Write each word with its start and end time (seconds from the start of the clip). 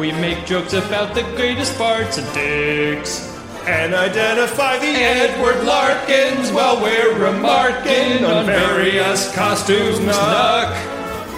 We 0.00 0.12
make 0.12 0.46
jokes 0.46 0.72
about 0.72 1.14
the 1.14 1.20
greatest 1.36 1.76
parts 1.76 2.16
of 2.16 2.24
dicks. 2.32 3.28
and 3.66 3.94
identify 3.94 4.78
the 4.78 4.86
Edward 4.86 5.62
Larkins 5.66 6.50
while 6.50 6.82
we're 6.82 7.18
remarking 7.22 8.24
on 8.24 8.46
various 8.46 9.30
costumes 9.34 9.98
snuck 9.98 10.74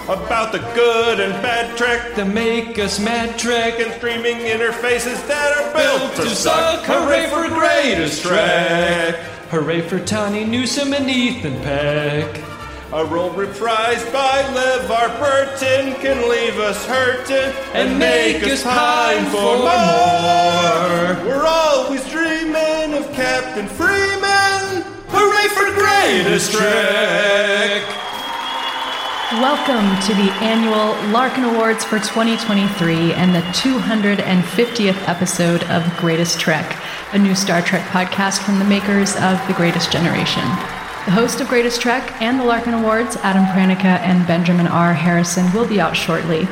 about 0.07 0.53
the 0.53 0.59
good 0.73 1.19
and 1.19 1.33
bad 1.43 1.75
Trek 1.75 2.15
that 2.15 2.25
make 2.33 2.79
us 2.79 3.01
mad 3.01 3.37
Trek 3.37 3.81
and 3.81 3.93
streaming 3.95 4.37
interfaces 4.37 5.27
that 5.27 5.57
are 5.57 5.73
built 5.75 6.15
to 6.15 6.33
suck. 6.33 6.85
Hooray 6.85 7.27
for 7.27 7.53
greatest 7.53 8.23
Trek. 8.23 9.15
Hooray 9.51 9.81
for 9.81 9.99
Tawny 9.99 10.45
Newsom 10.45 10.93
and 10.93 11.09
Ethan 11.09 11.61
Peck. 11.63 12.52
A 12.93 13.03
role 13.05 13.31
reprised 13.31 14.13
by 14.13 14.43
LeVar 14.53 15.17
Burton 15.17 15.95
can 15.99 16.29
leave 16.29 16.59
us 16.59 16.85
hurting 16.85 17.51
And 17.73 17.97
make 17.97 18.43
us 18.43 18.61
pine 18.61 19.25
for 19.31 19.57
more. 19.57 21.25
We're 21.25 21.43
always 21.43 22.07
dreaming 22.11 22.93
of 22.93 23.11
Captain 23.13 23.67
Freeman. 23.67 24.83
Hooray 25.07 25.47
for 25.55 25.73
greatest 25.73 26.51
Trek! 26.51 27.81
Welcome 29.41 29.99
to 30.05 30.13
the 30.13 30.31
annual 30.43 30.93
Larkin 31.11 31.45
Awards 31.45 31.83
for 31.83 31.97
2023 31.97 33.13
and 33.13 33.33
the 33.33 33.41
250th 33.57 35.07
episode 35.09 35.63
of 35.63 35.97
Greatest 35.97 36.39
Trek, 36.39 36.77
a 37.13 37.17
new 37.17 37.33
Star 37.33 37.63
Trek 37.63 37.87
podcast 37.87 38.43
from 38.43 38.59
the 38.59 38.65
makers 38.65 39.15
of 39.15 39.41
The 39.47 39.53
Greatest 39.57 39.91
Generation. 39.91 40.43
The 41.05 41.11
host 41.11 41.41
of 41.41 41.49
Greatest 41.49 41.81
Trek 41.81 42.21
and 42.21 42.39
the 42.39 42.45
Larkin 42.45 42.73
Awards, 42.73 43.17
Adam 43.17 43.43
Pranica 43.47 43.99
and 43.99 44.25
Benjamin 44.25 44.67
R. 44.67 44.93
Harrison, 44.93 45.51
will 45.51 45.67
be 45.67 45.81
out 45.81 45.97
shortly. 45.97 46.47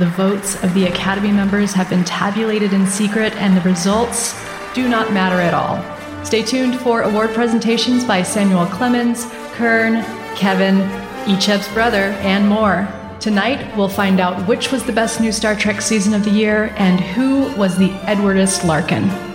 The 0.00 0.10
votes 0.16 0.60
of 0.64 0.74
the 0.74 0.86
Academy 0.86 1.30
members 1.30 1.72
have 1.74 1.88
been 1.88 2.02
tabulated 2.02 2.72
in 2.72 2.84
secret, 2.84 3.32
and 3.36 3.56
the 3.56 3.60
results 3.60 4.34
do 4.74 4.88
not 4.88 5.12
matter 5.12 5.40
at 5.40 5.54
all. 5.54 5.80
Stay 6.24 6.42
tuned 6.42 6.80
for 6.80 7.02
award 7.02 7.30
presentations 7.32 8.02
by 8.02 8.24
Samuel 8.24 8.66
Clemens, 8.66 9.26
Kurn, 9.52 10.02
Kevin, 10.34 10.80
Icheb's 11.28 11.72
brother, 11.72 12.10
and 12.22 12.48
more. 12.48 12.88
Tonight, 13.20 13.72
we'll 13.76 13.88
find 13.88 14.18
out 14.18 14.48
which 14.48 14.72
was 14.72 14.82
the 14.82 14.92
best 14.92 15.20
new 15.20 15.30
Star 15.30 15.54
Trek 15.54 15.80
season 15.80 16.12
of 16.12 16.24
the 16.24 16.30
year 16.30 16.74
and 16.76 16.98
who 16.98 17.56
was 17.56 17.78
the 17.78 17.92
Edwardist 18.08 18.64
Larkin. 18.64 19.31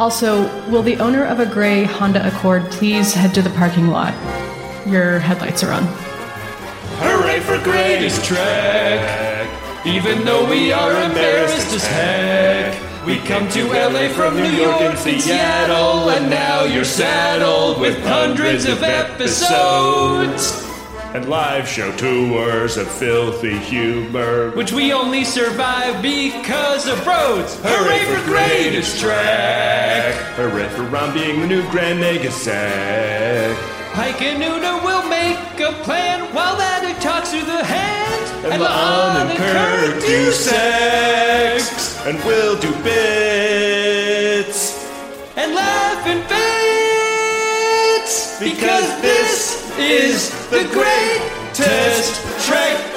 Also, 0.00 0.42
will 0.68 0.82
the 0.82 0.96
owner 0.96 1.24
of 1.24 1.38
a 1.38 1.46
gray 1.46 1.84
Honda 1.84 2.26
Accord 2.26 2.64
please 2.72 3.14
head 3.14 3.32
to 3.34 3.42
the 3.42 3.50
parking 3.50 3.88
lot? 3.88 4.12
Your 4.86 5.20
headlights 5.20 5.62
are 5.62 5.72
on. 5.72 5.84
Hooray 6.98 7.40
for 7.40 7.62
greatest 7.62 8.24
Trek! 8.24 9.48
Even 9.86 10.24
though 10.24 10.48
we 10.50 10.72
are 10.72 10.90
embarrassed 11.02 11.72
as 11.74 11.86
heck, 11.86 13.06
we 13.06 13.18
come 13.18 13.48
to 13.50 13.66
LA 13.66 14.08
from 14.08 14.34
New 14.34 14.48
York 14.48 14.80
and 14.80 14.98
Seattle, 14.98 16.10
and 16.10 16.28
now 16.28 16.64
you're 16.64 16.84
saddled 16.84 17.78
with 17.80 18.02
hundreds 18.02 18.64
of 18.64 18.82
episodes, 18.82 20.63
And 21.14 21.28
live 21.28 21.68
show 21.68 21.92
tours 21.96 22.76
of 22.76 22.90
filthy 22.90 23.56
humor. 23.56 24.50
which 24.50 24.72
we 24.72 24.92
only 24.92 25.22
survive 25.24 26.02
because 26.02 26.88
of 26.88 27.06
roads. 27.06 27.56
Hooray 27.62 28.04
for 28.04 28.20
greatest 28.26 28.98
Trek! 29.00 30.14
Hooray 30.34 30.68
for 30.70 30.82
Rom 30.82 31.14
being 31.14 31.40
the 31.40 31.46
new 31.46 31.62
Grand 31.70 32.00
Negasek. 32.02 33.54
Pike 33.92 34.22
and 34.22 34.42
Una 34.42 34.82
will 34.84 35.08
make 35.08 35.38
a 35.60 35.70
plan 35.84 36.24
while 36.34 36.60
Attic 36.60 36.98
talks 37.00 37.30
through 37.30 37.44
the 37.44 37.64
hand, 37.64 38.52
And 38.52 38.60
La'an 38.60 39.30
and 39.30 39.38
Kirk 39.38 40.00
do 40.04 40.32
sex. 40.32 41.96
And 42.04 42.18
we'll 42.24 42.58
do 42.58 42.72
bits. 42.82 44.84
and 45.36 45.54
laugh 45.54 46.04
and 46.08 46.28
bits 46.28 48.40
because 48.40 49.00
this 49.00 49.53
is 49.78 50.30
the 50.50 50.62
greatest 50.72 52.46
Trek. 52.46 52.94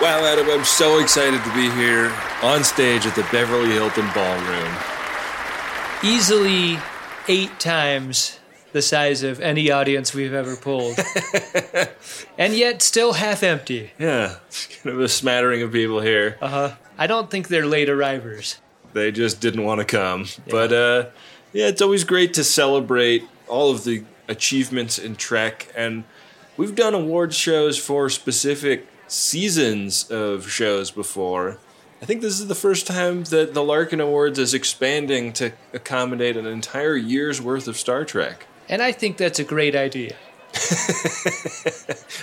Wow, 0.00 0.24
Adam, 0.24 0.50
I'm 0.50 0.64
so 0.64 0.98
excited 0.98 1.42
to 1.44 1.54
be 1.54 1.70
here 1.70 2.12
on 2.42 2.64
stage 2.64 3.06
at 3.06 3.14
the 3.14 3.22
Beverly 3.30 3.70
Hilton 3.70 4.08
Ballroom. 4.12 4.74
Easily 6.02 6.78
eight 7.28 7.60
times 7.60 8.38
the 8.72 8.82
size 8.82 9.22
of 9.22 9.40
any 9.40 9.70
audience 9.70 10.14
we've 10.14 10.32
ever 10.32 10.56
pulled, 10.56 10.98
and 12.38 12.54
yet 12.54 12.82
still 12.82 13.14
half 13.14 13.42
empty. 13.42 13.92
Yeah, 13.98 14.36
it's 14.46 14.66
kind 14.66 14.94
of 14.96 15.00
a 15.00 15.08
smattering 15.08 15.62
of 15.62 15.72
people 15.72 16.00
here. 16.00 16.38
Uh 16.40 16.48
huh. 16.48 16.74
I 16.98 17.06
don't 17.06 17.30
think 17.30 17.48
they're 17.48 17.66
late 17.66 17.88
arrivers. 17.88 18.58
They 18.92 19.10
just 19.10 19.40
didn't 19.40 19.64
want 19.64 19.80
to 19.80 19.84
come. 19.84 20.26
But 20.48 20.72
uh, 20.72 21.06
yeah, 21.52 21.68
it's 21.68 21.82
always 21.82 22.04
great 22.04 22.34
to 22.34 22.44
celebrate 22.44 23.24
all 23.48 23.70
of 23.70 23.84
the 23.84 24.04
achievements 24.28 24.98
in 24.98 25.16
Trek. 25.16 25.72
And 25.74 26.04
we've 26.56 26.74
done 26.74 26.94
awards 26.94 27.36
shows 27.36 27.78
for 27.78 28.08
specific 28.08 28.86
seasons 29.06 30.10
of 30.10 30.50
shows 30.50 30.90
before. 30.90 31.58
I 32.00 32.04
think 32.04 32.20
this 32.20 32.40
is 32.40 32.48
the 32.48 32.54
first 32.54 32.86
time 32.86 33.24
that 33.24 33.54
the 33.54 33.62
Larkin 33.62 34.00
Awards 34.00 34.38
is 34.38 34.54
expanding 34.54 35.32
to 35.34 35.52
accommodate 35.72 36.36
an 36.36 36.46
entire 36.46 36.96
year's 36.96 37.40
worth 37.40 37.68
of 37.68 37.76
Star 37.76 38.04
Trek. 38.04 38.46
And 38.72 38.82
I 38.82 38.90
think 38.90 39.18
that's 39.18 39.38
a 39.38 39.44
great 39.44 39.76
idea. 39.76 40.16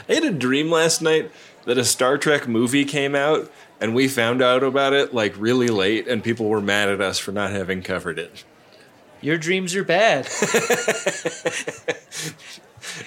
I 0.10 0.16
had 0.16 0.24
a 0.24 0.32
dream 0.32 0.72
last 0.72 1.00
night 1.00 1.30
that 1.66 1.78
a 1.78 1.86
Star 1.86 2.18
Trek 2.18 2.48
movie 2.48 2.86
came 2.86 3.14
out 3.14 3.52
and 3.80 3.94
we 3.94 4.08
found 4.08 4.42
out 4.42 4.64
about 4.64 4.94
it 4.94 5.14
like 5.14 5.36
really 5.38 5.68
late 5.68 6.08
and 6.08 6.24
people 6.24 6.48
were 6.48 6.60
mad 6.60 6.90
at 6.90 7.02
us 7.02 7.20
for 7.20 7.32
not 7.32 7.52
having 7.52 7.84
covered 7.84 8.18
it. 8.18 8.44
Your 9.22 9.38
dreams 9.38 9.76
are 9.76 9.84
bad. 9.84 10.28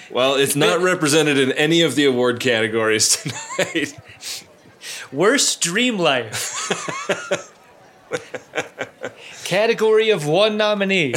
Well, 0.09 0.35
it's 0.35 0.55
not 0.55 0.81
represented 0.81 1.37
in 1.37 1.51
any 1.53 1.81
of 1.81 1.95
the 1.95 2.05
award 2.05 2.39
categories 2.39 3.17
tonight. 3.57 3.99
Worst 5.11 5.59
dream 5.59 5.97
life. 5.97 6.69
Category 9.43 10.11
of 10.11 10.27
one 10.27 10.55
nominee. 10.55 11.13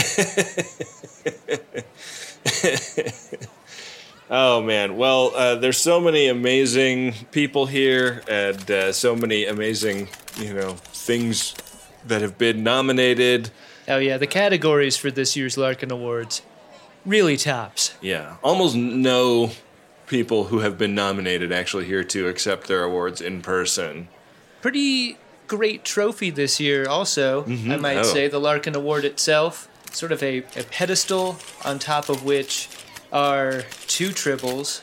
Oh 4.28 4.60
man, 4.60 4.96
well, 4.96 5.30
uh, 5.36 5.54
there's 5.54 5.78
so 5.78 6.00
many 6.00 6.26
amazing 6.26 7.14
people 7.30 7.66
here 7.66 8.24
and 8.28 8.68
uh, 8.68 8.92
so 8.92 9.14
many 9.14 9.44
amazing, 9.46 10.08
you 10.36 10.52
know, 10.52 10.72
things 10.72 11.54
that 12.08 12.22
have 12.22 12.36
been 12.36 12.64
nominated. 12.64 13.50
Oh 13.86 13.98
yeah, 13.98 14.16
the 14.18 14.26
categories 14.26 14.96
for 14.96 15.12
this 15.12 15.36
year's 15.36 15.56
Larkin 15.56 15.92
Awards 15.92 16.42
really 17.04 17.36
tops. 17.36 17.94
Yeah, 18.00 18.38
almost 18.42 18.74
no 18.74 19.52
people 20.08 20.44
who 20.46 20.58
have 20.58 20.76
been 20.76 20.96
nominated 20.96 21.52
actually 21.52 21.84
here 21.84 22.02
to 22.02 22.26
accept 22.26 22.66
their 22.66 22.82
awards 22.82 23.20
in 23.20 23.42
person. 23.42 24.08
Pretty 24.60 25.18
great 25.46 25.84
trophy 25.84 26.30
this 26.30 26.58
year, 26.58 26.88
also. 26.88 27.44
I 27.44 27.76
might 27.76 27.98
Oh. 27.98 28.02
say 28.02 28.26
the 28.26 28.40
Larkin 28.40 28.74
Award 28.74 29.04
itself, 29.04 29.68
sort 29.92 30.12
of 30.12 30.22
a, 30.22 30.38
a 30.38 30.64
pedestal 30.70 31.36
on 31.64 31.78
top 31.78 32.08
of 32.08 32.24
which 32.24 32.68
are 33.12 33.62
two 33.86 34.08
tribbles, 34.08 34.82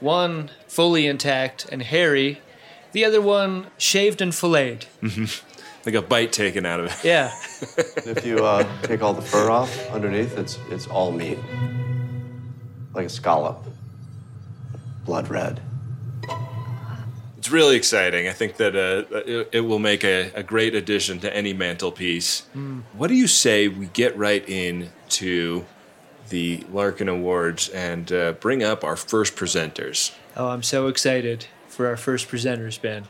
one 0.00 0.50
fully 0.68 1.06
intact 1.06 1.66
and 1.70 1.82
hairy, 1.82 2.40
the 2.92 3.04
other 3.04 3.20
one 3.20 3.66
shaved 3.78 4.20
and 4.20 4.34
filleted. 4.34 4.86
Like 5.86 5.94
a 5.94 6.02
bite 6.02 6.32
taken 6.32 6.64
out 6.64 6.80
of 6.80 6.86
it. 6.86 7.04
Yeah. 7.04 7.30
If 8.06 8.24
you 8.24 8.44
uh, 8.44 8.66
take 8.82 9.02
all 9.02 9.12
the 9.12 9.20
fur 9.20 9.50
off 9.50 9.90
underneath, 9.90 10.38
it's 10.38 10.58
it's 10.70 10.86
all 10.86 11.12
meat, 11.12 11.38
like 12.94 13.06
a 13.06 13.10
scallop, 13.10 13.62
blood 15.04 15.28
red. 15.28 15.60
It's 17.44 17.52
really 17.52 17.76
exciting. 17.76 18.26
I 18.26 18.32
think 18.32 18.56
that 18.56 18.74
uh, 18.74 19.04
it, 19.18 19.50
it 19.52 19.60
will 19.60 19.78
make 19.78 20.02
a, 20.02 20.32
a 20.34 20.42
great 20.42 20.74
addition 20.74 21.18
to 21.20 21.36
any 21.36 21.52
mantelpiece. 21.52 22.46
What 22.94 23.08
do 23.08 23.14
you 23.14 23.26
say 23.26 23.68
we 23.68 23.84
get 23.88 24.16
right 24.16 24.48
into 24.48 25.66
the 26.30 26.64
Larkin 26.72 27.06
Awards 27.06 27.68
and 27.68 28.10
uh, 28.10 28.32
bring 28.32 28.62
up 28.62 28.82
our 28.82 28.96
first 28.96 29.36
presenters? 29.36 30.14
Oh, 30.38 30.48
I'm 30.48 30.62
so 30.62 30.86
excited 30.86 31.44
for 31.68 31.86
our 31.86 31.98
first 31.98 32.28
presenters, 32.28 32.80
Ben. 32.80 33.04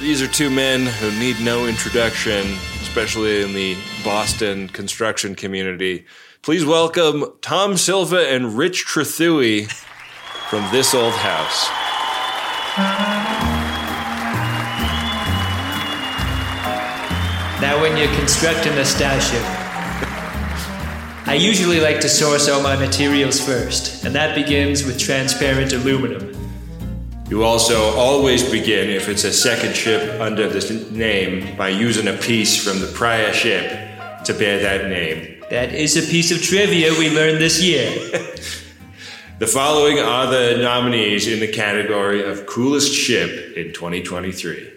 These 0.00 0.20
are 0.20 0.26
two 0.26 0.50
men 0.50 0.84
who 0.84 1.16
need 1.20 1.40
no 1.40 1.66
introduction, 1.66 2.44
especially 2.82 3.42
in 3.42 3.54
the 3.54 3.76
Boston 4.02 4.66
construction 4.66 5.36
community. 5.36 6.06
Please 6.42 6.64
welcome 6.64 7.24
Tom 7.40 7.76
Silva 7.76 8.28
and 8.28 8.58
Rich 8.58 8.84
Trethewey 8.84 9.70
from 10.50 10.70
This 10.70 10.94
Old 10.94 11.14
House. 11.14 11.68
Now, 17.62 17.80
when 17.80 17.96
you're 17.96 18.14
constructing 18.16 18.74
a 18.74 18.84
starship, 18.84 19.42
I 21.26 21.34
usually 21.40 21.80
like 21.80 22.00
to 22.00 22.08
source 22.10 22.48
all 22.50 22.62
my 22.62 22.76
materials 22.76 23.40
first, 23.40 24.04
and 24.04 24.14
that 24.14 24.34
begins 24.34 24.84
with 24.84 24.98
transparent 24.98 25.72
aluminum. 25.72 26.36
You 27.30 27.42
also 27.42 27.96
always 27.96 28.48
begin, 28.48 28.90
if 28.90 29.08
it's 29.08 29.24
a 29.24 29.32
second 29.32 29.74
ship 29.74 30.20
under 30.20 30.46
this 30.46 30.70
name, 30.90 31.56
by 31.56 31.70
using 31.70 32.06
a 32.08 32.18
piece 32.18 32.62
from 32.62 32.80
the 32.80 32.86
prior 32.88 33.32
ship 33.32 33.70
to 34.24 34.34
bear 34.34 34.60
that 34.60 34.90
name. 34.90 35.42
That 35.48 35.72
is 35.72 35.96
a 35.96 36.02
piece 36.10 36.30
of 36.30 36.42
trivia 36.42 36.92
we 36.92 37.08
learned 37.14 37.38
this 37.38 37.62
year. 37.62 38.20
The 39.40 39.48
following 39.48 39.98
are 39.98 40.30
the 40.30 40.62
nominees 40.62 41.26
in 41.26 41.40
the 41.40 41.48
category 41.48 42.22
of 42.22 42.46
coolest 42.46 42.94
ship 42.94 43.56
in 43.56 43.72
2023. 43.72 44.72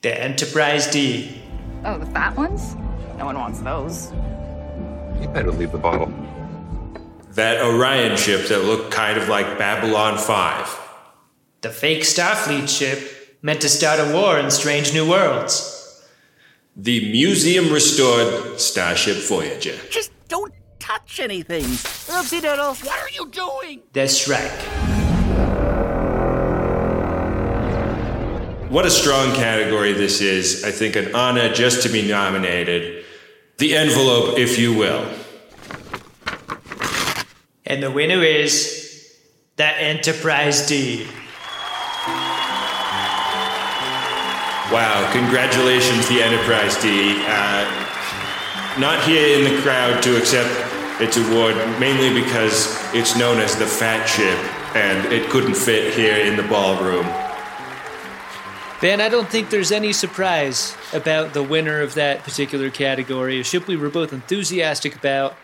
The 0.00 0.18
Enterprise 0.18 0.90
D. 0.90 1.42
Oh, 1.84 1.98
the 1.98 2.06
fat 2.06 2.34
ones? 2.38 2.74
No 3.18 3.26
one 3.26 3.36
wants 3.36 3.60
those. 3.60 4.12
You 5.20 5.28
better 5.28 5.52
leave 5.52 5.72
the 5.72 5.78
bottle. 5.78 6.10
That 7.32 7.60
Orion 7.60 8.16
ship 8.16 8.48
that 8.48 8.64
looked 8.64 8.92
kind 8.92 9.18
of 9.18 9.28
like 9.28 9.58
Babylon 9.58 10.16
5. 10.16 10.80
The 11.60 11.68
fake 11.68 12.04
Starfleet 12.04 12.66
ship 12.66 13.36
meant 13.42 13.60
to 13.60 13.68
start 13.68 14.00
a 14.00 14.14
war 14.14 14.38
in 14.38 14.50
strange 14.50 14.94
new 14.94 15.06
worlds. 15.06 16.02
The 16.76 17.12
museum 17.12 17.70
restored 17.70 18.58
Starship 18.58 19.18
Voyager. 19.28 19.76
Just 19.90 20.08
don't 20.08 20.09
touch 20.90 21.20
anything. 21.20 21.62
Oopsie 21.62 22.42
doodles, 22.42 22.82
what 22.82 22.98
are 22.98 23.10
you 23.10 23.28
doing? 23.28 23.82
The 23.92 24.08
Shrike. 24.08 24.50
What 28.70 28.86
a 28.86 28.90
strong 28.90 29.34
category 29.34 29.92
this 29.92 30.20
is. 30.20 30.64
I 30.64 30.72
think 30.72 30.96
an 30.96 31.14
honor 31.14 31.52
just 31.52 31.84
to 31.84 31.88
be 31.88 32.08
nominated. 32.08 33.04
The 33.58 33.76
envelope, 33.76 34.38
if 34.38 34.58
you 34.58 34.74
will. 34.74 35.06
And 37.66 37.82
the 37.82 37.90
winner 37.90 38.22
is 38.24 39.16
the 39.56 39.66
Enterprise 39.66 40.66
D. 40.66 41.06
Wow, 44.72 45.08
congratulations, 45.12 46.08
the 46.08 46.22
Enterprise 46.22 46.80
D. 46.82 47.22
Uh, 47.26 47.86
not 48.78 49.02
here 49.04 49.38
in 49.38 49.52
the 49.52 49.60
crowd 49.62 50.02
to 50.02 50.16
accept 50.16 50.69
its 51.00 51.16
award, 51.16 51.56
mainly 51.78 52.20
because 52.20 52.76
it's 52.94 53.16
known 53.16 53.38
as 53.38 53.56
the 53.56 53.66
Fat 53.66 54.06
Ship, 54.06 54.76
and 54.76 55.12
it 55.12 55.28
couldn't 55.30 55.54
fit 55.54 55.94
here 55.94 56.16
in 56.26 56.36
the 56.36 56.42
ballroom. 56.44 57.06
Ben, 58.80 59.00
I 59.00 59.10
don't 59.10 59.28
think 59.28 59.50
there's 59.50 59.72
any 59.72 59.92
surprise 59.92 60.74
about 60.94 61.34
the 61.34 61.42
winner 61.42 61.82
of 61.82 61.94
that 61.94 62.22
particular 62.22 62.70
category. 62.70 63.38
A 63.38 63.44
ship 63.44 63.66
we 63.66 63.76
were 63.76 63.90
both 63.90 64.12
enthusiastic 64.12 64.96
about 64.96 65.36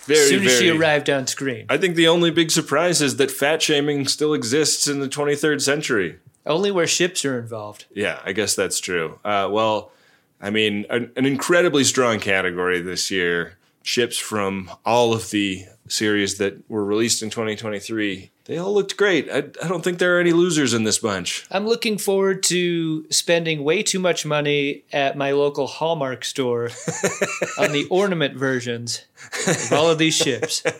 Very, 0.00 0.20
as 0.20 0.28
soon 0.28 0.44
as 0.44 0.58
she 0.58 0.70
arrived 0.70 1.08
on 1.08 1.28
screen. 1.28 1.66
I 1.68 1.76
think 1.76 1.94
the 1.94 2.08
only 2.08 2.32
big 2.32 2.50
surprise 2.50 3.00
is 3.00 3.16
that 3.18 3.30
fat 3.30 3.62
shaming 3.62 4.08
still 4.08 4.34
exists 4.34 4.88
in 4.88 4.98
the 4.98 5.08
23rd 5.08 5.60
century. 5.60 6.18
Only 6.44 6.72
where 6.72 6.86
ships 6.88 7.24
are 7.24 7.38
involved. 7.38 7.84
Yeah, 7.94 8.18
I 8.24 8.32
guess 8.32 8.56
that's 8.56 8.80
true. 8.80 9.20
Uh, 9.24 9.48
well, 9.52 9.92
I 10.40 10.50
mean, 10.50 10.84
an, 10.90 11.12
an 11.14 11.26
incredibly 11.26 11.84
strong 11.84 12.18
category 12.18 12.80
this 12.80 13.08
year. 13.10 13.56
Ships 13.82 14.18
from 14.18 14.70
all 14.84 15.12
of 15.14 15.30
the 15.30 15.64
series 15.88 16.38
that 16.38 16.68
were 16.70 16.84
released 16.84 17.22
in 17.22 17.30
2023, 17.30 18.30
they 18.44 18.58
all 18.58 18.74
looked 18.74 18.96
great. 18.96 19.28
I, 19.30 19.38
I 19.38 19.68
don't 19.68 19.82
think 19.82 19.98
there 19.98 20.16
are 20.16 20.20
any 20.20 20.32
losers 20.32 20.74
in 20.74 20.84
this 20.84 20.98
bunch. 20.98 21.46
I'm 21.50 21.66
looking 21.66 21.96
forward 21.98 22.42
to 22.44 23.06
spending 23.10 23.64
way 23.64 23.82
too 23.82 23.98
much 23.98 24.26
money 24.26 24.84
at 24.92 25.16
my 25.16 25.32
local 25.32 25.66
Hallmark 25.66 26.24
store 26.24 26.64
on 27.58 27.72
the 27.72 27.86
ornament 27.90 28.36
versions 28.36 29.04
of 29.46 29.72
all 29.72 29.88
of 29.90 29.98
these 29.98 30.14
ships. 30.14 30.62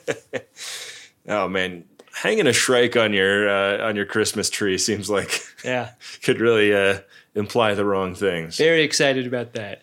Oh 1.28 1.48
man, 1.48 1.84
hanging 2.14 2.46
a 2.46 2.52
Shrike 2.52 2.96
on 2.96 3.12
your 3.12 3.48
uh, 3.48 3.86
on 3.86 3.94
your 3.94 4.06
Christmas 4.06 4.50
tree 4.50 4.78
seems 4.78 5.08
like 5.10 5.40
Yeah, 5.64 5.90
could 6.22 6.40
really 6.40 6.74
uh, 6.74 7.00
imply 7.34 7.74
the 7.74 7.84
wrong 7.84 8.14
things. 8.14 8.56
very 8.56 8.82
excited 8.82 9.26
about 9.26 9.52
that. 9.52 9.82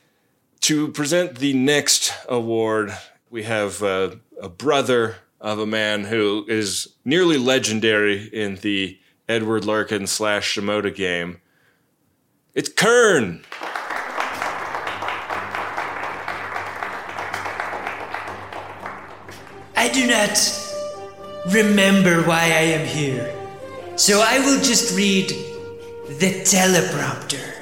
To 0.62 0.90
present 0.90 1.40
the 1.40 1.54
next 1.54 2.14
award, 2.28 2.96
we 3.30 3.44
have 3.44 3.82
uh, 3.82 4.16
a 4.42 4.50
brother 4.50 5.18
of 5.40 5.60
a 5.60 5.66
man 5.66 6.06
who 6.06 6.46
is 6.48 6.96
nearly 7.06 7.38
legendary 7.38 8.28
in 8.28 8.56
the 8.56 9.00
Edward 9.30 9.66
Larkin 9.66 10.08
slash 10.08 10.56
Shimoda 10.56 10.94
game. 10.94 11.40
It's 12.54 12.70
Kurn. 12.70 13.44
I 19.76 19.90
do 19.94 20.08
not 20.08 20.38
remember 21.54 22.24
why 22.24 22.46
I 22.46 22.66
am 22.76 22.86
here, 22.86 23.34
so 23.96 24.22
I 24.26 24.40
will 24.40 24.62
just 24.62 24.98
read 24.98 25.30
the 25.30 26.42
teleprompter. 26.42 27.57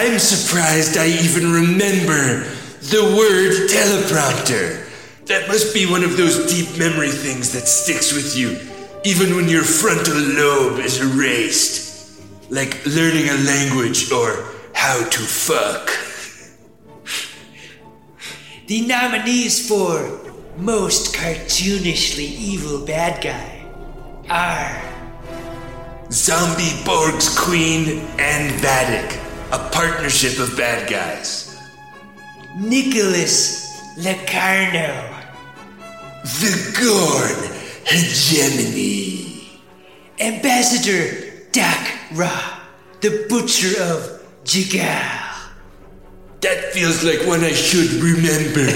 I'm 0.00 0.20
surprised 0.20 0.96
I 0.96 1.08
even 1.08 1.50
remember 1.50 2.44
the 2.82 3.02
word 3.18 3.68
teleprompter. 3.68 4.86
That 5.26 5.48
must 5.48 5.74
be 5.74 5.90
one 5.90 6.04
of 6.04 6.16
those 6.16 6.46
deep 6.46 6.78
memory 6.78 7.08
things 7.08 7.52
that 7.52 7.66
sticks 7.66 8.12
with 8.12 8.36
you, 8.36 8.60
even 9.02 9.34
when 9.34 9.48
your 9.48 9.64
frontal 9.64 10.14
lobe 10.14 10.78
is 10.78 11.00
erased. 11.00 12.22
Like 12.48 12.86
learning 12.86 13.28
a 13.28 13.38
language 13.38 14.12
or 14.12 14.54
how 14.72 15.02
to 15.02 15.18
fuck. 15.18 15.90
The 18.68 18.86
nominees 18.86 19.68
for 19.68 20.32
most 20.58 21.12
cartoonishly 21.12 22.20
evil 22.20 22.86
bad 22.86 23.20
guy 23.20 23.66
are 24.30 24.80
Zombie 26.12 26.84
Borg's 26.84 27.36
Queen 27.36 28.06
and 28.20 28.52
Vadic, 28.62 29.27
a 29.50 29.70
partnership 29.70 30.38
of 30.38 30.56
bad 30.56 30.90
guys. 30.90 31.58
Nicholas 32.58 33.96
Locarno, 33.96 35.16
The 36.22 36.52
Gorn 36.78 37.50
Hegemony. 37.84 39.60
Ambassador 40.20 41.46
Dak 41.52 41.98
Ra, 42.12 42.60
the 43.00 43.26
Butcher 43.28 43.80
of 43.82 44.20
Jigal. 44.44 45.24
That 46.40 46.72
feels 46.72 47.02
like 47.02 47.26
one 47.26 47.40
I 47.42 47.52
should 47.52 47.90
remember. 48.02 48.68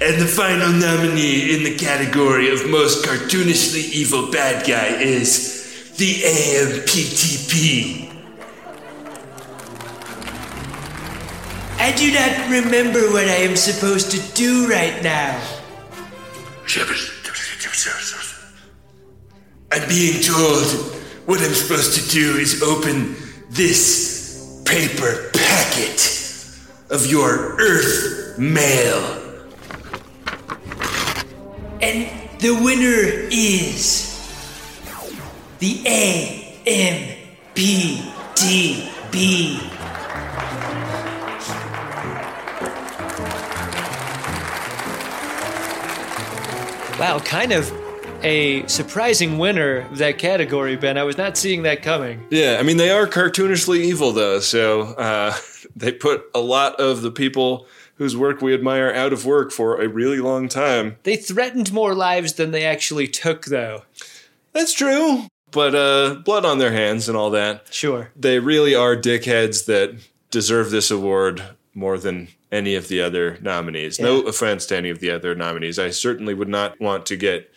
and 0.00 0.20
the 0.20 0.26
final 0.26 0.68
nominee 0.72 1.56
in 1.56 1.64
the 1.64 1.76
category 1.76 2.52
of 2.52 2.68
most 2.70 3.04
cartoonishly 3.04 3.90
evil 3.92 4.30
bad 4.30 4.66
guy 4.66 4.88
is 5.00 5.92
the 5.96 6.22
AMPTP. 6.22 8.11
I 11.82 11.90
do 11.90 12.12
not 12.12 12.48
remember 12.48 13.10
what 13.10 13.26
I 13.26 13.42
am 13.42 13.56
supposed 13.56 14.12
to 14.12 14.20
do 14.34 14.70
right 14.70 15.02
now. 15.02 15.42
I'm 19.72 19.88
being 19.88 20.22
told 20.22 20.62
what 21.26 21.42
I'm 21.42 21.52
supposed 21.52 22.00
to 22.00 22.08
do 22.08 22.36
is 22.36 22.62
open 22.62 23.16
this 23.50 24.62
paper 24.64 25.32
packet 25.34 26.22
of 26.88 27.04
your 27.06 27.56
Earth 27.58 28.38
mail. 28.38 29.18
And 31.80 32.08
the 32.38 32.54
winner 32.62 33.26
is 33.28 34.08
the 35.58 35.82
AMPTP. 35.82 37.22
Wow, 47.02 47.18
kind 47.18 47.50
of 47.50 47.68
a 48.22 48.64
surprising 48.68 49.36
winner 49.38 49.78
of 49.90 49.98
that 49.98 50.18
category, 50.18 50.76
Ben. 50.76 50.96
I 50.96 51.02
was 51.02 51.18
not 51.18 51.36
seeing 51.36 51.64
that 51.64 51.82
coming. 51.82 52.24
Yeah, 52.30 52.58
I 52.60 52.62
mean 52.62 52.76
they 52.76 52.90
are 52.90 53.08
cartoonishly 53.08 53.80
evil 53.80 54.12
though, 54.12 54.38
so 54.38 54.82
uh, 54.82 55.36
they 55.74 55.90
put 55.90 56.26
a 56.32 56.38
lot 56.38 56.78
of 56.78 57.02
the 57.02 57.10
people 57.10 57.66
whose 57.96 58.16
work 58.16 58.40
we 58.40 58.54
admire 58.54 58.88
out 58.92 59.12
of 59.12 59.26
work 59.26 59.50
for 59.50 59.82
a 59.82 59.88
really 59.88 60.20
long 60.20 60.48
time. 60.48 60.96
They 61.02 61.16
threatened 61.16 61.72
more 61.72 61.92
lives 61.92 62.34
than 62.34 62.52
they 62.52 62.64
actually 62.64 63.08
took, 63.08 63.46
though. 63.46 63.82
That's 64.52 64.72
true, 64.72 65.26
but 65.50 65.74
uh, 65.74 66.20
blood 66.24 66.44
on 66.44 66.58
their 66.58 66.72
hands 66.72 67.08
and 67.08 67.18
all 67.18 67.30
that. 67.30 67.74
Sure. 67.74 68.12
They 68.14 68.38
really 68.38 68.76
are 68.76 68.94
dickheads 68.94 69.66
that 69.66 69.96
deserve 70.30 70.70
this 70.70 70.88
award 70.88 71.42
more 71.74 71.98
than 71.98 72.28
any 72.52 72.74
of 72.76 72.86
the 72.88 73.00
other 73.00 73.38
nominees. 73.40 73.98
No 73.98 74.20
offense 74.20 74.66
to 74.66 74.76
any 74.76 74.90
of 74.90 75.00
the 75.00 75.10
other 75.10 75.34
nominees. 75.34 75.78
I 75.78 75.90
certainly 75.90 76.34
would 76.34 76.48
not 76.48 76.78
want 76.78 77.06
to 77.06 77.16
get 77.16 77.50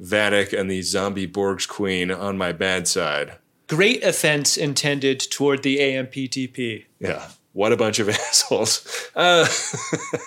Vadic 0.00 0.56
and 0.58 0.70
the 0.70 0.82
zombie 0.82 1.26
Borg's 1.26 1.66
Queen 1.66 2.10
on 2.10 2.36
my 2.36 2.52
bad 2.52 2.86
side. 2.86 3.38
great 3.68 4.04
offense 4.04 4.56
intended 4.58 5.18
toward 5.18 5.62
the 5.62 5.78
AMPTP. 5.78 6.84
Yeah. 7.00 7.28
What 7.54 7.72
a 7.72 7.76
bunch 7.76 7.98
of 7.98 8.08
assholes. 8.10 8.86
Uh, 9.14 9.46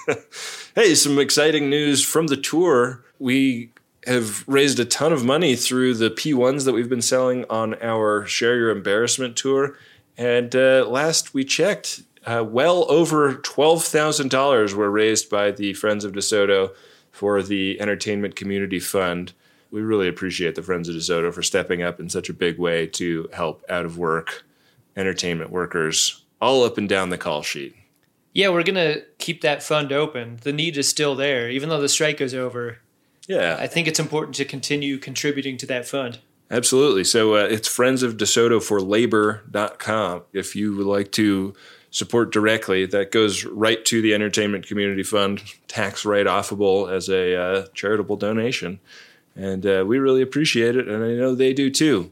hey, 0.75 0.95
some 0.95 1.19
exciting 1.19 1.69
news 1.69 2.03
from 2.03 2.27
the 2.27 2.37
tour. 2.37 3.03
We 3.19 3.69
have 4.07 4.43
raised 4.47 4.79
a 4.79 4.85
ton 4.85 5.11
of 5.13 5.23
money 5.25 5.55
through 5.55 5.95
the 5.95 6.09
P1s 6.09 6.65
that 6.65 6.73
we've 6.73 6.89
been 6.89 7.01
selling 7.01 7.45
on 7.49 7.75
our 7.81 8.25
Share 8.25 8.55
Your 8.55 8.69
Embarrassment 8.69 9.35
tour. 9.35 9.77
And 10.17 10.55
uh, 10.55 10.85
last 10.87 11.33
we 11.33 11.43
checked, 11.43 12.03
uh, 12.25 12.43
well 12.47 12.85
over 12.89 13.33
$12,000 13.35 14.73
were 14.73 14.89
raised 14.89 15.29
by 15.29 15.51
the 15.51 15.73
Friends 15.73 16.03
of 16.03 16.13
DeSoto 16.13 16.71
for 17.11 17.41
the 17.41 17.79
Entertainment 17.79 18.35
Community 18.35 18.79
Fund. 18.79 19.33
We 19.71 19.81
really 19.81 20.07
appreciate 20.07 20.55
the 20.55 20.63
Friends 20.63 20.87
of 20.89 20.95
DeSoto 20.95 21.33
for 21.33 21.41
stepping 21.43 21.81
up 21.81 21.99
in 21.99 22.09
such 22.09 22.29
a 22.29 22.33
big 22.33 22.57
way 22.57 22.87
to 22.87 23.29
help 23.33 23.63
out 23.69 23.85
of 23.85 23.97
work 23.97 24.43
entertainment 24.97 25.49
workers 25.51 26.23
all 26.41 26.63
up 26.63 26.77
and 26.77 26.87
down 26.87 27.09
the 27.09 27.17
call 27.17 27.41
sheet. 27.41 27.75
Yeah, 28.33 28.49
we're 28.49 28.63
going 28.63 28.75
to 28.75 29.03
keep 29.17 29.41
that 29.41 29.63
fund 29.63 29.91
open. 29.91 30.39
The 30.41 30.51
need 30.53 30.77
is 30.77 30.87
still 30.89 31.15
there. 31.15 31.49
Even 31.49 31.69
though 31.69 31.81
the 31.81 31.89
strike 31.89 32.19
is 32.21 32.33
over, 32.33 32.79
Yeah. 33.27 33.57
I 33.59 33.67
think 33.67 33.87
it's 33.87 33.99
important 33.99 34.35
to 34.35 34.45
continue 34.45 34.97
contributing 34.97 35.57
to 35.57 35.65
that 35.67 35.87
fund. 35.87 36.19
Absolutely. 36.51 37.03
So 37.03 37.35
uh, 37.35 37.47
it's 37.49 37.67
friends 37.67 38.03
of 38.03 38.17
DeSoto 38.17 38.61
for 38.61 38.79
labor.com. 38.81 40.23
If 40.33 40.55
you 40.55 40.75
would 40.75 40.85
like 40.85 41.11
to 41.13 41.53
support 41.95 42.29
directly, 42.29 42.85
that 42.85 43.09
goes 43.09 43.45
right 43.45 43.83
to 43.85 44.01
the 44.01 44.13
Entertainment 44.13 44.67
Community 44.67 45.01
Fund, 45.01 45.41
tax 45.69 46.03
write 46.03 46.25
offable 46.25 46.91
as 46.91 47.07
a 47.07 47.35
uh, 47.39 47.65
charitable 47.73 48.17
donation. 48.17 48.81
And 49.33 49.65
uh, 49.65 49.85
we 49.87 49.97
really 49.99 50.21
appreciate 50.21 50.75
it, 50.75 50.89
and 50.89 51.03
I 51.03 51.13
know 51.13 51.35
they 51.35 51.53
do 51.53 51.69
too. 51.69 52.11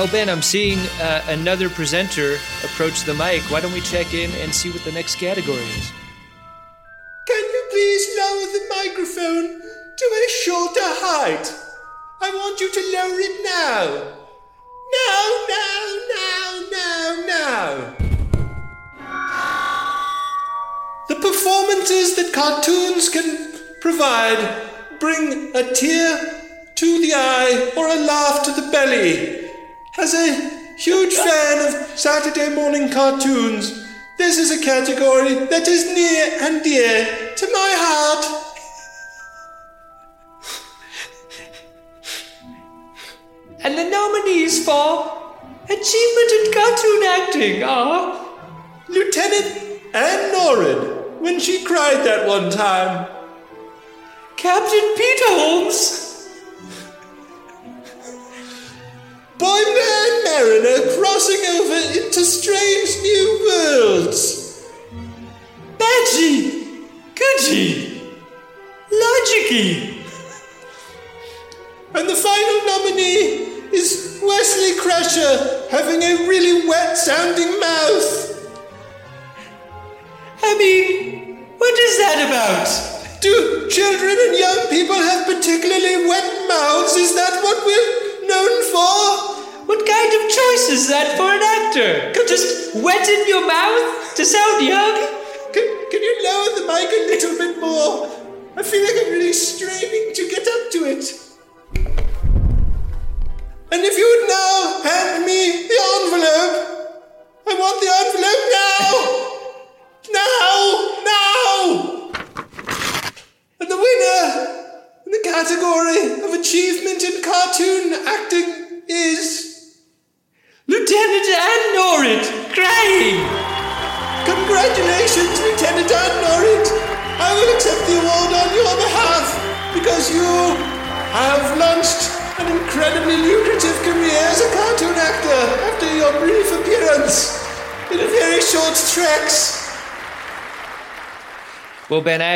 Oh, 0.00 0.08
Ben, 0.12 0.28
I'm 0.28 0.42
seeing 0.42 0.78
uh, 1.00 1.22
another 1.28 1.70
presenter 1.70 2.34
approach 2.62 3.04
the 3.04 3.14
mic. 3.14 3.40
Why 3.50 3.60
don't 3.60 3.72
we 3.72 3.80
check 3.80 4.12
in 4.12 4.30
and 4.42 4.54
see 4.54 4.70
what 4.70 4.82
the 4.84 4.92
next 4.92 5.16
category 5.16 5.56
is? 5.56 5.90
Can 7.26 7.44
you 7.44 7.64
please 7.70 8.08
lower 8.18 8.46
the 8.52 8.66
microphone 8.68 9.60
to 9.96 10.04
a 10.04 10.30
shorter 10.44 10.90
height? 11.00 11.50
I 12.20 12.30
want 12.30 12.60
you 12.60 12.70
to 12.70 12.80
lower 12.92 13.20
it 13.20 13.42
now. 13.42 14.18
Now, 14.92 15.46
now, 15.48 15.98
now, 16.14 16.48
now, 17.26 18.07
The 21.08 21.16
performances 21.16 22.16
that 22.16 22.32
cartoons 22.34 23.08
can 23.08 23.54
provide 23.80 24.68
bring 25.00 25.56
a 25.56 25.72
tear 25.72 26.18
to 26.74 27.00
the 27.00 27.12
eye 27.14 27.72
or 27.76 27.86
a 27.88 27.96
laugh 27.96 28.44
to 28.44 28.52
the 28.52 28.70
belly. 28.70 29.48
As 29.98 30.14
a 30.14 30.76
huge 30.76 31.14
fan 31.14 31.66
of 31.66 31.98
Saturday 31.98 32.54
morning 32.54 32.90
cartoons, 32.90 33.86
this 34.18 34.36
is 34.36 34.50
a 34.50 34.62
category 34.62 35.46
that 35.46 35.66
is 35.66 35.86
near 35.86 36.38
and 36.42 36.62
dear 36.62 37.34
to 37.36 37.46
my 37.52 37.74
heart. 37.76 38.44
And 43.64 43.76
the 43.76 43.88
nominees 43.88 44.64
for 44.64 45.18
Achievement 45.70 46.30
in 46.32 46.52
Cartoon 46.52 47.02
Acting 47.04 47.62
are 47.62 48.26
Lieutenant 48.88 49.68
Anne 49.92 50.32
Norrid, 50.32 50.97
when 51.20 51.40
she 51.40 51.64
cried 51.64 52.04
that 52.06 52.26
one 52.26 52.50
time. 52.50 53.08
Captain 54.36 54.94
Peter 54.96 55.30
Holmes, 55.34 56.30
Boy 59.36 59.62
Man 59.66 60.24
Mariner 60.24 60.96
crossing 60.96 61.42
over 61.56 62.04
into 62.04 62.24
strange 62.24 62.77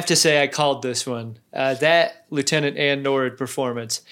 have 0.02 0.08
to 0.08 0.16
say 0.16 0.42
I 0.42 0.48
called 0.48 0.82
this 0.82 1.06
one. 1.06 1.38
Uh, 1.52 1.74
that 1.74 2.26
Lieutenant 2.30 2.76
Anne 2.76 3.02
Norrid 3.02 3.36
performance, 3.38 4.02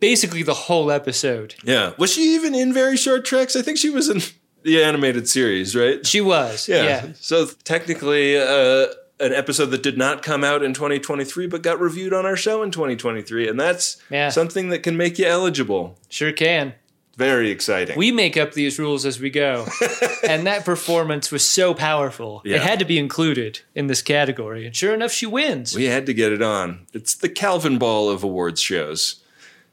basically 0.00 0.42
the 0.42 0.54
whole 0.54 0.90
episode. 0.90 1.54
Yeah. 1.62 1.92
Was 1.98 2.12
she 2.12 2.34
even 2.34 2.54
in 2.54 2.72
Very 2.74 2.96
Short 2.96 3.24
Treks? 3.24 3.54
I 3.56 3.62
think 3.62 3.78
she 3.78 3.88
was 3.90 4.08
in 4.08 4.20
the 4.62 4.82
animated 4.82 5.28
series, 5.28 5.76
right? 5.76 6.04
She 6.04 6.20
was. 6.20 6.68
Yeah. 6.68 6.82
Yeah. 6.82 7.06
So 7.20 7.46
technically, 7.64 8.36
uh, 8.36 8.86
an 9.20 9.32
episode 9.32 9.66
that 9.66 9.82
did 9.82 9.96
not 9.96 10.22
come 10.22 10.42
out 10.44 10.62
in 10.62 10.74
2023 10.74 11.46
but 11.46 11.62
got 11.62 11.80
reviewed 11.80 12.12
on 12.12 12.26
our 12.26 12.36
show 12.36 12.62
in 12.62 12.70
2023. 12.70 13.48
And 13.48 13.58
that's 13.58 13.96
Yeah. 14.10 14.28
something 14.30 14.68
that 14.70 14.80
can 14.82 14.96
make 14.96 15.18
you 15.18 15.26
eligible. 15.26 15.98
Sure 16.08 16.32
can. 16.32 16.74
Very 17.16 17.50
exciting. 17.50 17.96
We 17.96 18.12
make 18.12 18.36
up 18.36 18.52
these 18.52 18.78
rules 18.78 19.06
as 19.06 19.18
we 19.18 19.30
go. 19.30 19.66
and 20.28 20.46
that 20.46 20.64
performance 20.66 21.32
was 21.32 21.48
so 21.48 21.72
powerful. 21.72 22.42
Yeah. 22.44 22.56
It 22.56 22.62
had 22.62 22.78
to 22.80 22.84
be 22.84 22.98
included 22.98 23.60
in 23.74 23.86
this 23.86 24.02
category. 24.02 24.66
And 24.66 24.76
sure 24.76 24.92
enough, 24.92 25.12
she 25.12 25.24
wins. 25.26 25.74
we 25.74 25.84
had 25.86 26.04
to 26.06 26.14
get 26.14 26.30
it 26.32 26.42
on. 26.42 26.86
It's 26.92 27.14
the 27.14 27.30
Calvin 27.30 27.78
Ball 27.78 28.10
of 28.10 28.22
awards 28.22 28.60
shows. 28.60 29.22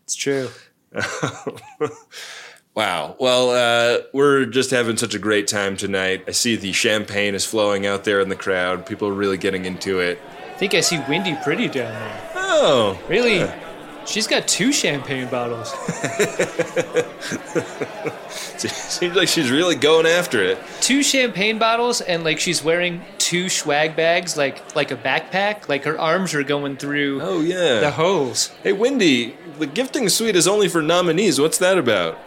it's 0.05 0.15
true. 0.15 0.49
Wow. 2.75 3.15
Well, 3.19 3.51
uh, 3.51 4.01
we're 4.13 4.45
just 4.45 4.71
having 4.71 4.97
such 4.97 5.13
a 5.13 5.19
great 5.19 5.47
time 5.47 5.77
tonight. 5.77 6.23
I 6.27 6.31
see 6.31 6.55
the 6.55 6.71
champagne 6.71 7.35
is 7.35 7.45
flowing 7.45 7.85
out 7.85 8.03
there 8.03 8.19
in 8.19 8.29
the 8.29 8.35
crowd. 8.35 8.87
People 8.87 9.07
are 9.09 9.13
really 9.13 9.37
getting 9.37 9.65
into 9.65 9.99
it. 9.99 10.19
I 10.49 10.55
think 10.57 10.73
I 10.73 10.81
see 10.81 10.99
Windy 11.07 11.37
Pretty 11.43 11.67
down 11.67 11.93
there. 11.93 12.31
Oh, 12.35 12.99
Really? 13.07 13.41
She's 14.05 14.27
got 14.27 14.47
two 14.47 14.71
champagne 14.71 15.27
bottles. 15.29 15.71
seems 18.29 19.15
like 19.15 19.27
she's 19.27 19.51
really 19.51 19.75
going 19.75 20.05
after 20.05 20.41
it. 20.43 20.57
two 20.81 21.03
champagne 21.03 21.59
bottles 21.59 22.01
and 22.01 22.23
like 22.23 22.39
she's 22.39 22.63
wearing 22.63 23.01
two 23.17 23.49
swag 23.49 23.95
bags 23.95 24.37
like 24.37 24.75
like 24.75 24.91
a 24.91 24.95
backpack 24.95 25.67
like 25.69 25.83
her 25.83 25.99
arms 25.99 26.33
are 26.33 26.43
going 26.43 26.77
through 26.77 27.21
Oh 27.21 27.41
yeah. 27.41 27.79
the 27.79 27.91
hose 27.91 28.49
Hey, 28.63 28.73
Wendy, 28.73 29.35
the 29.59 29.65
gifting 29.65 30.09
suite 30.09 30.35
is 30.35 30.47
only 30.47 30.67
for 30.67 30.81
nominees. 30.81 31.39
What's 31.39 31.57
that 31.59 31.77
about? 31.77 32.17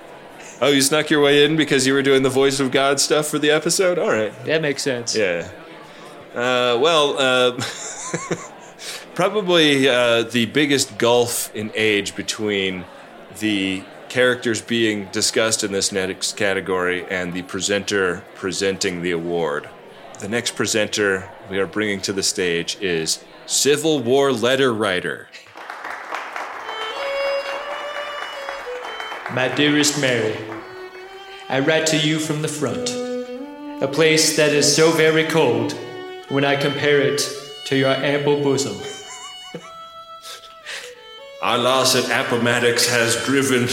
Oh, 0.61 0.69
you 0.69 0.81
snuck 0.81 1.11
your 1.11 1.21
way 1.21 1.45
in 1.45 1.57
because 1.57 1.87
you 1.87 1.93
were 1.93 2.03
doing 2.03 2.23
the 2.23 2.31
voice 2.31 2.61
of 2.61 2.71
God 2.71 2.99
stuff 3.01 3.27
for 3.29 3.39
the 3.39 3.51
episode? 3.51 3.99
All 3.99 4.11
right. 4.11 4.33
that 4.45 4.63
makes 4.63 4.83
sense 4.83 5.15
Yeah. 5.17 5.49
Uh, 6.35 6.79
well, 6.81 7.19
uh, 7.19 7.53
probably 9.17 9.89
uh, 9.89 10.23
the 10.25 10.45
biggest 10.45 10.99
gulf 10.99 11.53
in 11.57 11.73
age 11.75 12.15
between 12.15 12.85
the 13.39 13.83
characters 14.11 14.61
being 14.61 15.07
discussed 15.07 15.65
in 15.65 15.73
this 15.73 15.91
next 15.91 16.37
category 16.37 17.03
and 17.07 17.33
the 17.33 17.41
presenter 17.43 18.23
presenting 18.35 19.01
the 19.01 19.11
award. 19.11 19.69
The 20.21 20.29
next 20.29 20.55
presenter 20.55 21.31
we 21.51 21.59
are 21.59 21.67
bringing 21.67 22.03
to 22.03 22.13
the 22.13 22.23
stage 22.23 22.77
is 22.83 23.25
Civil 23.47 24.01
War 24.01 24.33
letter 24.33 24.73
writer. 24.73 25.29
my 29.35 29.49
dearest 29.49 30.01
mary 30.01 30.37
I 31.49 31.59
write 31.61 31.87
to 31.89 31.99
you 31.99 32.19
from 32.19 32.43
the 32.43 32.49
front. 32.49 32.91
A 33.83 33.89
place 33.89 34.37
that 34.37 34.53
is 34.53 34.77
so 34.77 34.91
very 34.91 35.25
cold 35.25 35.73
when 36.29 36.45
I 36.45 36.57
compare 36.57 37.01
it 37.01 37.21
to 37.67 37.77
your 37.77 37.91
ample 37.91 38.43
bosom. 38.43 38.96
Our 41.43 41.59
loss 41.59 41.95
at 41.95 42.27
Appomattox 42.27 42.89
has 42.89 43.23
driven 43.27 43.69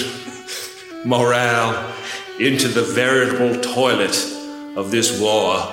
morale 1.06 1.94
into 2.38 2.68
the 2.68 2.82
veritable 2.82 3.62
toilet 3.62 4.16
of 4.76 4.92
this 4.92 5.22
war, 5.22 5.72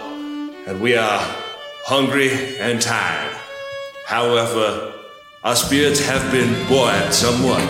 and 0.69 0.81
we 0.81 0.97
are 0.97 1.19
hungry 1.85 2.59
and 2.59 2.81
tired. 2.81 3.37
However, 4.07 4.95
our 5.43 5.57
spirits 5.57 6.07
have 6.07 6.31
been 6.31 6.69
buoyed 6.69 7.13
somewhat 7.13 7.67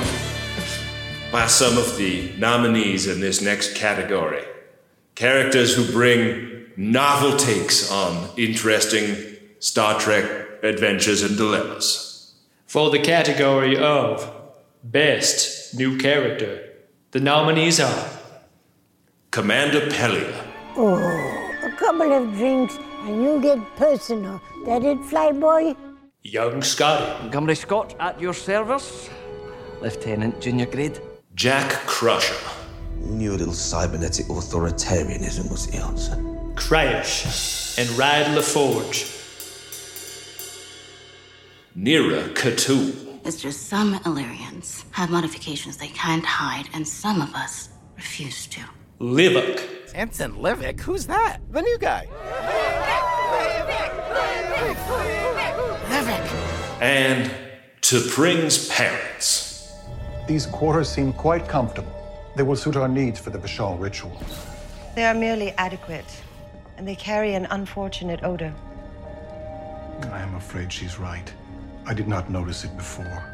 by 1.33 1.47
some 1.47 1.79
of 1.79 1.97
the 1.97 2.31
nominees 2.37 3.07
in 3.07 3.21
this 3.21 3.41
next 3.41 3.75
category. 3.75 4.45
Characters 5.15 5.75
who 5.75 5.91
bring 5.91 6.67
novel 6.77 7.39
takes 7.39 7.91
on 7.91 8.29
interesting 8.37 9.17
Star 9.61 9.99
Trek 9.99 10.63
adventures 10.63 11.23
and 11.23 11.39
dilemmas. 11.39 12.10
For 12.71 12.89
the 12.89 13.01
category 13.01 13.77
of 13.77 14.31
Best 14.85 15.75
New 15.75 15.99
Character, 15.99 16.71
the 17.11 17.19
nominees 17.19 17.81
are 17.81 18.09
Commander 19.33 19.81
Pelia, 19.91 20.33
Oh, 20.77 20.95
a 21.65 21.73
couple 21.77 22.13
of 22.13 22.33
drinks 22.37 22.79
and 23.03 23.25
you 23.25 23.43
get 23.43 23.59
personal. 23.75 24.41
That 24.67 24.85
it, 24.85 24.99
Flyboy? 24.99 25.75
Young 26.23 26.63
Scotty, 26.63 27.07
Montgomery 27.25 27.57
Scott 27.57 27.97
at 27.99 28.21
your 28.21 28.35
service. 28.35 29.11
Lieutenant 29.83 30.41
Junior 30.41 30.67
Grade. 30.67 31.01
Jack 31.35 31.73
Crusher, 31.89 32.39
New 33.01 33.33
little 33.33 33.53
cybernetic 33.53 34.27
authoritarianism 34.27 35.51
was 35.51 35.67
the 35.67 35.79
answer? 35.79 36.15
Kryash, 36.55 37.77
and 37.81 37.91
Ride 37.99 38.27
LaForge. 38.27 39.20
Neera 41.77 42.35
Ketoul, 42.35 43.21
It's 43.25 43.41
just 43.41 43.69
some 43.69 44.01
Illyrians 44.05 44.85
have 44.91 45.09
modifications 45.09 45.77
they 45.77 45.89
can't 45.89 46.25
hide, 46.25 46.69
and 46.75 46.87
some 46.87 47.23
of 47.23 47.33
us 47.35 47.69
refuse 47.97 48.49
to. 48.49 48.61
Livok, 49.01 49.63
Anson 49.95 50.33
Livick? 50.35 50.81
Who's 50.81 51.07
that? 51.07 51.39
The 51.51 51.63
new 51.63 51.79
guy. 51.79 52.09
Livic. 55.89 56.83
And 56.83 57.31
T'Pring's 57.83 58.69
parents. 58.69 59.73
These 60.27 60.47
quarters 60.47 60.89
seem 60.89 61.13
quite 61.13 61.47
comfortable. 61.49 61.93
They 62.37 62.43
will 62.43 62.57
suit 62.57 62.77
our 62.77 62.89
needs 62.89 63.21
for 63.21 63.31
the 63.31 63.39
Vishal 63.39 63.79
ritual. 63.79 64.21
They 64.97 65.05
are 65.05 65.15
merely 65.15 65.53
adequate, 65.53 66.11
and 66.77 66.87
they 66.87 66.97
carry 66.97 67.35
an 67.35 67.47
unfortunate 67.51 68.25
odor. 68.25 68.53
I 70.11 70.21
am 70.21 70.35
afraid 70.35 70.73
she's 70.73 70.99
right. 70.99 71.33
I 71.91 71.93
did 71.93 72.07
not 72.07 72.31
notice 72.31 72.63
it 72.63 72.77
before. 72.77 73.25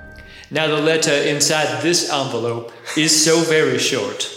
Now, 0.50 0.66
the 0.66 0.80
letter 0.80 1.12
inside 1.12 1.82
this 1.82 2.10
envelope 2.10 2.72
is 2.96 3.12
so 3.22 3.40
very 3.40 3.78
short, 3.78 4.30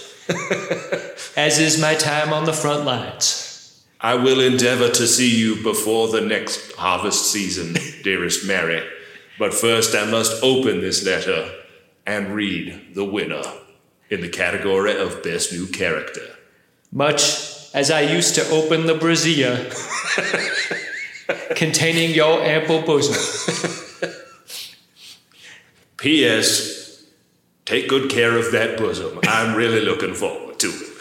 as 1.37 1.57
is 1.57 1.79
my 1.79 1.95
time 1.95 2.33
on 2.33 2.43
the 2.43 2.51
front 2.51 2.83
lines. 2.83 3.81
I 4.01 4.15
will 4.15 4.41
endeavor 4.41 4.89
to 4.89 5.07
see 5.07 5.33
you 5.33 5.63
before 5.63 6.09
the 6.09 6.19
next 6.19 6.73
harvest 6.73 7.31
season, 7.31 7.77
dearest 8.03 8.45
Mary. 8.45 8.85
But 9.37 9.53
first, 9.53 9.95
I 9.95 10.03
must 10.03 10.43
open 10.43 10.81
this 10.81 11.05
letter 11.05 11.49
and 12.05 12.35
read 12.35 12.95
the 12.95 13.05
winner 13.05 13.43
in 14.09 14.19
the 14.19 14.27
category 14.27 14.97
of 14.97 15.23
Best 15.23 15.53
New 15.53 15.67
Character. 15.67 16.35
Much 16.91 17.71
as 17.73 17.89
I 17.89 18.01
used 18.01 18.35
to 18.35 18.49
open 18.49 18.85
the 18.85 18.95
brazier 18.95 19.71
containing 21.55 22.13
your 22.13 22.43
ample 22.43 22.81
bosom. 22.81 23.85
P.S. 25.99 27.03
Take 27.65 27.89
good 27.89 28.09
care 28.09 28.37
of 28.37 28.53
that 28.53 28.77
bosom. 28.77 29.19
I'm 29.23 29.53
really 29.53 29.81
looking 29.81 30.13
forward 30.13 30.57
to 30.59 30.67
it. 30.67 30.97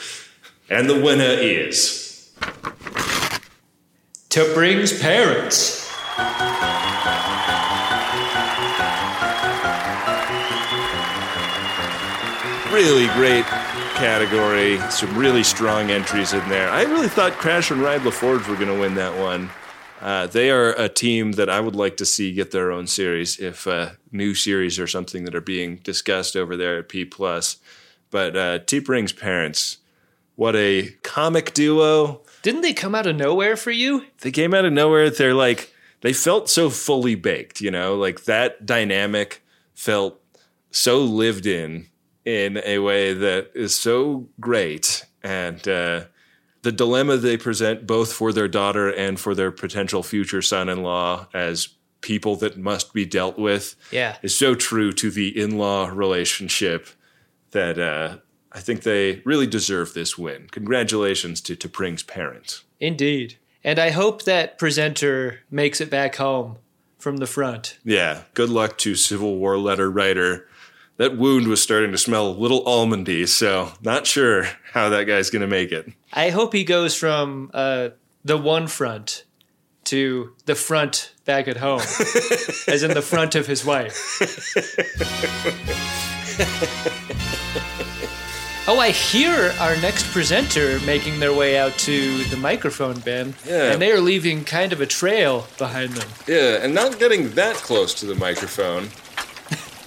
And 0.69 0.91
the 0.91 1.01
winner 1.01 1.23
is. 1.23 2.33
T'Pring's 4.29 5.01
parents. 5.01 5.89
Really 12.73 13.07
great 13.15 13.45
category. 13.95 14.81
Some 14.91 15.17
really 15.17 15.45
strong 15.45 15.93
entries 15.93 16.33
in 16.33 16.47
there. 16.49 16.69
I 16.71 16.83
really 16.83 17.09
thought 17.09 17.33
Crash 17.35 17.71
and 17.71 17.81
Ride 17.81 18.01
LaForge 18.01 18.49
were 18.49 18.57
going 18.57 18.67
to 18.67 18.79
win 18.79 18.97
that 18.97 19.17
one. 19.17 19.49
Uh, 20.01 20.27
they 20.27 20.51
are 20.51 20.71
a 20.75 20.89
team 20.89 21.33
that 21.33 21.51
I 21.51 21.61
would 21.61 21.75
like 21.75 21.97
to 21.97 22.07
see 22.07 22.33
get 22.33 22.51
their 22.53 22.71
own 22.71 22.87
series 22.87 23.39
if 23.39 23.67
uh, 23.67 23.91
new 24.13 24.35
series 24.35 24.79
or 24.79 24.87
something 24.87 25.25
that 25.25 25.35
are 25.35 25.41
being 25.41 25.77
discussed 25.77 26.37
over 26.37 26.57
there 26.57 26.79
at 26.79 26.89
P 26.89 27.05
Plus. 27.05 27.57
But 28.11 28.37
uh, 28.37 28.59
T'Pring's 28.61 29.13
parents, 29.13 29.79
what 30.37 30.55
a 30.55 30.91
comic 31.03 31.53
duo! 31.53 32.23
Didn't 32.43 32.61
they 32.61 32.73
come 32.73 32.95
out 32.95 33.07
of 33.07 33.17
nowhere 33.17 33.57
for 33.57 33.73
you? 33.73 34.07
They 34.21 34.31
came 34.31 34.55
out 34.55 34.65
of 34.65 34.73
nowhere. 34.73 35.11
They're 35.11 35.35
like 35.35 35.75
they 36.01 36.13
felt 36.13 36.49
so 36.49 36.71
fully 36.71 37.17
baked, 37.17 37.61
you 37.61 37.71
know, 37.71 37.97
like 37.97 38.25
that 38.25 38.65
dynamic 38.65 39.43
felt 39.75 40.21
so 40.71 41.01
lived 41.01 41.47
in 41.47 41.89
in 42.25 42.61
a 42.65 42.79
way 42.79 43.15
that 43.15 43.51
is 43.55 43.77
so 43.77 44.29
great 44.39 45.05
and. 45.23 45.67
Uh, 45.67 46.05
the 46.63 46.73
dilemma 46.73 47.17
they 47.17 47.37
present 47.37 47.87
both 47.87 48.13
for 48.13 48.33
their 48.33 48.49
daughter 48.49 48.89
and 48.89 49.19
for 49.21 49.35
their 49.35 49.51
potential 49.51 50.03
future 50.03 50.43
son-in-law 50.43 51.27
as 51.33 51.69
people 52.01 52.37
that 52.37 52.57
must 52.57 52.93
be 52.93 53.05
dealt 53.05 53.39
with 53.39 53.75
Yeah. 53.91 54.17
is 54.23 54.37
so 54.37 54.55
true 54.55 54.93
to 54.93 55.11
the 55.11 55.29
in-law 55.41 55.89
relationship 55.93 56.89
that 57.53 57.79
uh, 57.79 58.19
I 58.53 58.61
think 58.61 58.83
they 58.83 59.23
really 59.25 59.47
deserve 59.47 59.95
this 59.95 60.17
win. 60.19 60.49
Congratulations 60.51 61.41
to 61.43 61.57
T'Pring's 61.57 62.03
parents. 62.03 62.63
Indeed. 62.81 63.37
And 63.65 63.79
I 63.79 63.91
hope 63.91 64.23
that 64.25 64.59
presenter 64.59 65.41
makes 65.51 65.81
it 65.81 65.91
back 65.91 66.17
home 66.17 66.59
from 66.99 67.17
the 67.19 67.27
front. 67.27 67.79
Yeah, 67.85 68.23
good 68.35 68.51
luck 68.51 68.79
to 68.79 68.95
Civil 68.95 69.37
War 69.37 69.57
letter 69.59 69.91
writer. 69.91 70.47
That 70.99 71.17
wound 71.17 71.47
was 71.49 71.63
starting 71.63 71.93
to 71.93 71.99
smell 71.99 72.27
a 72.29 72.33
little 72.33 72.65
almondy, 72.65 73.27
so 73.27 73.73
not 73.81 74.07
sure 74.07 74.49
how 74.73 74.89
that 74.91 75.05
guy's 75.05 75.31
going 75.31 75.43
to 75.43 75.47
make 75.49 75.71
it. 75.73 75.91
I 76.13 76.31
hope 76.31 76.53
he 76.53 76.65
goes 76.65 76.95
from 76.95 77.51
uh, 77.55 77.91
the 78.25 78.37
one 78.37 78.67
front 78.67 79.25
to 79.85 80.35
the 80.45 80.55
front 80.55 81.15
back 81.25 81.49
at 81.49 81.57
home, 81.57 81.81
as 82.69 82.83
in 82.83 82.93
the 82.93 83.03
front 83.03 83.37
of 83.37 83.47
his 83.47 83.65
wife. 83.65 83.97
Oh, 88.71 88.79
I 88.79 88.91
hear 88.91 89.55
our 89.61 89.77
next 89.77 90.13
presenter 90.13 90.79
making 90.81 91.21
their 91.21 91.33
way 91.33 91.57
out 91.57 91.73
to 91.79 92.23
the 92.25 92.37
microphone, 92.37 93.01
Ben. 93.01 93.33
Yeah. 93.47 93.73
And 93.73 93.81
they 93.81 93.91
are 93.93 94.01
leaving 94.01 94.45
kind 94.45 94.75
of 94.75 94.83
a 94.83 94.87
trail 94.87 95.47
behind 95.57 95.93
them. 95.93 96.07
Yeah, 96.27 96.63
and 96.63 96.75
not 96.75 96.99
getting 96.99 97.31
that 97.31 97.57
close 97.57 97.95
to 97.95 98.05
the 98.05 98.15
microphone. 98.15 98.91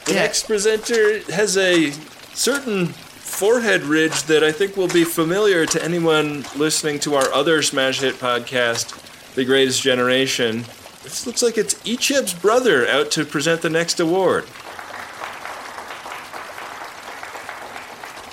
The 0.05 0.13
next 0.13 0.47
presenter 0.47 1.19
has 1.31 1.57
a 1.57 1.91
certain 2.33 2.87
forehead 2.87 3.83
ridge 3.83 4.23
that 4.23 4.43
I 4.43 4.51
think 4.51 4.75
will 4.75 4.87
be 4.87 5.03
familiar 5.03 5.65
to 5.65 5.83
anyone 5.83 6.43
listening 6.55 6.99
to 6.99 7.15
our 7.15 7.31
other 7.33 7.61
smash 7.61 8.01
hit 8.01 8.15
podcast, 8.15 9.33
The 9.35 9.45
Greatest 9.45 9.81
Generation. 9.81 10.65
This 11.03 11.25
looks 11.25 11.41
like 11.41 11.57
it's 11.57 11.75
Icheb's 11.85 12.33
brother 12.33 12.87
out 12.87 13.09
to 13.11 13.25
present 13.25 13.61
the 13.61 13.69
next 13.69 13.99
award. 13.99 14.45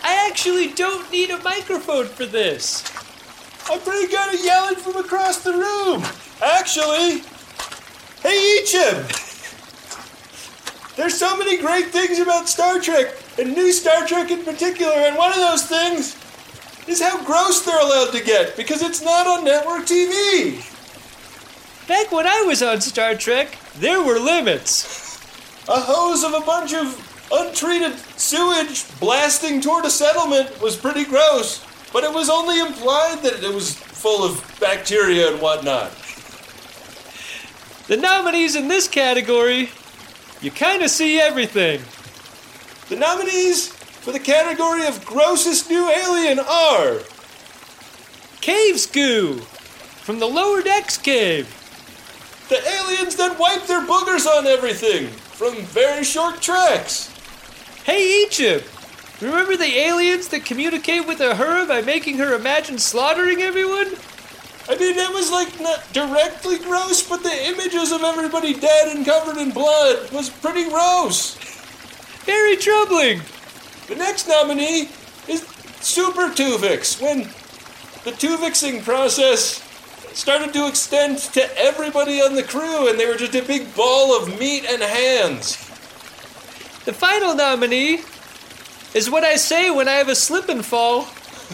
I 0.03 0.27
actually 0.29 0.73
don't 0.73 1.11
need 1.13 1.31
a 1.31 1.39
microphone 1.43 2.07
for 2.07 2.27
this. 2.27 2.83
I'm 3.71 3.81
pretty 3.81 4.09
good 4.09 4.35
at 4.35 4.45
yelling 4.45 4.77
from 4.77 4.97
across 4.97 5.43
the 5.45 5.53
room. 5.53 6.03
Actually, 6.43 7.23
hey 8.23 8.63
Icheb! 8.63 9.28
There's 10.99 11.17
so 11.17 11.37
many 11.37 11.59
great 11.59 11.91
things 11.91 12.19
about 12.19 12.49
Star 12.49 12.81
Trek, 12.81 13.15
and 13.39 13.55
new 13.55 13.71
Star 13.71 14.05
Trek 14.05 14.33
in 14.33 14.43
particular, 14.43 14.95
and 14.95 15.17
one 15.17 15.31
of 15.31 15.37
those 15.37 15.65
things 15.65 16.17
is 16.89 17.01
how 17.01 17.23
gross 17.25 17.65
they're 17.65 17.81
allowed 17.81 18.11
to 18.11 18.25
get 18.25 18.57
because 18.57 18.83
it's 18.83 19.01
not 19.01 19.25
on 19.29 19.45
network 19.45 19.87
TV. 19.87 20.59
Back 21.87 22.11
when 22.11 22.27
I 22.27 22.43
was 22.43 22.65
on 22.65 22.81
Star 22.81 23.15
Trek, 23.15 23.57
there 23.77 24.03
were 24.03 24.19
limits. 24.19 25.21
A 25.69 25.79
hose 25.79 26.25
of 26.25 26.35
a 26.35 26.45
bunch 26.45 26.75
of 26.75 27.29
untreated 27.31 27.97
sewage 28.19 28.85
blasting 28.99 29.61
toward 29.61 29.85
a 29.85 29.91
settlement 29.91 30.61
was 30.61 30.77
pretty 30.77 31.05
gross, 31.05 31.65
but 31.93 32.03
it 32.03 32.13
was 32.13 32.29
only 32.29 32.59
implied 32.59 33.23
that 33.23 33.45
it 33.45 33.55
was 33.55 33.73
full 33.73 34.25
of 34.25 34.43
bacteria 34.59 35.31
and 35.31 35.41
whatnot. 35.41 35.93
The 37.87 37.97
nominees 37.97 38.57
in 38.57 38.67
this 38.67 38.89
category, 38.89 39.71
you 40.41 40.51
kind 40.51 40.83
of 40.83 40.91
see 40.91 41.21
everything. 41.21 41.81
The 42.89 42.97
nominees 42.97 43.69
for 43.69 44.13
the 44.13 44.21
category 44.21 44.87
of 44.87 45.05
grossest 45.05 45.69
new 45.69 45.91
alien 45.91 46.39
are 46.39 47.01
caves 48.41 48.87
goo 48.87 49.39
from 49.39 50.19
the 50.19 50.27
lower 50.27 50.63
decks 50.63 50.97
cave. 50.97 51.55
The 52.49 52.67
aliens 52.67 53.17
that 53.17 53.39
wipe 53.39 53.67
their 53.67 53.83
boogers 53.83 54.27
on 54.27 54.47
everything 54.47 55.09
from 55.09 55.57
very 55.65 56.03
short 56.03 56.41
treks. 56.41 57.13
Hey, 57.85 58.25
Icheb! 58.27 58.65
Remember 59.21 59.57
the 59.57 59.77
aliens 59.79 60.29
that 60.29 60.45
communicate 60.45 61.07
with 61.07 61.19
Uhura 61.19 61.67
by 61.67 61.83
making 61.83 62.19
her 62.19 62.35
imagine 62.35 62.79
slaughtering 62.79 63.43
everyone? 63.43 63.89
I 64.69 64.77
mean, 64.77 64.97
that 64.97 65.13
was 65.15 65.31
like 65.31 65.61
not 65.61 65.91
directly 65.95 66.59
gross, 66.59 67.03
but 67.09 67.23
the 67.23 67.49
images 67.49 67.91
of 67.91 68.03
everybody 68.03 68.53
dead 68.53 68.95
and 68.95 69.05
covered 69.05 69.39
in 69.39 69.51
blood 69.51 70.13
was 70.13 70.29
pretty 70.29 70.69
gross. 70.69 71.37
Very 72.25 72.57
troubling. 72.57 73.23
The 73.87 73.97
next 73.97 74.29
nominee 74.29 74.91
is 75.27 75.41
Super 75.81 76.29
Tuvix. 76.29 77.01
When 77.01 77.31
the 78.05 78.13
Tuvixing 78.13 78.85
process 78.85 79.65
started 80.13 80.53
to 80.53 80.69
extend 80.69 81.19
to 81.19 81.59
everybody 81.59 82.21
on 82.21 82.35
the 82.35 82.43
crew, 82.43 82.91
and 82.91 83.01
they 83.01 83.07
were 83.07 83.17
just 83.17 83.35
a 83.35 83.43
big 83.43 83.75
ball 83.75 84.21
of 84.21 84.39
meat 84.39 84.67
and 84.69 84.83
hands. 84.83 85.57
The 86.85 86.93
final 86.93 87.35
nominee 87.35 88.01
is 88.95 89.09
what 89.09 89.25
I 89.25 89.37
say 89.37 89.71
when 89.71 89.89
I 89.89 89.93
have 89.93 90.09
a 90.09 90.15
slip 90.15 90.51
and 90.51 90.65
fall 90.65 91.07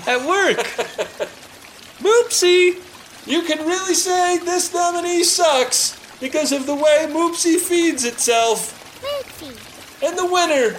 at 0.07 0.27
work. 0.27 0.57
Moopsie! 2.03 2.81
You 3.27 3.43
can 3.43 3.67
really 3.67 3.95
say 3.95 4.39
this 4.39 4.73
nominee 4.75 5.25
sucks 5.25 5.99
because 6.21 6.53
of 6.53 6.67
the 6.67 6.75
way 6.75 7.07
Moopsie 7.09 7.59
feeds 7.59 8.05
itself. 8.05 9.01
Moopsie. 9.03 10.07
And 10.07 10.19
the 10.19 10.27
winner 10.27 10.79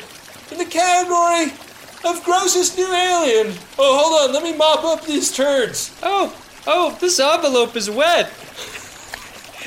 in 0.51 0.58
the 0.60 0.65
category 0.65 1.51
of 2.05 2.23
grossest 2.23 2.77
new 2.77 2.91
alien. 2.93 3.55
Oh, 3.79 3.97
hold 3.97 4.29
on, 4.29 4.34
let 4.34 4.43
me 4.43 4.55
mop 4.55 4.84
up 4.84 5.05
these 5.05 5.36
turds. 5.36 5.97
Oh, 6.03 6.36
oh, 6.67 6.95
this 7.01 7.19
envelope 7.19 7.75
is 7.75 7.89
wet. 7.89 8.27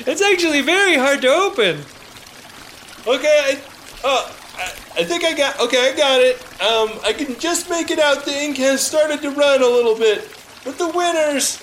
It's 0.07 0.21
actually 0.21 0.61
very 0.61 0.95
hard 0.95 1.21
to 1.21 1.27
open. 1.27 1.81
Okay, 3.05 3.41
I, 3.43 3.61
uh, 4.05 4.31
I, 4.55 5.01
I 5.01 5.03
think 5.03 5.25
I 5.25 5.33
got. 5.33 5.59
Okay, 5.59 5.91
I 5.91 5.97
got 5.97 6.21
it. 6.21 6.41
Um, 6.61 6.99
I 7.03 7.11
can 7.11 7.37
just 7.39 7.69
make 7.69 7.91
it 7.91 7.99
out. 7.99 8.23
The 8.23 8.31
ink 8.31 8.57
has 8.57 8.85
started 8.85 9.21
to 9.23 9.31
run 9.31 9.61
a 9.61 9.67
little 9.67 9.97
bit, 9.97 10.29
but 10.63 10.77
the 10.77 10.87
winners 10.87 11.61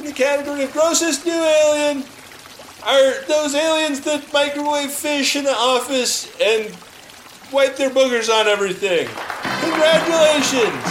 in 0.00 0.06
the 0.06 0.12
category 0.12 0.62
of 0.64 0.72
grossest 0.72 1.26
new 1.26 1.32
alien 1.32 2.02
are 2.84 3.22
those 3.26 3.54
aliens 3.54 4.00
that 4.00 4.32
microwave 4.32 4.90
fish 4.90 5.36
in 5.36 5.44
the 5.44 5.54
office 5.54 6.24
and 6.40 6.74
wipe 7.52 7.76
their 7.76 7.90
boogers 7.90 8.30
on 8.30 8.48
everything. 8.48 9.06
Congratulations! 9.60 10.82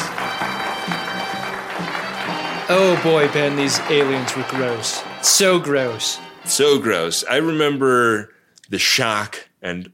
Oh 2.72 3.00
boy, 3.04 3.28
Ben, 3.34 3.56
these 3.56 3.80
aliens 3.90 4.36
were 4.36 4.46
gross. 4.50 5.04
So 5.24 5.60
gross. 5.60 6.20
So 6.46 6.78
gross. 6.78 7.24
I 7.28 7.38
remember 7.38 8.32
the 8.70 8.78
shock 8.78 9.50
and 9.60 9.92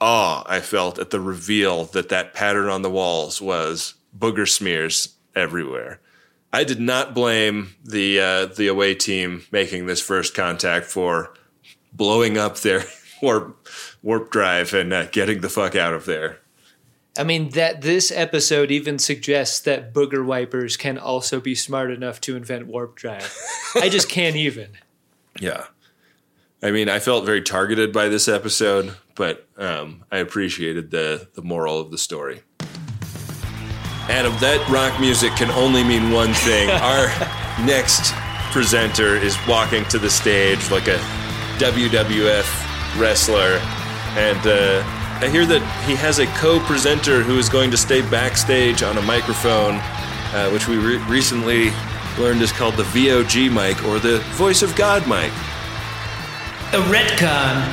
awe 0.00 0.42
I 0.46 0.58
felt 0.58 0.98
at 0.98 1.10
the 1.10 1.20
reveal 1.20 1.84
that 1.84 2.08
that 2.08 2.34
pattern 2.34 2.68
on 2.68 2.82
the 2.82 2.90
walls 2.90 3.40
was 3.40 3.94
booger 4.18 4.48
smears 4.48 5.14
everywhere. 5.36 6.00
I 6.56 6.64
did 6.64 6.80
not 6.80 7.12
blame 7.12 7.74
the 7.84 8.18
uh, 8.18 8.46
the 8.46 8.68
away 8.68 8.94
team 8.94 9.44
making 9.52 9.84
this 9.84 10.00
first 10.00 10.34
contact 10.34 10.86
for 10.86 11.34
blowing 11.92 12.38
up 12.38 12.56
their 12.60 12.84
warp 13.22 13.68
warp 14.00 14.30
drive 14.30 14.72
and 14.72 14.90
uh, 14.90 15.04
getting 15.08 15.42
the 15.42 15.50
fuck 15.50 15.76
out 15.76 15.92
of 15.92 16.06
there. 16.06 16.38
I 17.18 17.24
mean 17.24 17.50
that 17.50 17.82
this 17.82 18.10
episode 18.10 18.70
even 18.70 18.98
suggests 18.98 19.60
that 19.60 19.92
booger 19.92 20.24
wipers 20.24 20.78
can 20.78 20.96
also 20.96 21.40
be 21.40 21.54
smart 21.54 21.90
enough 21.90 22.22
to 22.22 22.36
invent 22.36 22.68
warp 22.68 22.96
drive. 22.96 23.36
I 23.74 23.90
just 23.90 24.08
can't 24.08 24.36
even. 24.36 24.78
Yeah. 25.38 25.66
I 26.62 26.70
mean, 26.70 26.88
I 26.88 27.00
felt 27.00 27.26
very 27.26 27.42
targeted 27.42 27.92
by 27.92 28.08
this 28.08 28.28
episode, 28.28 28.96
but 29.14 29.46
um, 29.58 30.06
I 30.10 30.16
appreciated 30.16 30.90
the 30.90 31.28
the 31.34 31.42
moral 31.42 31.78
of 31.78 31.90
the 31.90 31.98
story. 31.98 32.44
Adam, 34.08 34.32
that 34.38 34.62
rock 34.70 35.00
music 35.00 35.34
can 35.34 35.50
only 35.50 35.82
mean 35.82 36.12
one 36.12 36.32
thing. 36.32 36.70
Our 36.70 37.08
next 37.66 38.12
presenter 38.52 39.16
is 39.16 39.36
walking 39.48 39.84
to 39.86 39.98
the 39.98 40.08
stage 40.08 40.70
like 40.70 40.86
a 40.86 40.98
WWF 41.58 43.00
wrestler, 43.00 43.58
and 44.14 44.38
uh, 44.46 44.82
I 45.18 45.28
hear 45.28 45.44
that 45.46 45.62
he 45.88 45.96
has 45.96 46.20
a 46.20 46.26
co-presenter 46.38 47.22
who 47.22 47.36
is 47.36 47.48
going 47.48 47.72
to 47.72 47.76
stay 47.76 48.00
backstage 48.02 48.84
on 48.84 48.96
a 48.96 49.02
microphone, 49.02 49.74
uh, 50.32 50.50
which 50.50 50.68
we 50.68 50.76
re- 50.76 50.98
recently 51.08 51.72
learned 52.16 52.42
is 52.42 52.52
called 52.52 52.74
the 52.74 52.84
VOG 52.84 53.50
mic 53.50 53.82
or 53.86 53.98
the 53.98 54.18
Voice 54.34 54.62
of 54.62 54.74
God 54.76 55.02
mic. 55.08 55.32
A 56.72 56.82
retcon 56.86 57.64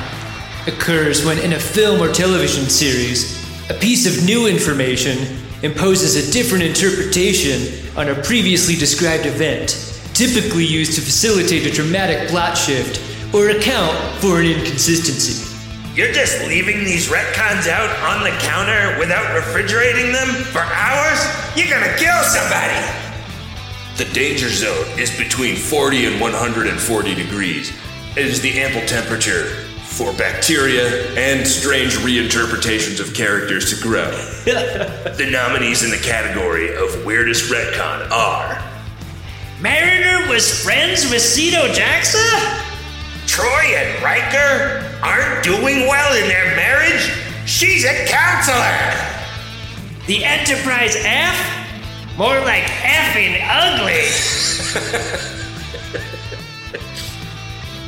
occurs 0.66 1.24
when, 1.24 1.38
in 1.38 1.52
a 1.52 1.60
film 1.60 2.00
or 2.00 2.12
television 2.12 2.64
series, 2.64 3.38
a 3.70 3.74
piece 3.74 4.06
of 4.06 4.24
new 4.24 4.46
information 4.46 5.43
imposes 5.64 6.14
a 6.14 6.30
different 6.30 6.62
interpretation 6.62 7.88
on 7.96 8.10
a 8.10 8.22
previously 8.22 8.76
described 8.76 9.24
event, 9.24 9.80
typically 10.12 10.64
used 10.64 10.92
to 10.92 11.00
facilitate 11.00 11.66
a 11.66 11.70
dramatic 11.70 12.28
plot 12.28 12.54
shift 12.54 13.00
or 13.34 13.48
account 13.48 13.96
for 14.20 14.40
an 14.40 14.46
inconsistency. 14.46 15.40
You're 15.94 16.12
just 16.12 16.38
leaving 16.48 16.84
these 16.84 17.08
retcons 17.08 17.66
out 17.66 17.88
on 18.04 18.22
the 18.22 18.36
counter 18.40 18.98
without 18.98 19.34
refrigerating 19.34 20.12
them 20.12 20.28
for 20.52 20.60
hours? 20.60 21.18
You're 21.56 21.70
gonna 21.70 21.96
kill 21.96 22.22
somebody! 22.24 22.76
The 23.96 24.04
danger 24.12 24.50
zone 24.50 24.98
is 24.98 25.16
between 25.16 25.56
40 25.56 26.06
and 26.06 26.20
140 26.20 27.14
degrees. 27.14 27.72
It 28.16 28.26
is 28.26 28.42
the 28.42 28.60
ample 28.60 28.86
temperature 28.86 29.63
for 29.96 30.12
bacteria 30.14 31.08
and 31.14 31.46
strange 31.46 31.94
reinterpretations 31.98 32.98
of 32.98 33.14
characters 33.14 33.70
to 33.70 33.80
grow. 33.80 34.10
the 34.44 35.28
nominees 35.30 35.84
in 35.84 35.90
the 35.90 35.98
category 35.98 36.74
of 36.74 37.04
weirdest 37.04 37.50
retcon 37.50 38.10
are 38.10 38.60
Mariner 39.60 40.28
was 40.28 40.62
friends 40.64 41.08
with 41.10 41.22
Sito 41.22 41.72
Jaxa? 41.72 42.60
Troi 43.26 43.74
and 43.76 44.02
Riker 44.02 44.84
aren't 45.00 45.44
doing 45.44 45.86
well 45.86 46.20
in 46.20 46.28
their 46.28 46.56
marriage? 46.56 47.10
She's 47.46 47.84
a 47.84 48.04
counselor! 48.06 49.14
The 50.06 50.24
Enterprise 50.24 50.96
F? 50.98 52.18
More 52.18 52.40
like 52.40 52.64
effing 52.64 53.40
ugly. 53.48 54.10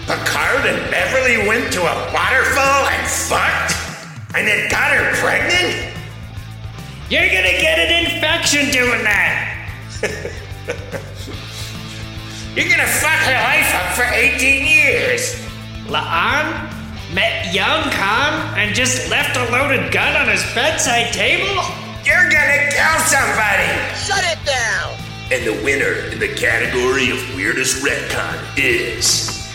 Picard 0.06 0.64
and 0.66 0.88
Beverly 0.88 1.48
went 1.48 1.72
to 1.72 1.80
a 1.80 2.12
waterfall 2.14 2.86
and 2.86 3.06
fucked? 3.08 3.74
And 4.36 4.46
it 4.46 4.70
got 4.70 4.92
her 4.92 5.12
pregnant? 5.16 5.94
You're 7.10 7.26
gonna 7.26 7.58
get 7.58 7.80
an 7.80 8.06
infection 8.06 8.70
doing 8.70 9.02
that. 9.02 9.68
You're 12.54 12.68
gonna 12.68 12.86
fuck 12.86 13.18
her 13.26 13.34
life 13.34 13.74
up 13.74 13.96
for 13.96 14.04
18 14.14 14.66
years. 14.66 15.34
La'an 15.88 16.72
met 17.12 17.52
young 17.52 17.90
Khan 17.90 18.54
and 18.56 18.76
just 18.76 19.10
left 19.10 19.36
a 19.36 19.50
loaded 19.50 19.90
gun 19.92 20.14
on 20.14 20.28
his 20.28 20.44
bedside 20.54 21.12
table? 21.12 21.64
You're 22.04 22.30
gonna 22.30 22.70
kill 22.70 22.98
somebody. 23.10 23.66
Shut 23.98 24.22
it 24.22 24.38
down. 24.46 24.94
And 25.32 25.44
the 25.44 25.64
winner 25.64 26.12
in 26.12 26.20
the 26.20 26.32
category 26.34 27.10
of 27.10 27.34
weirdest 27.34 27.82
retcon 27.82 28.38
is. 28.56 29.45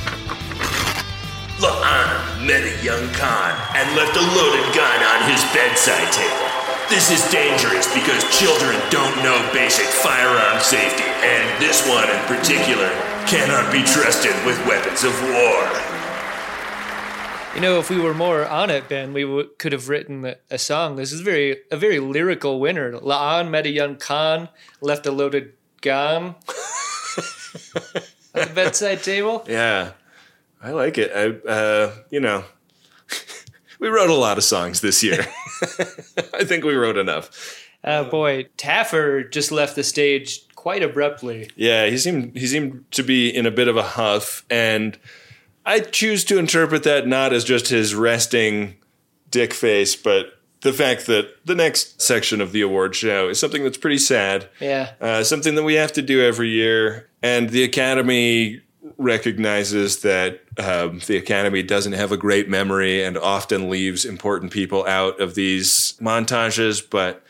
La'an 1.62 2.42
met 2.46 2.64
a 2.66 2.84
young 2.84 3.06
Khan 3.14 3.54
and 3.78 3.96
left 3.96 4.18
a 4.18 4.26
loaded 4.34 4.66
gun 4.74 5.00
on 5.14 5.30
his 5.30 5.42
bedside 5.54 6.12
table. 6.12 6.50
This 6.90 7.12
is 7.12 7.22
dangerous 7.32 7.86
because 7.94 8.26
children 8.38 8.76
don't 8.90 9.16
know 9.24 9.38
basic 9.54 9.86
firearm 9.86 10.60
safety, 10.60 11.06
and 11.06 11.62
this 11.62 11.88
one 11.88 12.10
in 12.10 12.20
particular 12.26 12.90
cannot 13.28 13.72
be 13.72 13.84
trusted 13.84 14.34
with 14.44 14.58
weapons 14.66 15.04
of 15.04 15.14
war. 15.22 15.62
You 17.54 17.62
know, 17.62 17.80
if 17.80 17.90
we 17.90 18.00
were 18.00 18.14
more 18.16 18.46
on 18.48 18.70
it, 18.70 18.90
Ben, 18.90 19.14
we 19.14 19.22
w- 19.22 19.50
could 19.60 19.72
have 19.72 19.88
written 19.88 20.26
a, 20.26 20.38
a 20.50 20.58
song. 20.58 20.96
This 20.96 21.12
is 21.12 21.22
very 21.22 21.58
a 21.70 21.78
very 21.78 22.00
lyrical 22.00 22.60
winner. 22.60 22.94
La'an 22.94 23.50
met 23.52 23.66
a 23.66 23.70
young 23.70 23.98
Khan, 23.98 24.50
left 24.82 25.06
a 25.06 25.12
loaded 25.12 25.54
gun 25.82 26.24
on 28.34 28.48
the 28.48 28.52
bedside 28.56 29.04
table. 29.04 29.46
Yeah, 29.48 29.92
I 30.62 30.72
like 30.72 30.98
it. 30.98 31.12
I, 31.14 31.50
uh, 31.50 31.96
you 32.10 32.20
know, 32.20 32.44
we 33.80 33.90
wrote 33.90 34.10
a 34.10 34.16
lot 34.16 34.38
of 34.38 34.44
songs 34.44 34.82
this 34.82 35.04
year. 35.04 35.26
I 36.34 36.44
think 36.44 36.64
we 36.64 36.76
wrote 36.76 36.98
enough. 36.98 37.68
Oh 37.84 38.04
boy, 38.06 38.46
Taffer 38.58 39.30
just 39.32 39.52
left 39.52 39.76
the 39.76 39.84
stage 39.84 40.48
quite 40.56 40.84
abruptly. 40.84 41.50
Yeah, 41.56 41.88
he 41.88 41.98
seemed 41.98 42.38
he 42.38 42.46
seemed 42.46 42.86
to 42.92 43.04
be 43.04 43.30
in 43.30 43.46
a 43.46 43.52
bit 43.52 43.68
of 43.68 43.78
a 43.78 43.84
huff, 43.84 44.46
and 44.50 44.98
I 45.66 45.80
choose 45.80 46.24
to 46.26 46.38
interpret 46.38 46.84
that 46.84 47.08
not 47.08 47.34
as 47.34 47.44
just 47.44 47.70
his 47.70 47.96
resting 47.96 48.76
dick 49.32 49.54
face, 49.54 49.96
but 49.96 50.42
the 50.62 50.74
fact 50.74 51.08
that 51.08 51.44
the 51.46 51.56
next 51.56 52.02
section 52.02 52.40
of 52.40 52.52
the 52.52 52.62
award 52.62 52.96
show 52.96 53.30
is 53.30 53.40
something 53.40 53.64
that's 53.64 53.78
pretty 53.78 53.98
sad. 53.98 54.48
Yeah. 54.60 54.92
Uh, 55.02 55.24
something 55.24 55.56
that 55.56 55.64
we 55.64 55.74
have 55.76 55.92
to 55.94 56.02
do 56.02 56.22
every 56.22 56.50
year. 56.50 57.10
And 57.24 57.50
the 57.50 57.64
Academy 57.64 58.62
recognizes 59.02 60.02
that 60.02 60.42
um, 60.58 61.00
the 61.08 61.18
Academy 61.18 61.64
doesn't 61.64 61.94
have 61.94 62.12
a 62.12 62.18
great 62.18 62.48
memory 62.48 63.04
and 63.04 63.18
often 63.18 63.70
leaves 63.70 64.06
important 64.06 64.52
people 64.52 64.86
out 64.88 65.20
of 65.20 65.36
these 65.36 65.94
montages. 66.00 66.82
But 66.88 67.24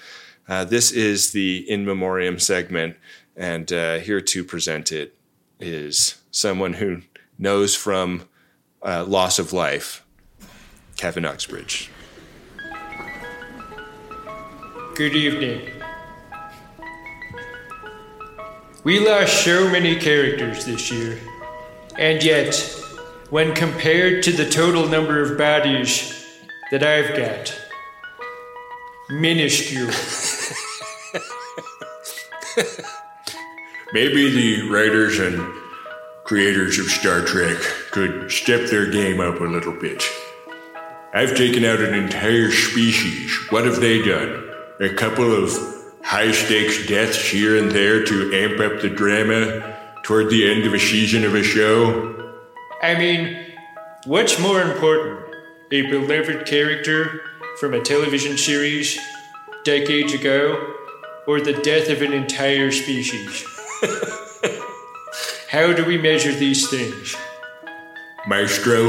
uh, 0.47 0.65
this 0.65 0.91
is 0.91 1.31
the 1.31 1.69
in 1.69 1.85
memoriam 1.85 2.39
segment. 2.39 2.97
And 3.35 3.71
uh, 3.71 3.99
here 3.99 4.21
to 4.21 4.43
present 4.43 4.91
it 4.91 5.15
is 5.59 6.21
someone 6.31 6.73
who 6.73 7.01
knows 7.39 7.75
from 7.75 8.27
uh, 8.83 9.05
loss 9.05 9.39
of 9.39 9.53
life, 9.53 10.05
Kevin 10.97 11.25
Uxbridge. 11.25 11.89
Good 14.95 15.15
evening. 15.15 15.69
We 18.83 18.99
lost 18.99 19.43
so 19.45 19.69
many 19.69 19.95
characters 19.95 20.65
this 20.65 20.91
year, 20.91 21.19
and 21.97 22.23
yet, 22.23 22.55
when 23.29 23.53
compared 23.53 24.23
to 24.23 24.31
the 24.31 24.49
total 24.49 24.87
number 24.87 25.21
of 25.21 25.37
bodies 25.37 26.25
that 26.71 26.83
I've 26.83 27.15
got, 27.15 27.53
minuscule. 29.09 29.91
Maybe 33.93 34.29
the 34.29 34.69
writers 34.69 35.19
and 35.19 35.53
creators 36.23 36.79
of 36.79 36.85
Star 36.85 37.21
Trek 37.21 37.57
could 37.91 38.31
step 38.31 38.69
their 38.69 38.89
game 38.89 39.19
up 39.19 39.41
a 39.41 39.45
little 39.45 39.73
bit. 39.73 40.03
I've 41.13 41.35
taken 41.35 41.65
out 41.65 41.81
an 41.81 41.93
entire 41.93 42.51
species. 42.51 43.37
What 43.49 43.65
have 43.65 43.81
they 43.81 44.01
done? 44.01 44.49
A 44.79 44.93
couple 44.93 45.29
of 45.33 45.51
high 46.03 46.31
stakes 46.31 46.87
deaths 46.87 47.29
here 47.29 47.57
and 47.57 47.69
there 47.69 48.03
to 48.05 48.33
amp 48.33 48.61
up 48.61 48.81
the 48.81 48.89
drama 48.89 49.70
toward 50.11 50.29
the 50.29 50.51
end 50.51 50.65
of 50.65 50.73
a 50.73 50.77
season 50.77 51.23
of 51.23 51.33
a 51.35 51.41
show? 51.41 52.35
I 52.83 52.95
mean, 52.95 53.53
what's 54.05 54.37
more 54.37 54.61
important? 54.61 55.21
A 55.71 55.83
beloved 55.83 56.45
character 56.45 57.21
from 57.61 57.73
a 57.73 57.79
television 57.79 58.37
series 58.37 58.99
decades 59.63 60.13
ago, 60.13 60.75
or 61.27 61.39
the 61.39 61.53
death 61.53 61.89
of 61.89 62.01
an 62.01 62.11
entire 62.11 62.71
species? 62.71 63.45
How 65.49 65.71
do 65.71 65.85
we 65.85 65.97
measure 65.97 66.33
these 66.33 66.69
things? 66.69 67.15
Maestro, 68.27 68.83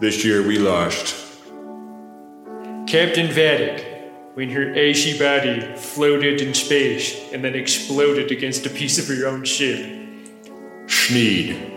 this 0.00 0.24
year 0.24 0.44
we 0.44 0.58
lost. 0.58 1.14
Captain 2.88 3.28
Vadic, 3.28 3.91
when 4.34 4.48
her 4.50 4.74
ashy 4.74 5.18
body 5.18 5.60
floated 5.76 6.40
in 6.40 6.54
space 6.54 7.32
and 7.32 7.44
then 7.44 7.54
exploded 7.54 8.30
against 8.30 8.64
a 8.64 8.70
piece 8.70 8.98
of 8.98 9.06
her 9.14 9.26
own 9.26 9.44
ship. 9.44 9.78
Sneed, 10.88 11.70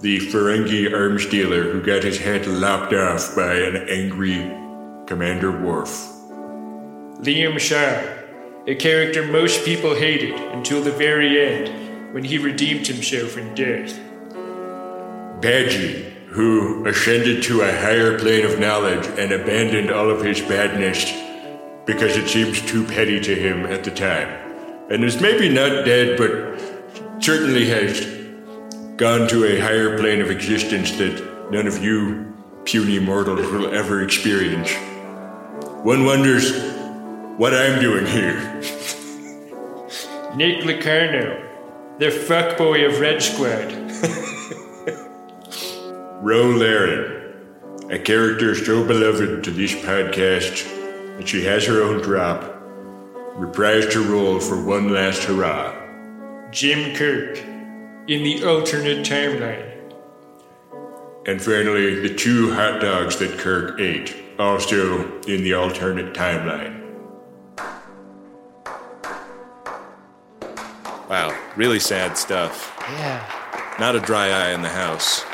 the 0.00 0.18
Ferengi 0.30 0.92
arms 0.92 1.26
dealer 1.26 1.72
who 1.72 1.80
got 1.80 2.02
his 2.02 2.18
head 2.18 2.46
lopped 2.46 2.92
off 2.92 3.34
by 3.34 3.54
an 3.54 3.88
angry 3.88 4.36
Commander 5.06 5.50
Worf. 5.50 6.10
Liam 7.20 7.58
Shaw, 7.58 8.02
a 8.66 8.74
character 8.74 9.26
most 9.26 9.64
people 9.64 9.94
hated 9.94 10.34
until 10.52 10.82
the 10.82 10.92
very 10.92 11.42
end 11.42 12.12
when 12.12 12.24
he 12.24 12.36
redeemed 12.36 12.86
himself 12.86 13.38
in 13.38 13.54
death. 13.54 13.98
Badgey, 15.40 16.12
who 16.26 16.86
ascended 16.86 17.42
to 17.44 17.62
a 17.62 17.72
higher 17.72 18.18
plane 18.18 18.44
of 18.44 18.58
knowledge 18.58 19.06
and 19.18 19.32
abandoned 19.32 19.90
all 19.90 20.10
of 20.10 20.22
his 20.22 20.40
badness 20.40 21.23
because 21.86 22.16
it 22.16 22.28
seems 22.28 22.60
too 22.62 22.84
petty 22.84 23.20
to 23.20 23.34
him 23.34 23.66
at 23.66 23.84
the 23.84 23.90
time. 23.90 24.28
And 24.90 25.04
is 25.04 25.20
maybe 25.20 25.48
not 25.48 25.84
dead, 25.84 26.16
but 26.16 27.22
certainly 27.22 27.66
has 27.66 28.00
gone 28.96 29.28
to 29.28 29.44
a 29.44 29.60
higher 29.60 29.98
plane 29.98 30.20
of 30.20 30.30
existence 30.30 30.92
that 30.92 31.50
none 31.50 31.66
of 31.66 31.82
you 31.82 32.32
puny 32.64 32.98
mortals 32.98 33.46
will 33.50 33.74
ever 33.74 34.02
experience. 34.02 34.72
One 35.84 36.04
wonders 36.04 36.52
what 37.36 37.54
I'm 37.54 37.80
doing 37.80 38.06
here. 38.06 38.60
Nick 40.36 40.64
Locarno, 40.64 41.42
the 41.98 42.06
fuckboy 42.06 42.88
of 42.88 43.00
Red 43.00 43.22
Squad. 43.22 43.72
Ro 46.22 46.46
Laren, 46.46 47.34
a 47.90 47.98
character 47.98 48.54
so 48.54 48.86
beloved 48.86 49.44
to 49.44 49.50
this 49.50 49.74
podcast 49.74 50.83
that 51.16 51.28
she 51.28 51.44
has 51.44 51.64
her 51.66 51.82
own 51.82 52.00
drop, 52.00 52.42
reprised 53.36 53.92
her 53.94 54.00
role 54.00 54.40
for 54.40 54.62
one 54.62 54.92
last 54.92 55.24
hurrah. 55.24 55.74
Jim 56.50 56.94
Kirk, 56.94 57.38
in 58.06 58.22
the 58.22 58.44
alternate 58.44 59.06
timeline. 59.06 59.72
And 61.26 61.40
finally, 61.40 62.00
the 62.06 62.14
two 62.14 62.52
hot 62.52 62.80
dogs 62.80 63.16
that 63.16 63.38
Kirk 63.38 63.80
ate, 63.80 64.14
also 64.38 65.20
in 65.22 65.42
the 65.42 65.54
alternate 65.54 66.14
timeline. 66.14 66.82
Wow, 71.08 71.38
really 71.56 71.80
sad 71.80 72.18
stuff. 72.18 72.74
Yeah. 72.80 73.24
Not 73.78 73.96
a 73.96 74.00
dry 74.00 74.28
eye 74.28 74.52
in 74.52 74.62
the 74.62 74.68
house. 74.68 75.24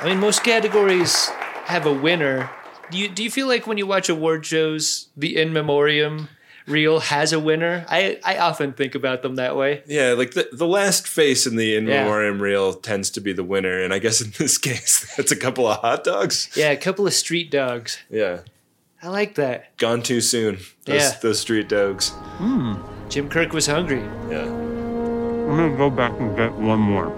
I 0.00 0.04
mean, 0.04 0.18
most 0.18 0.44
categories 0.44 1.28
have 1.64 1.86
a 1.86 1.92
winner. 1.92 2.50
Do 2.90 2.98
you 2.98 3.08
do 3.08 3.22
you 3.24 3.30
feel 3.30 3.46
like 3.48 3.66
when 3.66 3.78
you 3.78 3.86
watch 3.86 4.08
award 4.08 4.46
shows, 4.46 5.08
the 5.16 5.36
in 5.36 5.52
memoriam 5.52 6.28
reel 6.66 7.00
has 7.00 7.32
a 7.32 7.40
winner? 7.40 7.84
I 7.88 8.18
I 8.24 8.38
often 8.38 8.72
think 8.72 8.94
about 8.94 9.22
them 9.22 9.36
that 9.36 9.56
way. 9.56 9.82
Yeah, 9.86 10.12
like 10.12 10.32
the 10.34 10.48
the 10.52 10.66
last 10.66 11.08
face 11.08 11.46
in 11.46 11.56
the 11.56 11.74
in 11.76 11.86
Yeah. 11.86 12.04
memoriam 12.04 12.40
reel 12.40 12.74
tends 12.74 13.10
to 13.10 13.20
be 13.20 13.32
the 13.32 13.42
winner, 13.44 13.82
and 13.82 13.92
I 13.92 13.98
guess 13.98 14.20
in 14.20 14.32
this 14.38 14.56
case, 14.68 15.12
that's 15.16 15.32
a 15.32 15.36
couple 15.36 15.66
of 15.66 15.78
hot 15.80 16.04
dogs. 16.04 16.48
Yeah, 16.56 16.70
a 16.70 16.76
couple 16.76 17.06
of 17.06 17.12
street 17.14 17.50
dogs. 17.50 17.98
Yeah, 18.08 18.40
I 19.02 19.08
like 19.08 19.34
that. 19.34 19.76
gone 19.78 20.02
too 20.02 20.20
soon. 20.20 20.58
Those, 20.84 21.02
Yeah. 21.02 21.10
those 21.22 21.40
street 21.40 21.68
dogs. 21.68 22.10
Hmm. 22.38 22.74
Jim 23.08 23.28
Kirk 23.28 23.52
was 23.52 23.66
hungry. 23.66 24.02
Yeah. 24.30 24.42
I'm 24.46 25.56
gonna 25.56 25.76
go 25.76 25.90
back 25.90 26.12
and 26.20 26.36
get 26.36 26.52
one 26.54 26.78
more. 26.80 27.12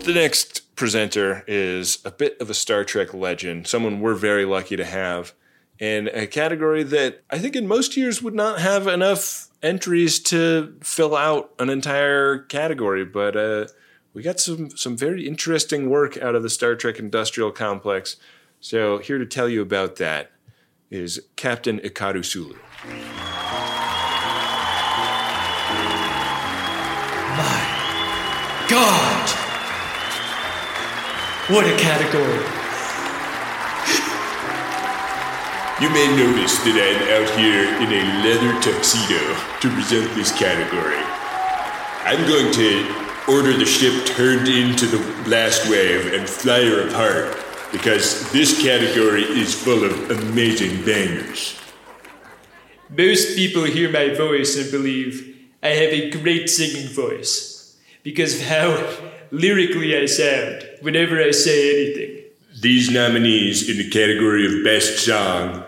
The 0.00 0.12
next 0.12 0.60
presenter 0.76 1.44
is 1.46 1.98
a 2.04 2.10
bit 2.10 2.40
of 2.40 2.50
a 2.50 2.54
Star 2.54 2.84
Trek 2.84 3.14
legend, 3.14 3.66
someone 3.66 4.00
we're 4.00 4.14
very 4.14 4.44
lucky 4.44 4.76
to 4.76 4.84
have 4.84 5.34
in 5.78 6.08
a 6.08 6.26
category 6.26 6.82
that 6.82 7.22
I 7.30 7.38
think 7.38 7.56
in 7.56 7.66
most 7.66 7.96
years 7.96 8.22
would 8.22 8.34
not 8.34 8.60
have 8.60 8.86
enough 8.86 9.48
entries 9.62 10.20
to 10.20 10.76
fill 10.82 11.16
out 11.16 11.52
an 11.58 11.70
entire 11.70 12.38
category, 12.38 13.04
but 13.04 13.36
uh, 13.36 13.66
we 14.12 14.22
got 14.22 14.38
some 14.40 14.70
some 14.70 14.96
very 14.96 15.26
interesting 15.26 15.90
work 15.90 16.16
out 16.18 16.34
of 16.34 16.42
the 16.42 16.50
Star 16.50 16.74
Trek 16.74 16.98
industrial 16.98 17.50
complex. 17.50 18.16
So 18.60 18.98
here 18.98 19.18
to 19.18 19.26
tell 19.26 19.48
you 19.48 19.62
about 19.62 19.96
that 19.96 20.30
is 20.90 21.20
Captain 21.36 21.80
Hikaru 21.80 22.24
Sulu. 22.24 22.56
God! 28.66 29.33
What 31.48 31.66
a 31.66 31.76
category. 31.76 32.40
You 35.78 35.90
may 35.90 36.16
notice 36.16 36.56
that 36.64 36.72
I'm 36.72 37.22
out 37.22 37.28
here 37.38 37.64
in 37.82 37.92
a 37.92 38.24
leather 38.24 38.58
tuxedo 38.62 39.20
to 39.60 39.68
present 39.74 40.14
this 40.14 40.32
category. 40.32 40.96
I'm 42.06 42.26
going 42.26 42.50
to 42.54 43.30
order 43.30 43.52
the 43.52 43.66
ship 43.66 44.06
turned 44.06 44.48
into 44.48 44.86
the 44.86 44.96
blast 45.24 45.68
wave 45.68 46.14
and 46.14 46.26
fly 46.26 46.64
her 46.64 46.88
apart 46.88 47.36
because 47.72 48.32
this 48.32 48.62
category 48.62 49.24
is 49.24 49.52
full 49.52 49.84
of 49.84 50.10
amazing 50.12 50.82
bangers. 50.86 51.60
Most 52.88 53.36
people 53.36 53.64
hear 53.64 53.92
my 53.92 54.14
voice 54.14 54.56
and 54.56 54.70
believe 54.70 55.46
I 55.62 55.68
have 55.68 55.92
a 55.92 56.10
great 56.10 56.48
singing 56.48 56.88
voice 56.88 57.53
because 58.04 58.38
of 58.38 58.46
how 58.46 58.96
lyrically 59.32 59.96
I 59.96 60.06
sound 60.06 60.68
whenever 60.82 61.20
I 61.20 61.32
say 61.32 61.86
anything. 61.86 62.24
These 62.60 62.90
nominees 62.90 63.68
in 63.68 63.78
the 63.78 63.90
category 63.90 64.46
of 64.46 64.62
Best 64.62 65.04
Song 65.04 65.64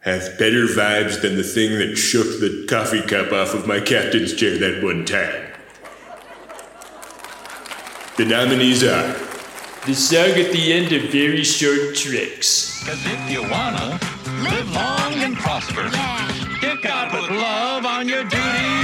have 0.00 0.38
better 0.38 0.64
vibes 0.64 1.20
than 1.20 1.36
the 1.36 1.44
thing 1.44 1.78
that 1.78 1.96
shook 1.96 2.40
the 2.40 2.66
coffee 2.68 3.02
cup 3.02 3.30
off 3.32 3.54
of 3.54 3.66
my 3.66 3.78
captain's 3.78 4.34
chair 4.34 4.58
that 4.58 4.82
one 4.82 5.04
time. 5.04 5.46
The 8.16 8.24
nominees 8.24 8.82
are 8.82 9.14
The 9.86 9.94
song 9.94 10.30
at 10.30 10.52
the 10.52 10.72
end 10.72 10.92
of 10.92 11.10
Very 11.10 11.44
Short 11.44 11.94
Treks. 11.94 12.84
Cause 12.84 13.00
if 13.04 13.30
you 13.30 13.42
wanna 13.42 14.00
live 14.42 14.74
long 14.74 15.14
and 15.14 15.36
prosper, 15.36 15.84
you 16.62 16.82
gotta 16.82 17.10
put 17.10 17.30
love 17.30 17.84
on 17.84 18.08
your 18.08 18.24
duty 18.24 18.79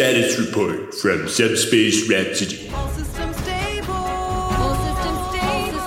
Status 0.00 0.38
report 0.38 0.94
from 0.94 1.28
Subspace 1.28 2.08
Rhapsody. 2.08 2.70
All 2.70 2.88
systems 2.88 3.36
stable. 3.36 3.92
All 3.92 4.74
systems 4.74 5.28
stable. 5.28 5.78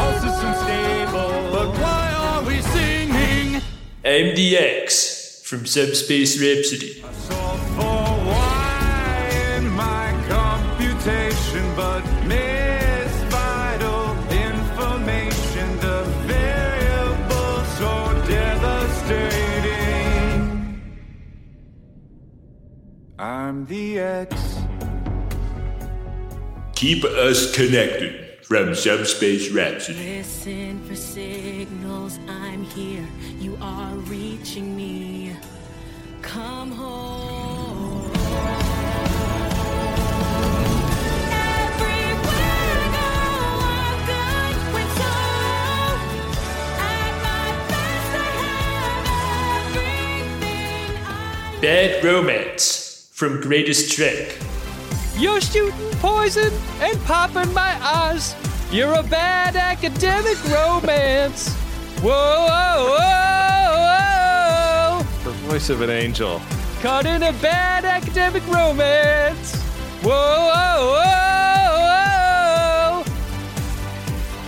All 0.00 0.14
systems 0.14 0.58
stable. 0.64 1.50
But 1.52 1.68
why 1.78 2.14
are 2.16 2.42
we 2.42 2.62
singing? 2.62 3.60
MDX 4.02 5.42
from 5.44 5.66
Subspace 5.66 6.40
Rhapsody. 6.40 7.04
I'm 23.20 23.66
the 23.66 23.98
X. 23.98 24.34
Keep 26.74 27.04
us 27.04 27.54
connected 27.54 28.42
from 28.46 28.74
Subspace 28.74 29.50
Rhapsody. 29.50 30.16
Listen 30.16 30.82
for 30.88 30.96
signals, 30.96 32.18
I'm 32.26 32.64
here. 32.64 33.06
You 33.38 33.58
are 33.60 33.94
reaching 33.94 34.74
me. 34.74 35.36
Come 36.22 36.72
home. 36.72 38.10
Everywhere 41.30 42.24
I 42.24 44.02
go, 44.08 44.16
I'm 44.16 44.72
with 44.72 44.92
sorrow. 44.96 46.00
At 46.80 47.12
my 47.20 47.48
best, 47.68 48.12
I 48.16 48.32
have 48.40 49.76
everything 50.32 51.60
Bad 51.60 52.02
Romance 52.02 52.79
from 53.20 53.38
Greatest 53.38 53.92
Trek. 53.92 54.34
You're 55.18 55.42
shooting 55.42 55.90
poison 56.00 56.50
and 56.80 56.98
popping 57.02 57.52
my 57.52 57.76
eyes. 57.84 58.34
You're 58.72 58.94
a 58.94 59.02
bad 59.02 59.56
academic 59.56 60.42
romance. 60.44 61.52
Whoa, 62.00 62.46
whoa, 62.48 62.96
whoa, 62.96 63.74
whoa. 64.96 65.04
The 65.22 65.32
voice 65.50 65.68
of 65.68 65.82
an 65.82 65.90
angel. 65.90 66.40
Caught 66.80 67.04
in 67.04 67.22
a 67.24 67.32
bad 67.42 67.84
academic 67.84 68.42
romance. 68.46 69.54
Whoa, 70.00 70.48
whoa, 70.54 70.94
whoa, 70.96 71.74
whoa. 73.04 73.12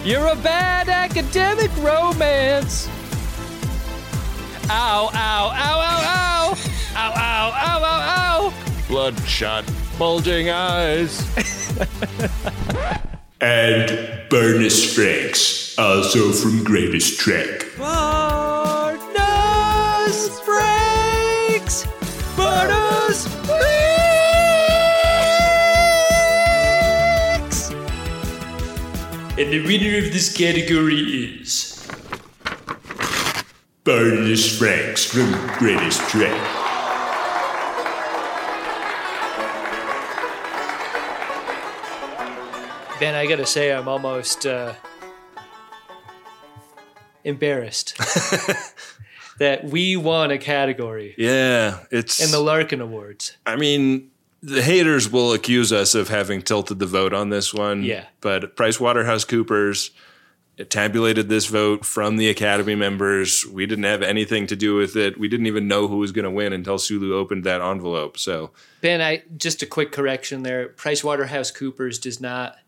You're 0.02 0.28
a 0.28 0.36
bad 0.36 0.88
academic 0.88 1.70
romance. 1.76 2.88
Ow, 4.70 5.10
ow, 5.12 5.52
ow, 5.52 5.78
ow, 5.78 6.00
ow. 6.06 6.54
Ow, 6.94 7.12
ow, 7.14 7.52
ow, 7.54 7.84
ow, 7.84 8.16
ow. 8.16 8.31
Bloodshot, 8.92 9.64
bulging 9.98 10.50
eyes. 10.50 11.24
And 13.40 13.88
Burnus 14.28 14.94
Franks, 14.94 15.76
also 15.78 16.30
from 16.30 16.62
Greatest 16.62 17.18
Trek. 17.18 17.64
Bonus 17.76 18.68
breaks! 20.44 21.86
Bonus 22.36 23.26
breaks! 23.46 23.72
And 29.38 29.50
the 29.50 29.64
winner 29.66 30.06
of 30.06 30.12
this 30.12 30.32
category 30.36 31.00
is. 31.40 31.88
Burnus 33.84 34.56
Franks 34.56 35.04
from 35.06 35.32
Greatest 35.58 36.00
Trek. 36.10 36.61
Ben, 43.02 43.16
I 43.16 43.26
gotta 43.26 43.46
say, 43.46 43.72
I'm 43.72 43.88
almost 43.88 44.46
uh, 44.46 44.74
embarrassed 47.24 47.98
that 49.40 49.64
we 49.64 49.96
won 49.96 50.30
a 50.30 50.38
category 50.38 51.16
Yeah, 51.18 51.80
it's 51.90 52.24
in 52.24 52.30
the 52.30 52.38
Larkin 52.38 52.80
Awards. 52.80 53.36
I 53.44 53.56
mean, 53.56 54.12
the 54.40 54.62
haters 54.62 55.10
will 55.10 55.32
accuse 55.32 55.72
us 55.72 55.96
of 55.96 56.10
having 56.10 56.42
tilted 56.42 56.78
the 56.78 56.86
vote 56.86 57.12
on 57.12 57.30
this 57.30 57.52
one. 57.52 57.82
Yeah. 57.82 58.04
But 58.20 58.54
PricewaterhouseCoopers 58.54 59.90
tabulated 60.68 61.28
this 61.28 61.46
vote 61.46 61.84
from 61.84 62.18
the 62.18 62.28
Academy 62.28 62.76
members. 62.76 63.44
We 63.44 63.66
didn't 63.66 63.82
have 63.82 64.02
anything 64.02 64.46
to 64.46 64.54
do 64.54 64.76
with 64.76 64.94
it. 64.94 65.18
We 65.18 65.26
didn't 65.26 65.46
even 65.46 65.66
know 65.66 65.88
who 65.88 65.96
was 65.96 66.12
going 66.12 66.24
to 66.24 66.30
win 66.30 66.52
until 66.52 66.78
Sulu 66.78 67.16
opened 67.16 67.42
that 67.42 67.60
envelope. 67.60 68.16
So, 68.16 68.52
Ben, 68.80 69.00
I 69.00 69.24
just 69.36 69.60
a 69.60 69.66
quick 69.66 69.90
correction 69.90 70.44
there. 70.44 70.68
PricewaterhouseCoopers 70.68 72.00
does 72.00 72.20
not 72.20 72.58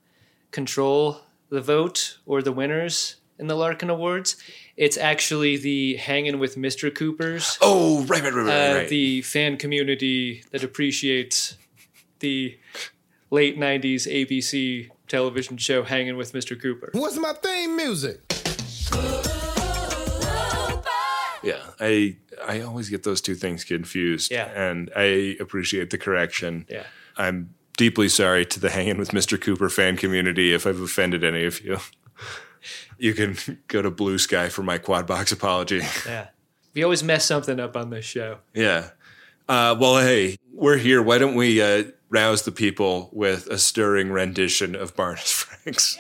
control 0.55 1.21
the 1.51 1.61
vote 1.61 2.19
or 2.25 2.41
the 2.41 2.53
winners 2.53 3.17
in 3.39 3.49
the 3.49 3.57
Larkin 3.57 3.91
Awards. 3.91 4.37
It's 4.77 4.97
actually 4.97 5.57
the 5.57 5.97
Hanging 5.97 6.39
with 6.39 6.57
Mr. 6.57 6.95
Coopers. 6.95 7.59
Oh, 7.61 8.05
right, 8.05 8.23
right, 8.23 8.33
right, 8.33 8.47
right, 8.47 8.71
uh, 8.71 8.75
right. 8.77 8.89
The 8.89 9.23
fan 9.23 9.57
community 9.57 10.45
that 10.53 10.63
appreciates 10.63 11.59
the 12.21 12.57
late 13.31 13.59
90s 13.59 14.07
ABC 14.07 14.91
television 15.09 15.57
show 15.57 15.83
Hanging 15.83 16.17
with 16.17 16.33
Mr. 16.33 16.61
Cooper. 16.61 16.91
What's 16.93 17.19
my 17.19 17.33
theme 17.33 17.77
music? 17.77 18.21
yeah, 21.43 21.61
I 21.81 22.17
I 22.47 22.61
always 22.61 22.89
get 22.89 23.03
those 23.03 23.21
two 23.21 23.35
things 23.35 23.65
confused. 23.65 24.31
Yeah. 24.31 24.51
And 24.55 24.91
I 24.95 25.37
appreciate 25.41 25.91
the 25.91 25.99
correction. 25.99 26.67
Yeah. 26.69 26.85
I'm 27.17 27.55
deeply 27.77 28.09
sorry 28.09 28.45
to 28.47 28.61
the 28.61 28.71
Hanging 28.71 28.99
with 28.99 29.11
Mr. 29.11 29.41
Cooper 29.41 29.69
fan 29.69 29.97
community 29.97 30.53
if 30.53 30.67
I've 30.67 30.81
offended 30.81 31.25
any 31.25 31.45
of 31.45 31.65
you. 31.65 31.79
You 32.99 33.13
can 33.13 33.37
go 33.69 33.83
to 33.83 33.91
Blue 33.91 34.19
Sky 34.19 34.49
for 34.49 34.63
my 34.63 34.79
quad 34.79 35.07
box 35.07 35.33
apology. 35.33 35.83
Yeah. 36.07 36.29
We 36.75 36.83
always 36.83 37.03
mess 37.03 37.25
something 37.25 37.61
up 37.61 37.77
on 37.77 37.91
this 37.91 38.05
show. 38.05 38.39
Yeah. 38.55 38.91
Uh, 39.49 39.77
well, 39.79 39.99
hey, 39.99 40.37
we're 40.53 40.79
here. 40.79 41.03
Why 41.03 41.19
don't 41.19 41.35
we 41.35 41.61
uh, 41.61 41.85
rouse 42.09 42.43
the 42.43 42.53
people 42.53 43.11
with 43.13 43.47
a 43.49 43.59
stirring 43.59 44.11
rendition 44.11 44.75
of 44.75 44.97
Barnes 44.97 45.31
Franks? 45.31 45.99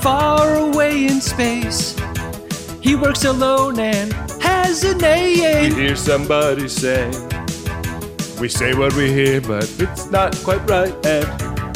Far 0.00 0.54
away 0.54 1.06
in 1.06 1.20
space, 1.20 1.96
he 2.80 2.94
works 2.94 3.24
alone 3.24 3.78
and 3.78 4.12
has 4.64 4.84
a 4.84 4.94
hear 5.74 5.96
somebody 5.96 6.68
say, 6.68 7.10
We 8.40 8.48
say 8.48 8.74
what 8.74 8.94
we 8.94 9.12
hear, 9.12 9.40
but 9.40 9.64
it's 9.78 10.10
not 10.10 10.36
quite 10.44 10.68
right, 10.68 10.94
and 11.06 11.26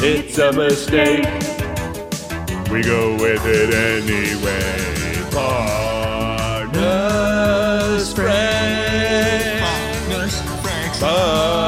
it's 0.01 0.39
a 0.39 0.53
mistake. 0.53 1.25
We 2.71 2.83
go 2.83 3.15
with 3.15 3.45
it 3.47 3.75
anyway. 3.75 4.83
Barnes 5.33 6.33
Franks. 8.13 9.61
Barnes 11.01 11.62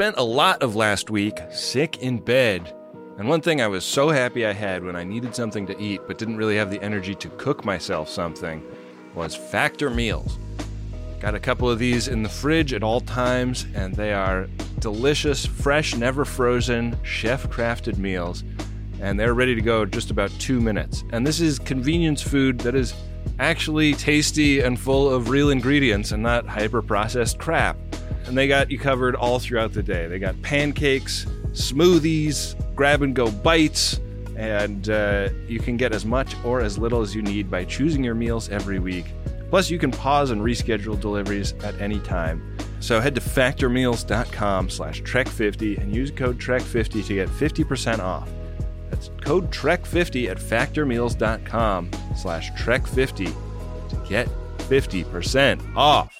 spent 0.00 0.16
a 0.16 0.24
lot 0.24 0.62
of 0.62 0.76
last 0.76 1.10
week 1.10 1.38
sick 1.52 1.98
in 1.98 2.16
bed. 2.16 2.74
And 3.18 3.28
one 3.28 3.42
thing 3.42 3.60
I 3.60 3.66
was 3.66 3.84
so 3.84 4.08
happy 4.08 4.46
I 4.46 4.52
had 4.54 4.82
when 4.82 4.96
I 4.96 5.04
needed 5.04 5.36
something 5.36 5.66
to 5.66 5.78
eat 5.78 6.00
but 6.06 6.16
didn't 6.16 6.38
really 6.38 6.56
have 6.56 6.70
the 6.70 6.82
energy 6.82 7.14
to 7.16 7.28
cook 7.36 7.66
myself 7.66 8.08
something 8.08 8.66
was 9.14 9.36
Factor 9.36 9.90
Meals. 9.90 10.38
Got 11.20 11.34
a 11.34 11.38
couple 11.38 11.68
of 11.68 11.78
these 11.78 12.08
in 12.08 12.22
the 12.22 12.30
fridge 12.30 12.72
at 12.72 12.82
all 12.82 13.02
times, 13.02 13.66
and 13.74 13.94
they 13.94 14.14
are 14.14 14.48
delicious, 14.78 15.44
fresh, 15.44 15.94
never 15.94 16.24
frozen, 16.24 16.96
chef 17.02 17.46
crafted 17.48 17.98
meals. 17.98 18.42
And 19.02 19.20
they're 19.20 19.34
ready 19.34 19.54
to 19.54 19.60
go 19.60 19.84
just 19.84 20.10
about 20.10 20.30
two 20.38 20.62
minutes. 20.62 21.04
And 21.10 21.26
this 21.26 21.42
is 21.42 21.58
convenience 21.58 22.22
food 22.22 22.58
that 22.60 22.74
is 22.74 22.94
actually 23.38 23.92
tasty 23.92 24.60
and 24.60 24.80
full 24.80 25.10
of 25.10 25.28
real 25.28 25.50
ingredients 25.50 26.12
and 26.12 26.22
not 26.22 26.46
hyper 26.46 26.80
processed 26.80 27.38
crap. 27.38 27.76
And 28.26 28.36
they 28.36 28.46
got 28.48 28.70
you 28.70 28.78
covered 28.78 29.16
all 29.16 29.38
throughout 29.38 29.72
the 29.72 29.82
day. 29.82 30.06
They 30.06 30.18
got 30.18 30.40
pancakes, 30.42 31.26
smoothies, 31.52 32.54
grab 32.76 33.02
and 33.02 33.14
go 33.14 33.30
bites, 33.30 34.00
and 34.36 34.88
uh, 34.88 35.28
you 35.46 35.58
can 35.58 35.76
get 35.76 35.92
as 35.92 36.04
much 36.04 36.34
or 36.44 36.60
as 36.60 36.78
little 36.78 37.02
as 37.02 37.14
you 37.14 37.22
need 37.22 37.50
by 37.50 37.64
choosing 37.64 38.02
your 38.02 38.14
meals 38.14 38.48
every 38.48 38.78
week. 38.78 39.06
Plus, 39.50 39.68
you 39.68 39.78
can 39.78 39.90
pause 39.90 40.30
and 40.30 40.40
reschedule 40.40 40.98
deliveries 40.98 41.52
at 41.64 41.78
any 41.80 41.98
time. 42.00 42.56
So 42.80 43.00
head 43.00 43.14
to 43.16 43.20
factormeals.com 43.20 44.70
slash 44.70 45.02
trek50 45.02 45.78
and 45.78 45.94
use 45.94 46.10
code 46.10 46.38
trek50 46.38 47.06
to 47.06 47.14
get 47.14 47.28
50% 47.28 47.98
off. 47.98 48.30
That's 48.88 49.10
code 49.20 49.50
trek50 49.50 50.30
at 50.30 50.38
factormeals.com 50.38 51.90
slash 52.16 52.50
trek50 52.52 53.34
to 53.90 54.08
get 54.08 54.28
50% 54.58 55.76
off. 55.76 56.19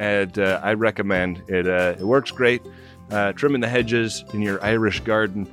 and 0.00 0.38
uh, 0.38 0.58
I 0.62 0.72
recommend 0.72 1.42
it. 1.46 1.68
Uh, 1.68 1.94
it 1.98 2.04
works 2.04 2.30
great. 2.30 2.62
Uh, 3.10 3.32
trimming 3.32 3.60
the 3.60 3.68
hedges 3.68 4.24
in 4.32 4.40
your 4.40 4.62
Irish 4.64 5.00
garden 5.00 5.46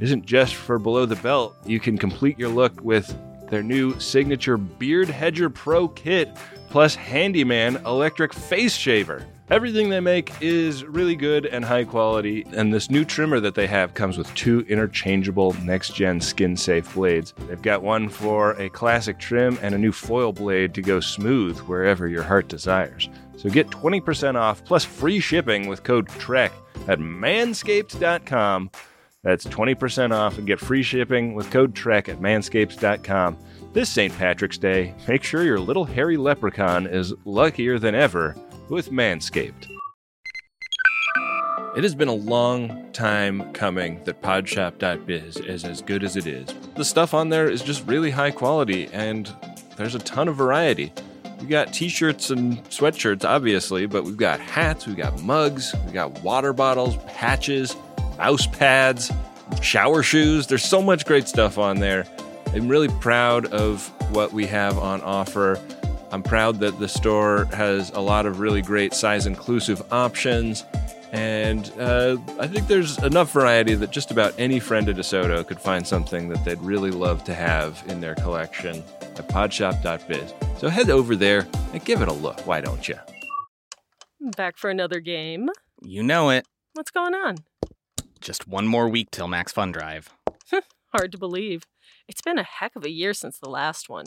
isn't 0.00 0.26
just 0.26 0.56
for 0.56 0.78
below 0.78 1.06
the 1.06 1.16
belt. 1.16 1.54
You 1.64 1.78
can 1.78 1.96
complete 1.96 2.38
your 2.38 2.48
look 2.48 2.80
with 2.82 3.16
their 3.48 3.62
new 3.62 3.98
signature 4.00 4.56
Beard 4.56 5.08
Hedger 5.08 5.48
Pro 5.48 5.86
kit 5.86 6.36
plus 6.68 6.96
Handyman 6.96 7.76
electric 7.86 8.32
face 8.32 8.74
shaver. 8.74 9.24
Everything 9.50 9.90
they 9.90 10.00
make 10.00 10.32
is 10.40 10.84
really 10.84 11.14
good 11.14 11.44
and 11.44 11.62
high 11.62 11.84
quality, 11.84 12.46
and 12.52 12.72
this 12.72 12.88
new 12.88 13.04
trimmer 13.04 13.38
that 13.40 13.54
they 13.54 13.66
have 13.66 13.92
comes 13.92 14.16
with 14.16 14.34
two 14.34 14.60
interchangeable 14.60 15.52
next 15.62 15.94
gen 15.94 16.20
skin 16.20 16.56
safe 16.56 16.94
blades. 16.94 17.34
They've 17.46 17.60
got 17.60 17.82
one 17.82 18.08
for 18.08 18.52
a 18.52 18.70
classic 18.70 19.18
trim 19.18 19.58
and 19.60 19.74
a 19.74 19.78
new 19.78 19.92
foil 19.92 20.32
blade 20.32 20.72
to 20.74 20.82
go 20.82 21.00
smooth 21.00 21.58
wherever 21.60 22.08
your 22.08 22.22
heart 22.22 22.48
desires. 22.48 23.10
So 23.42 23.50
get 23.50 23.66
20% 23.70 24.36
off 24.36 24.64
plus 24.64 24.84
free 24.84 25.18
shipping 25.18 25.66
with 25.66 25.82
code 25.82 26.06
TREK 26.06 26.52
at 26.86 27.00
manscaped.com. 27.00 28.70
That's 29.24 29.44
20% 29.46 30.12
off 30.12 30.38
and 30.38 30.46
get 30.46 30.60
free 30.60 30.84
shipping 30.84 31.34
with 31.34 31.50
code 31.50 31.74
TREK 31.74 32.08
at 32.08 32.20
manscaped.com. 32.20 33.36
This 33.72 33.90
St. 33.90 34.16
Patrick's 34.16 34.58
Day, 34.58 34.94
make 35.08 35.24
sure 35.24 35.42
your 35.42 35.58
little 35.58 35.84
hairy 35.84 36.16
leprechaun 36.16 36.86
is 36.86 37.12
luckier 37.24 37.80
than 37.80 37.96
ever 37.96 38.36
with 38.68 38.92
Manscaped. 38.92 39.66
It 41.76 41.82
has 41.82 41.96
been 41.96 42.06
a 42.06 42.14
long 42.14 42.92
time 42.92 43.52
coming 43.54 44.04
that 44.04 44.22
podshop.biz 44.22 45.38
is 45.38 45.64
as 45.64 45.82
good 45.82 46.04
as 46.04 46.14
it 46.14 46.28
is. 46.28 46.54
The 46.76 46.84
stuff 46.84 47.12
on 47.12 47.28
there 47.28 47.50
is 47.50 47.60
just 47.62 47.84
really 47.88 48.12
high 48.12 48.30
quality 48.30 48.86
and 48.92 49.34
there's 49.76 49.96
a 49.96 50.00
ton 50.00 50.28
of 50.28 50.36
variety. 50.36 50.92
We 51.42 51.48
got 51.48 51.72
t-shirts 51.72 52.30
and 52.30 52.62
sweatshirts 52.70 53.28
obviously, 53.28 53.86
but 53.86 54.04
we've 54.04 54.16
got 54.16 54.38
hats, 54.38 54.86
we've 54.86 54.96
got 54.96 55.20
mugs, 55.22 55.74
we've 55.84 55.92
got 55.92 56.22
water 56.22 56.52
bottles, 56.52 56.96
patches, 57.08 57.74
mouse 58.16 58.46
pads, 58.46 59.10
shower 59.60 60.04
shoes. 60.04 60.46
There's 60.46 60.64
so 60.64 60.80
much 60.80 61.04
great 61.04 61.26
stuff 61.26 61.58
on 61.58 61.80
there. 61.80 62.06
I'm 62.54 62.68
really 62.68 62.88
proud 63.00 63.46
of 63.46 63.88
what 64.14 64.32
we 64.32 64.46
have 64.46 64.78
on 64.78 65.00
offer. 65.00 65.60
I'm 66.12 66.22
proud 66.22 66.60
that 66.60 66.78
the 66.78 66.88
store 66.88 67.46
has 67.46 67.90
a 67.90 68.00
lot 68.00 68.24
of 68.24 68.38
really 68.38 68.62
great 68.62 68.94
size 68.94 69.26
inclusive 69.26 69.82
options. 69.92 70.64
And 71.12 71.70
uh, 71.78 72.16
I 72.40 72.46
think 72.46 72.68
there's 72.68 72.96
enough 72.98 73.32
variety 73.32 73.74
that 73.74 73.90
just 73.90 74.10
about 74.10 74.34
any 74.38 74.58
friend 74.58 74.88
of 74.88 74.96
DeSoto 74.96 75.46
could 75.46 75.60
find 75.60 75.86
something 75.86 76.30
that 76.30 76.42
they'd 76.44 76.60
really 76.62 76.90
love 76.90 77.22
to 77.24 77.34
have 77.34 77.82
in 77.86 78.00
their 78.00 78.14
collection 78.14 78.82
at 79.02 79.28
podshop.biz. 79.28 80.32
So 80.58 80.70
head 80.70 80.88
over 80.88 81.14
there 81.14 81.46
and 81.74 81.84
give 81.84 82.00
it 82.00 82.08
a 82.08 82.12
look. 82.12 82.46
Why 82.46 82.62
don't 82.62 82.88
you? 82.88 82.96
Back 84.36 84.56
for 84.56 84.70
another 84.70 85.00
game. 85.00 85.50
You 85.82 86.02
know 86.02 86.30
it. 86.30 86.46
What's 86.72 86.90
going 86.90 87.14
on? 87.14 87.36
Just 88.20 88.48
one 88.48 88.66
more 88.66 88.88
week 88.88 89.10
till 89.10 89.28
Max 89.28 89.52
Fun 89.52 89.70
Drive. 89.70 90.14
Hard 90.94 91.12
to 91.12 91.18
believe. 91.18 91.64
It's 92.08 92.22
been 92.22 92.38
a 92.38 92.42
heck 92.44 92.74
of 92.74 92.84
a 92.84 92.90
year 92.90 93.12
since 93.12 93.38
the 93.38 93.50
last 93.50 93.90
one. 93.90 94.06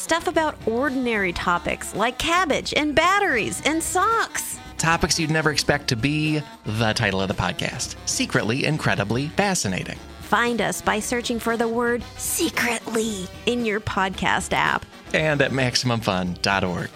Stuff 0.00 0.28
about 0.28 0.56
ordinary 0.66 1.30
topics 1.30 1.94
like 1.94 2.16
cabbage 2.16 2.72
and 2.74 2.94
batteries 2.94 3.60
and 3.66 3.82
socks. 3.82 4.58
Topics 4.78 5.20
you'd 5.20 5.30
never 5.30 5.50
expect 5.52 5.88
to 5.88 5.94
be 5.94 6.40
the 6.64 6.94
title 6.94 7.20
of 7.20 7.28
the 7.28 7.34
podcast 7.34 7.96
Secretly 8.06 8.64
Incredibly 8.64 9.28
Fascinating. 9.28 9.98
Find 10.22 10.62
us 10.62 10.80
by 10.80 11.00
searching 11.00 11.38
for 11.38 11.58
the 11.58 11.68
word 11.68 12.02
secretly 12.16 13.26
in 13.44 13.66
your 13.66 13.78
podcast 13.78 14.54
app. 14.54 14.86
And 15.12 15.42
at 15.42 15.50
MaximumFun.org. 15.50 16.88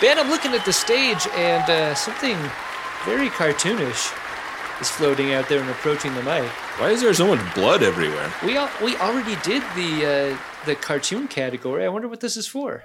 Ben, 0.00 0.18
I'm 0.18 0.28
looking 0.28 0.52
at 0.52 0.64
the 0.66 0.74
stage, 0.74 1.26
and 1.34 1.70
uh, 1.70 1.94
something 1.94 2.36
very 3.06 3.30
cartoonish 3.30 4.12
is 4.78 4.90
floating 4.90 5.32
out 5.32 5.48
there 5.48 5.58
and 5.60 5.70
approaching 5.70 6.14
the 6.14 6.22
mic. 6.22 6.44
Why 6.78 6.90
is 6.90 7.00
there 7.00 7.14
so 7.14 7.26
much 7.34 7.54
blood 7.54 7.82
everywhere? 7.82 8.30
We 8.44 8.58
al- 8.58 8.70
we 8.84 8.94
already 8.98 9.36
did 9.42 9.62
the 9.74 10.34
uh, 10.34 10.38
the 10.66 10.74
cartoon 10.74 11.28
category. 11.28 11.82
I 11.82 11.88
wonder 11.88 12.08
what 12.08 12.20
this 12.20 12.36
is 12.36 12.46
for. 12.46 12.84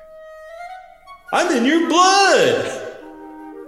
I'm 1.33 1.51
in 1.57 1.65
your 1.65 1.89
blood! 1.89 2.87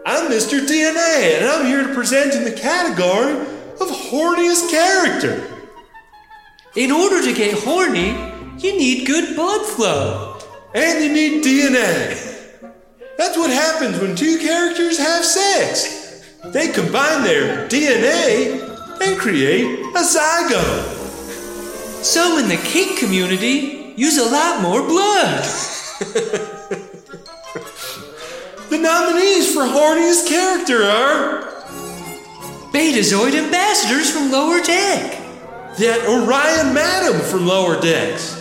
I'm 0.05 0.31
Mr. 0.31 0.65
DNA, 0.65 1.37
and 1.39 1.45
I'm 1.45 1.65
here 1.65 1.85
to 1.85 1.93
present 1.93 2.33
in 2.35 2.45
the 2.45 2.51
category 2.51 3.33
of 3.81 3.87
horniest 3.89 4.69
character. 4.69 5.49
In 6.75 6.91
order 6.91 7.21
to 7.21 7.33
get 7.33 7.61
horny, 7.63 8.09
you 8.57 8.77
need 8.77 9.05
good 9.05 9.35
blood 9.35 9.65
flow. 9.65 10.39
And 10.73 11.03
you 11.03 11.13
need 11.13 11.43
DNA. 11.43 12.32
That's 13.17 13.37
what 13.37 13.49
happens 13.49 13.99
when 13.99 14.15
two 14.15 14.37
characters 14.39 14.97
have 14.97 15.23
sex. 15.23 16.23
They 16.45 16.67
combine 16.69 17.23
their 17.23 17.67
DNA 17.67 18.61
and 19.01 19.19
create 19.19 19.79
a 19.79 20.03
zygote. 20.03 22.03
Some 22.03 22.39
in 22.39 22.49
the 22.49 22.57
kink 22.57 22.99
community 22.99 23.93
use 23.95 24.17
a 24.17 24.29
lot 24.29 24.61
more 24.61 24.81
blood. 24.81 25.45
The 28.69 28.79
nominees 28.79 29.53
for 29.53 29.61
horniest 29.61 30.27
character 30.27 30.81
are 30.81 31.43
Betazoid 32.71 33.35
ambassadors 33.35 34.09
from 34.09 34.31
Lower 34.31 34.59
Deck. 34.63 35.19
that 35.77 36.03
Orion 36.07 36.73
Madam 36.73 37.21
from 37.21 37.45
Lower 37.45 37.79
Decks. 37.79 38.39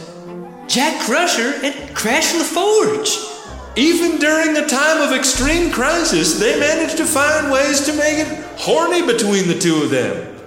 Jack 0.69 1.03
Crusher 1.03 1.53
and 1.63 1.95
Crash 1.95 2.33
LaForge. 2.33 3.32
Even 3.77 4.19
during 4.19 4.55
a 4.57 4.67
time 4.67 5.01
of 5.01 5.17
extreme 5.17 5.71
crisis, 5.71 6.39
they 6.39 6.61
managed 6.61 6.99
to 6.99 7.07
find 7.07 7.51
ways 7.51 7.81
to 7.87 7.93
make 7.95 8.19
it 8.19 8.45
horny 8.59 9.07
between 9.07 9.49
the 9.49 9.59
two 9.59 9.83
of 9.83 9.91
them. 9.91 10.39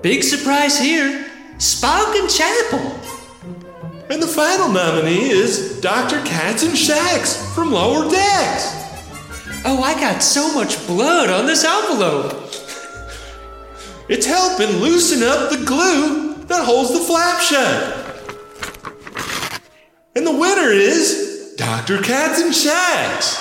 Big 0.00 0.22
surprise 0.22 0.78
here. 0.78 1.26
Spock 1.58 2.18
and 2.18 2.30
Chapel. 2.30 3.00
And 4.08 4.22
the 4.22 4.26
final 4.26 4.68
nominee 4.68 5.28
is 5.28 5.78
Dr. 5.80 6.22
Katz 6.24 6.62
and 6.62 6.72
Shaxs 6.72 7.54
from 7.54 7.70
Lower 7.70 8.08
Decks. 8.10 8.74
Oh, 9.66 9.82
I 9.82 9.94
got 10.00 10.22
so 10.22 10.54
much 10.54 10.86
blood 10.86 11.28
on 11.28 11.46
this 11.46 11.64
envelope. 11.64 12.32
It's 14.08 14.26
helping 14.26 14.76
loosen 14.76 15.22
up 15.22 15.50
the 15.50 15.64
glue 15.64 16.34
that 16.44 16.64
holds 16.64 16.92
the 16.92 17.00
flap 17.00 17.40
shut. 17.40 18.00
And 20.16 20.26
the 20.26 20.32
winner 20.32 20.70
is 20.70 21.33
Dr. 21.56 22.02
Cats 22.02 22.40
and 22.40 22.52
Shaxs. 22.52 23.40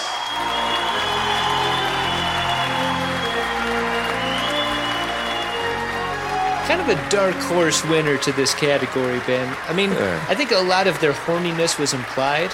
Kind 6.68 6.80
of 6.80 6.88
a 6.88 7.10
dark 7.10 7.36
horse 7.36 7.84
winner 7.86 8.18
to 8.20 8.32
this 8.32 8.54
category, 8.56 9.20
Ben. 9.28 9.54
I 9.68 9.74
mean, 9.74 9.92
Yeah. 9.92 10.26
I 10.30 10.34
think 10.36 10.52
a 10.52 10.60
lot 10.60 10.88
of 10.88 10.98
their 11.02 11.12
horniness 11.12 11.78
was 11.78 11.94
implied. 11.94 12.52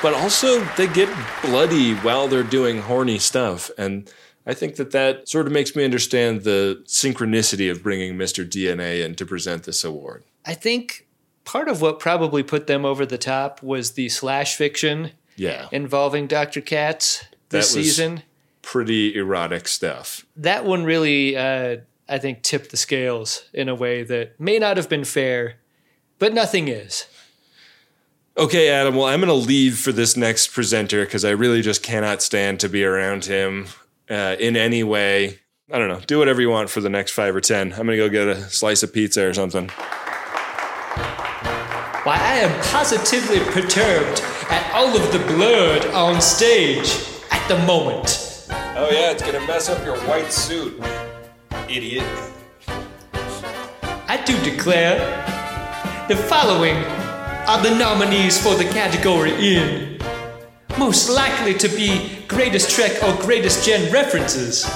But 0.00 0.14
also, 0.14 0.60
they 0.76 0.86
get 0.86 1.08
bloody 1.42 1.94
while 1.94 2.28
they're 2.28 2.44
doing 2.44 2.82
horny 2.82 3.18
stuff. 3.18 3.68
And 3.76 4.08
I 4.46 4.54
think 4.54 4.76
that 4.76 4.92
that 4.92 5.28
sort 5.28 5.46
of 5.46 5.52
makes 5.52 5.74
me 5.74 5.84
understand 5.84 6.42
the 6.44 6.82
synchronicity 6.86 7.68
of 7.70 7.82
bringing 7.82 8.16
Mr. 8.16 8.48
DNA 8.48 9.04
in 9.04 9.16
to 9.16 9.26
present 9.26 9.64
this 9.64 9.82
award. 9.82 10.22
I 10.46 10.54
think 10.54 11.06
part 11.44 11.68
of 11.68 11.80
what 11.80 11.98
probably 11.98 12.42
put 12.42 12.66
them 12.66 12.84
over 12.84 13.04
the 13.06 13.18
top 13.18 13.62
was 13.62 13.92
the 13.92 14.08
slash 14.08 14.56
fiction 14.56 15.12
Yeah. 15.36 15.68
involving 15.72 16.26
Dr. 16.26 16.60
Katz 16.60 17.20
That 17.48 17.58
this 17.58 17.74
was 17.76 17.84
season. 17.86 18.22
pretty 18.62 19.14
erotic 19.16 19.66
stuff. 19.68 20.24
That 20.36 20.64
one 20.64 20.84
really, 20.84 21.36
uh, 21.36 21.78
I 22.08 22.18
think, 22.18 22.42
tipped 22.42 22.70
the 22.70 22.76
scales 22.76 23.44
in 23.52 23.68
a 23.68 23.74
way 23.74 24.02
that 24.04 24.38
may 24.40 24.58
not 24.58 24.76
have 24.76 24.88
been 24.88 25.04
fair, 25.04 25.56
but 26.18 26.32
nothing 26.32 26.68
is. 26.68 27.06
Okay, 28.38 28.68
Adam, 28.70 28.94
well, 28.94 29.06
I'm 29.06 29.20
going 29.20 29.28
to 29.28 29.34
leave 29.46 29.78
for 29.78 29.92
this 29.92 30.16
next 30.16 30.48
presenter 30.48 31.04
because 31.04 31.24
I 31.24 31.30
really 31.30 31.60
just 31.60 31.82
cannot 31.82 32.22
stand 32.22 32.60
to 32.60 32.68
be 32.68 32.82
around 32.84 33.26
him 33.26 33.66
uh, 34.08 34.36
in 34.38 34.56
any 34.56 34.82
way. 34.82 35.38
I 35.70 35.78
don't 35.78 35.88
know. 35.88 36.00
Do 36.06 36.18
whatever 36.18 36.40
you 36.40 36.48
want 36.50 36.70
for 36.70 36.80
the 36.80 36.88
next 36.88 37.12
five 37.12 37.34
or 37.36 37.40
10. 37.42 37.72
I'm 37.72 37.86
going 37.86 37.88
to 37.88 37.96
go 37.96 38.08
get 38.08 38.28
a 38.28 38.40
slice 38.48 38.82
of 38.82 38.92
pizza 38.92 39.26
or 39.26 39.34
something. 39.34 39.70
Why, 42.04 42.16
I 42.16 42.34
am 42.38 42.60
positively 42.62 43.38
perturbed 43.52 44.22
at 44.50 44.72
all 44.74 44.96
of 44.96 45.12
the 45.12 45.20
blood 45.20 45.86
on 45.94 46.20
stage 46.20 46.98
at 47.30 47.46
the 47.46 47.56
moment. 47.58 48.48
Oh, 48.74 48.88
yeah, 48.90 49.12
it's 49.12 49.22
going 49.22 49.40
to 49.40 49.46
mess 49.46 49.68
up 49.68 49.84
your 49.84 49.96
white 50.08 50.32
suit, 50.32 50.82
idiot. 51.68 52.04
I 54.08 54.20
do 54.26 54.36
declare 54.42 54.98
the 56.08 56.16
following 56.16 56.74
are 57.46 57.62
the 57.62 57.76
nominees 57.76 58.36
for 58.42 58.56
the 58.56 58.64
category 58.64 59.56
in 59.56 59.98
most 60.78 61.08
likely 61.08 61.54
to 61.54 61.68
be 61.68 62.24
greatest 62.26 62.70
Trek 62.70 63.00
or 63.04 63.14
greatest 63.22 63.64
Gen 63.64 63.92
references. 63.92 64.68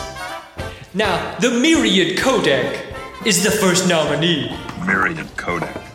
Now, 0.94 1.36
the 1.40 1.50
Myriad 1.50 2.18
Codec 2.18 3.26
is 3.26 3.42
the 3.42 3.50
first 3.50 3.88
nominee. 3.88 4.56
Myriad 4.86 5.36
Kodak. 5.36 5.85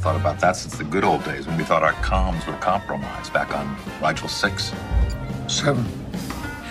Hadn't 0.00 0.14
thought 0.14 0.20
about 0.20 0.40
that 0.40 0.56
since 0.56 0.78
the 0.78 0.84
good 0.84 1.04
old 1.04 1.22
days 1.24 1.46
when 1.46 1.58
we 1.58 1.64
thought 1.64 1.82
our 1.82 1.92
comms 1.92 2.46
were 2.46 2.54
compromised 2.54 3.34
back 3.34 3.54
on 3.54 3.76
Rigel 4.02 4.28
6. 4.28 4.72
7. 5.46 5.84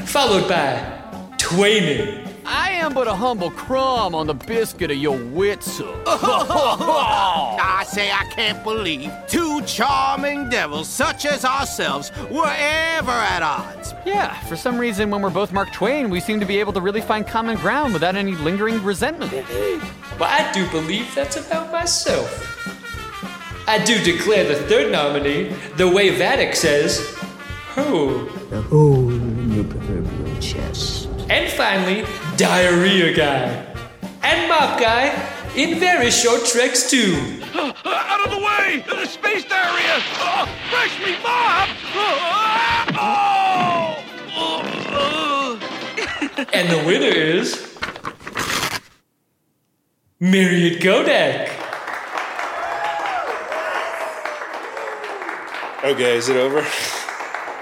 followed 0.06 0.50
by 0.50 1.00
Twainin. 1.38 2.28
I 2.44 2.72
am 2.72 2.96
but 2.96 3.08
a 3.08 3.14
humble 3.14 3.52
crumb 3.52 4.16
on 4.16 4.26
the 4.26 4.34
biscuit 4.34 4.90
of 4.90 4.98
your 4.98 5.16
wits. 5.26 5.80
I 6.08 7.86
say 7.88 8.12
I 8.12 8.24
can't 8.32 8.64
believe 8.64 9.14
two 9.28 9.62
charming 9.62 10.50
devils 10.50 10.90
such 10.90 11.28
as 11.28 11.46
ourselves 11.46 12.12
were 12.32 12.52
ever 12.58 13.12
at 13.12 13.44
odds. 13.44 13.94
Yeah, 14.08 14.34
for 14.46 14.56
some 14.56 14.80
reason, 14.80 15.12
when 15.12 15.22
we're 15.22 15.30
both 15.30 15.54
Mark 15.54 15.72
Twain, 15.72 16.10
we 16.10 16.20
seem 16.20 16.40
to 16.40 16.48
be 16.48 16.60
able 16.60 16.74
to 16.74 16.82
really 16.82 17.02
find 17.02 17.28
common 17.28 17.58
ground 17.58 17.94
without 17.94 18.16
any 18.16 18.32
lingering 18.32 18.84
resentment. 18.84 19.32
but 20.18 20.30
I 20.32 20.52
do 20.52 20.68
believe 20.72 21.14
that's 21.14 21.38
about 21.38 21.72
myself. 21.72 22.59
I 23.70 23.78
do 23.78 24.04
declare 24.04 24.46
the 24.46 24.56
third 24.56 24.92
nominee, 24.92 25.56
the 25.78 25.88
way 25.88 26.10
Vadic 26.10 26.56
says, 26.56 27.16
who? 27.76 28.28
The 28.50 28.64
hole 28.64 29.12
in 29.12 29.52
your 29.52 29.64
proverbial 29.64 30.42
chest. 30.42 31.08
And 31.30 31.52
finally, 31.52 32.04
Diarrhea 32.36 33.14
Guy. 33.16 33.64
And 34.24 34.50
Mop 34.50 34.80
Guy 34.80 35.14
in 35.56 35.80
very 35.80 36.10
short 36.10 36.46
treks 36.46 36.90
too. 36.90 37.14
Out 37.54 38.26
of 38.26 38.32
the 38.32 38.40
way! 38.40 38.84
The 38.88 39.06
space 39.06 39.46
diarrhea! 39.46 40.02
Oh, 40.18 40.50
fresh 40.72 41.00
me, 41.06 41.16
Bob! 41.22 41.70
Oh, 42.98 44.04
oh! 44.36 45.60
And 46.54 46.70
the 46.72 46.84
winner 46.88 47.16
is. 47.16 47.78
Myriad 50.20 50.82
Kodak. 50.82 51.69
Okay, 55.84 56.18
is 56.18 56.28
it 56.28 56.36
over? 56.36 56.66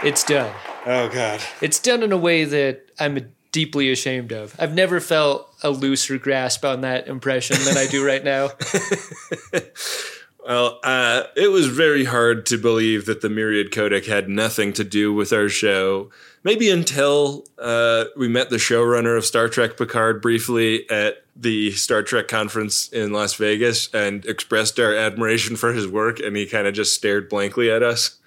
It's 0.03 0.24
done. 0.24 0.51
Oh, 0.88 1.07
God. 1.07 1.39
It's 1.61 1.80
done 1.80 2.01
in 2.01 2.11
a 2.11 2.18
way 2.18 2.45
that 2.45 2.89
I'm 2.99 3.32
deeply 3.51 3.91
ashamed 3.91 4.32
of. 4.32 4.55
I've 4.59 4.74
never 4.74 4.99
felt 4.99 5.53
a 5.61 5.70
looser 5.70 6.18
grasp 6.18 6.65
on 6.65 6.82
that 6.82 7.07
impression 7.07 7.57
than 7.63 7.78
I 7.78 7.86
do 7.86 8.03
right 8.05 8.24
now. 8.24 8.49
Well, 10.48 10.80
uh, 10.82 11.24
it 11.36 11.52
was 11.52 11.68
very 11.68 12.06
hard 12.06 12.45
to 12.45 12.58
believe 12.58 13.06
that 13.06 13.20
the 13.20 13.30
Myriad 13.30 13.70
Codec 13.70 14.06
had 14.06 14.30
nothing 14.30 14.72
to 14.74 14.86
do 14.86 15.14
with 15.14 15.34
our 15.34 15.50
show. 15.50 16.10
Maybe 16.41 16.70
until 16.70 17.43
uh, 17.60 18.06
we 18.16 18.30
met 18.30 18.50
the 18.50 18.56
showrunner 18.56 19.18
of 19.18 19.26
Star 19.26 19.50
Trek 19.50 19.76
Picard 19.76 20.22
briefly 20.22 20.89
at 20.89 21.26
the 21.36 21.72
Star 21.72 22.02
Trek 22.02 22.30
conference 22.30 22.88
in 22.88 23.12
Las 23.12 23.34
Vegas 23.34 23.93
and 23.93 24.26
expressed 24.26 24.80
our 24.80 24.95
admiration 24.95 25.58
for 25.58 25.74
his 25.74 25.86
work, 25.86 26.22
and 26.22 26.38
he 26.38 26.45
kind 26.45 26.66
of 26.66 26.74
just 26.74 26.95
stared 26.95 27.28
blankly 27.28 27.70
at 27.70 27.84
us. 27.84 28.18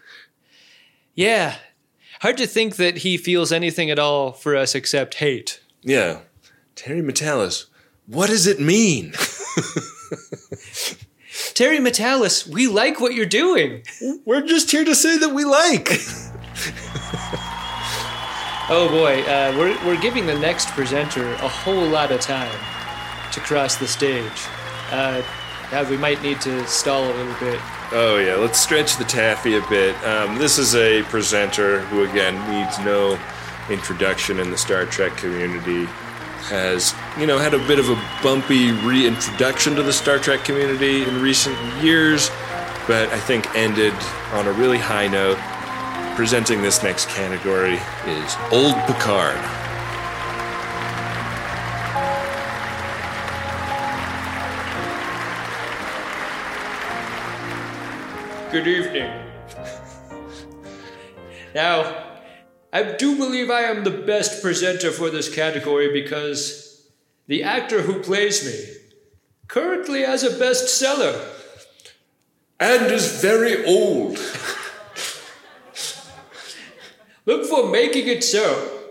Yeah. 1.15 1.57
Hard 2.21 2.37
to 2.37 2.47
think 2.47 2.77
that 2.77 2.99
he 2.99 3.17
feels 3.17 3.51
anything 3.51 3.91
at 3.91 3.99
all 3.99 4.33
for 4.33 4.55
us 4.57 4.75
except 4.75 5.15
hate. 5.15 5.63
Yeah. 5.81 6.19
Terry 6.75 7.01
Matalas, 7.01 7.65
what 8.07 8.29
does 8.29 8.47
it 8.47 8.61
mean? 8.61 9.15
Terry 11.55 11.79
Matalas, 11.79 12.47
we 12.47 12.67
like 12.67 13.01
what 13.01 13.15
you're 13.15 13.27
doing. 13.27 13.83
We're 14.25 14.47
just 14.47 14.71
here 14.71 14.85
to 14.85 14.95
say 14.95 15.19
that 15.19 15.35
we 15.35 15.45
like. 15.45 15.89
oh 18.71 18.89
boy, 18.91 19.23
uh, 19.23 19.55
we're, 19.57 19.77
we're 19.87 20.01
giving 20.01 20.27
the 20.27 20.39
next 20.39 20.69
presenter 20.69 21.33
a 21.35 21.49
whole 21.49 21.87
lot 21.87 22.13
of 22.13 22.21
time 22.21 22.59
to 23.33 23.41
cross 23.41 23.77
the 23.77 23.87
stage. 23.87 24.47
Uh, 24.91 25.23
yeah, 25.73 25.89
we 25.89 25.97
might 25.97 26.21
need 26.23 26.41
to 26.41 26.67
stall 26.67 27.05
a 27.05 27.15
little 27.15 27.39
bit. 27.39 27.61
Oh 27.93 28.19
yeah, 28.19 28.35
let's 28.35 28.59
stretch 28.59 28.97
the 28.97 29.05
taffy 29.05 29.57
a 29.57 29.67
bit. 29.69 29.97
Um, 30.05 30.37
this 30.39 30.59
is 30.59 30.75
a 30.75 31.03
presenter 31.05 31.81
who, 31.81 32.05
again, 32.05 32.35
needs 32.51 32.79
no 32.81 33.19
introduction 33.69 34.41
in 34.41 34.51
the 34.51 34.59
Star 34.59 34.85
Trek 34.85 35.17
community. 35.17 35.87
Has 36.49 36.95
you 37.19 37.27
know 37.27 37.39
had 37.39 37.55
a 37.55 37.67
bit 37.67 37.79
of 37.79 37.89
a 37.89 38.03
bumpy 38.23 38.73
reintroduction 38.73 39.75
to 39.75 39.83
the 39.83 39.93
Star 39.93 40.19
Trek 40.19 40.45
community 40.45 41.03
in 41.03 41.21
recent 41.21 41.57
years, 41.83 42.31
but 42.87 43.09
I 43.09 43.19
think 43.19 43.53
ended 43.55 43.95
on 44.33 44.47
a 44.47 44.53
really 44.53 44.79
high 44.79 45.09
note. 45.09 45.39
Presenting 46.17 46.61
this 46.61 46.83
next 46.83 47.09
category 47.09 47.79
is 48.07 48.37
Old 48.53 48.75
Picard. 48.87 49.39
Good 58.53 58.67
evening. 58.67 59.11
Now, 61.55 62.19
I 62.73 62.83
do 62.83 63.17
believe 63.17 63.51
I 63.51 63.63
am 63.63 63.85
the 63.85 63.91
best 63.91 64.43
presenter 64.43 64.91
for 64.91 65.11
this 65.11 65.33
category 65.33 65.93
because 65.93 66.70
the 67.31 67.45
actor 67.45 67.83
who 67.83 68.03
plays 68.03 68.45
me 68.45 68.59
currently 69.47 70.03
has 70.03 70.25
a 70.25 70.31
bestseller. 70.31 71.15
And 72.59 72.93
is 72.93 73.23
very 73.23 73.65
old. 73.65 74.19
Look 77.27 77.47
for 77.47 77.71
Making 77.71 78.09
It 78.09 78.25
So 78.25 78.89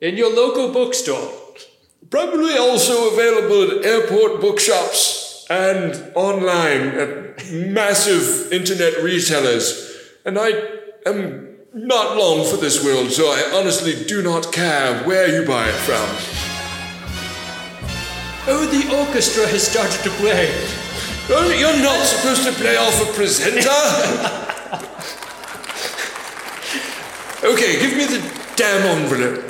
in 0.00 0.16
your 0.16 0.34
local 0.34 0.72
bookstore. 0.72 1.30
Probably 2.10 2.58
also 2.58 3.12
available 3.12 3.78
at 3.78 3.84
airport 3.84 4.40
bookshops 4.40 5.46
and 5.48 6.10
online 6.16 6.88
at 6.88 7.52
massive 7.52 8.52
internet 8.52 9.00
retailers. 9.00 9.96
And 10.24 10.40
I 10.40 10.50
am 11.06 11.56
not 11.72 12.16
long 12.16 12.50
for 12.50 12.56
this 12.56 12.84
world, 12.84 13.12
so 13.12 13.26
I 13.26 13.52
honestly 13.54 14.04
do 14.06 14.22
not 14.22 14.52
care 14.52 15.04
where 15.04 15.28
you 15.28 15.46
buy 15.46 15.68
it 15.68 15.72
from. 15.72 16.45
Oh, 18.48 18.64
the 18.64 18.96
orchestra 18.96 19.44
has 19.48 19.66
started 19.66 20.00
to 20.04 20.10
play. 20.22 20.46
Oh, 21.28 21.50
you're 21.50 21.82
not 21.82 21.98
supposed 22.06 22.44
to 22.46 22.52
play 22.52 22.76
off 22.76 23.02
a 23.02 23.12
presenter? 23.12 23.68
okay, 27.52 27.80
give 27.80 27.96
me 27.96 28.06
the 28.06 28.22
damn 28.54 28.86
envelope. 28.86 29.42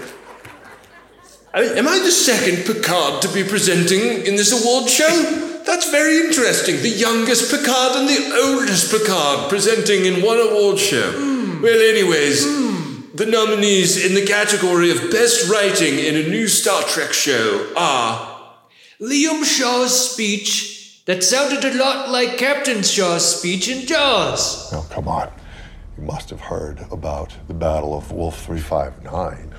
I 1.52 1.60
mean, 1.60 1.76
am 1.76 1.86
I 1.86 1.98
the 1.98 2.10
second 2.10 2.64
Picard 2.64 3.20
to 3.20 3.28
be 3.28 3.44
presenting 3.44 4.24
in 4.24 4.36
this 4.36 4.52
award 4.52 4.88
show? 4.88 5.62
That's 5.66 5.90
very 5.90 6.16
interesting. 6.16 6.76
The 6.76 6.88
youngest 6.88 7.50
Picard 7.50 7.96
and 7.96 8.08
the 8.08 8.40
oldest 8.46 8.90
Picard 8.90 9.50
presenting 9.50 10.06
in 10.06 10.24
one 10.24 10.38
award 10.38 10.78
show. 10.78 11.12
Hmm. 11.12 11.60
Well, 11.60 11.80
anyways, 11.90 12.46
hmm. 12.46 13.14
the 13.14 13.26
nominees 13.26 14.02
in 14.06 14.14
the 14.14 14.24
category 14.24 14.90
of 14.90 15.10
Best 15.10 15.50
Writing 15.50 15.98
in 15.98 16.16
a 16.16 16.28
New 16.28 16.48
Star 16.48 16.82
Trek 16.84 17.12
Show 17.12 17.70
are 17.76 18.35
Liam 19.00 19.44
Shaw's 19.44 20.12
speech 20.12 21.02
that 21.04 21.22
sounded 21.22 21.64
a 21.64 21.74
lot 21.78 22.08
like 22.10 22.38
Captain 22.38 22.82
Shaw's 22.82 23.38
speech 23.38 23.68
in 23.68 23.86
Jaws. 23.86 24.72
Oh, 24.72 24.86
come 24.90 25.06
on. 25.08 25.30
You 25.96 26.04
must 26.04 26.30
have 26.30 26.40
heard 26.40 26.80
about 26.90 27.34
the 27.46 27.54
Battle 27.54 27.96
of 27.96 28.10
Wolf 28.12 28.44
359. 28.44 29.54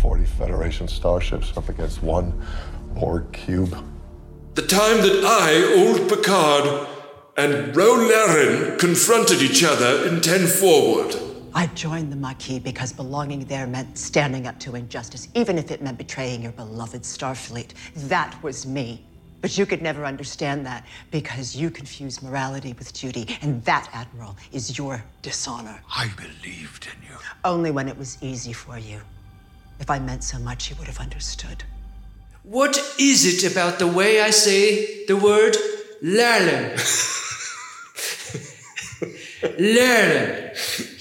40 0.00 0.24
Federation 0.24 0.88
starships 0.88 1.56
up 1.56 1.68
against 1.68 2.02
one 2.02 2.42
Borg 2.94 3.32
cube. 3.32 3.76
the 4.54 4.66
time 4.66 4.98
that 4.98 5.24
I, 5.24 5.74
old 5.84 6.08
Picard, 6.08 6.86
and 7.36 7.74
Ro 7.76 7.94
Laren 7.94 8.78
confronted 8.78 9.40
each 9.42 9.62
other 9.64 10.06
in 10.06 10.20
10 10.20 10.46
Forward. 10.46 11.14
I 11.52 11.66
joined 11.68 12.12
the 12.12 12.16
Maquis 12.16 12.60
because 12.60 12.92
belonging 12.92 13.44
there 13.44 13.66
meant 13.66 13.98
standing 13.98 14.46
up 14.46 14.60
to 14.60 14.76
injustice, 14.76 15.26
even 15.34 15.58
if 15.58 15.72
it 15.72 15.82
meant 15.82 15.98
betraying 15.98 16.42
your 16.42 16.52
beloved 16.52 17.02
Starfleet. 17.02 17.72
That 18.08 18.40
was 18.42 18.66
me. 18.66 19.04
But 19.40 19.58
you 19.58 19.66
could 19.66 19.82
never 19.82 20.04
understand 20.04 20.64
that 20.66 20.86
because 21.10 21.56
you 21.56 21.70
confuse 21.70 22.22
morality 22.22 22.74
with 22.74 22.92
duty, 22.92 23.36
and 23.40 23.64
that, 23.64 23.88
Admiral, 23.92 24.36
is 24.52 24.78
your 24.78 25.02
dishonor. 25.22 25.80
I 25.96 26.08
believed 26.16 26.86
in 26.86 27.08
you. 27.08 27.16
Only 27.44 27.70
when 27.70 27.88
it 27.88 27.98
was 27.98 28.18
easy 28.22 28.52
for 28.52 28.78
you. 28.78 29.00
If 29.80 29.90
I 29.90 29.98
meant 29.98 30.22
so 30.22 30.38
much, 30.38 30.70
you 30.70 30.76
would 30.76 30.86
have 30.86 31.00
understood. 31.00 31.64
What 32.42 32.78
is 32.98 33.26
it 33.26 33.50
about 33.50 33.78
the 33.78 33.86
way 33.86 34.20
I 34.20 34.30
say 34.30 35.06
the 35.06 35.16
word 35.16 35.56
Lerlin? 36.02 36.74
Lerlin. 39.58 40.99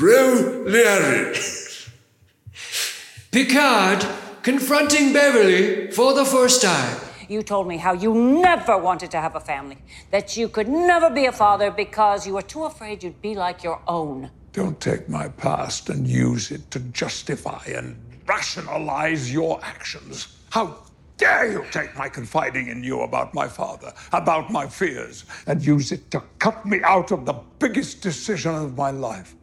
Ro 0.00 0.64
Laren. 0.66 1.34
Picard 3.30 4.04
confronting 4.42 5.12
Beverly 5.12 5.90
for 5.92 6.14
the 6.14 6.24
first 6.24 6.62
time. 6.62 7.00
You 7.28 7.42
told 7.42 7.68
me 7.68 7.76
how 7.76 7.92
you 7.92 8.12
never 8.12 8.76
wanted 8.76 9.12
to 9.12 9.20
have 9.20 9.36
a 9.36 9.40
family, 9.40 9.78
that 10.10 10.36
you 10.36 10.48
could 10.48 10.68
never 10.68 11.10
be 11.10 11.26
a 11.26 11.32
father 11.32 11.70
because 11.70 12.26
you 12.26 12.34
were 12.34 12.42
too 12.42 12.64
afraid 12.64 13.04
you'd 13.04 13.22
be 13.22 13.34
like 13.34 13.62
your 13.62 13.80
own. 13.86 14.30
Don't 14.52 14.80
take 14.80 15.08
my 15.08 15.28
past 15.28 15.88
and 15.90 16.08
use 16.08 16.50
it 16.50 16.70
to 16.72 16.80
justify 16.80 17.62
and 17.68 17.96
rationalize 18.26 19.32
your 19.32 19.60
actions. 19.62 20.38
How 20.50 20.76
dare 21.18 21.52
you 21.52 21.64
take 21.70 21.96
my 21.96 22.08
confiding 22.08 22.66
in 22.66 22.82
you 22.82 23.02
about 23.02 23.32
my 23.32 23.46
father, 23.46 23.92
about 24.12 24.50
my 24.50 24.66
fears, 24.66 25.24
and 25.46 25.64
use 25.64 25.92
it 25.92 26.10
to 26.10 26.22
cut 26.40 26.66
me 26.66 26.82
out 26.82 27.12
of 27.12 27.24
the 27.26 27.34
biggest 27.60 28.02
decision 28.02 28.54
of 28.54 28.76
my 28.76 28.90
life? 28.90 29.36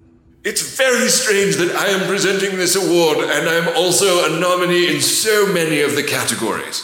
It's 0.44 0.76
very 0.76 1.08
strange 1.10 1.58
that 1.58 1.76
I 1.76 1.90
am 1.90 2.08
presenting 2.08 2.58
this 2.58 2.76
award 2.76 3.20
and 3.20 3.48
I 3.48 3.56
am 3.56 3.78
also 3.78 4.26
a 4.26 4.40
nominee 4.40 4.94
in 4.94 5.00
so 5.00 5.46
many 5.54 5.82
of 5.82 5.96
the 5.96 6.02
categories. 6.02 6.84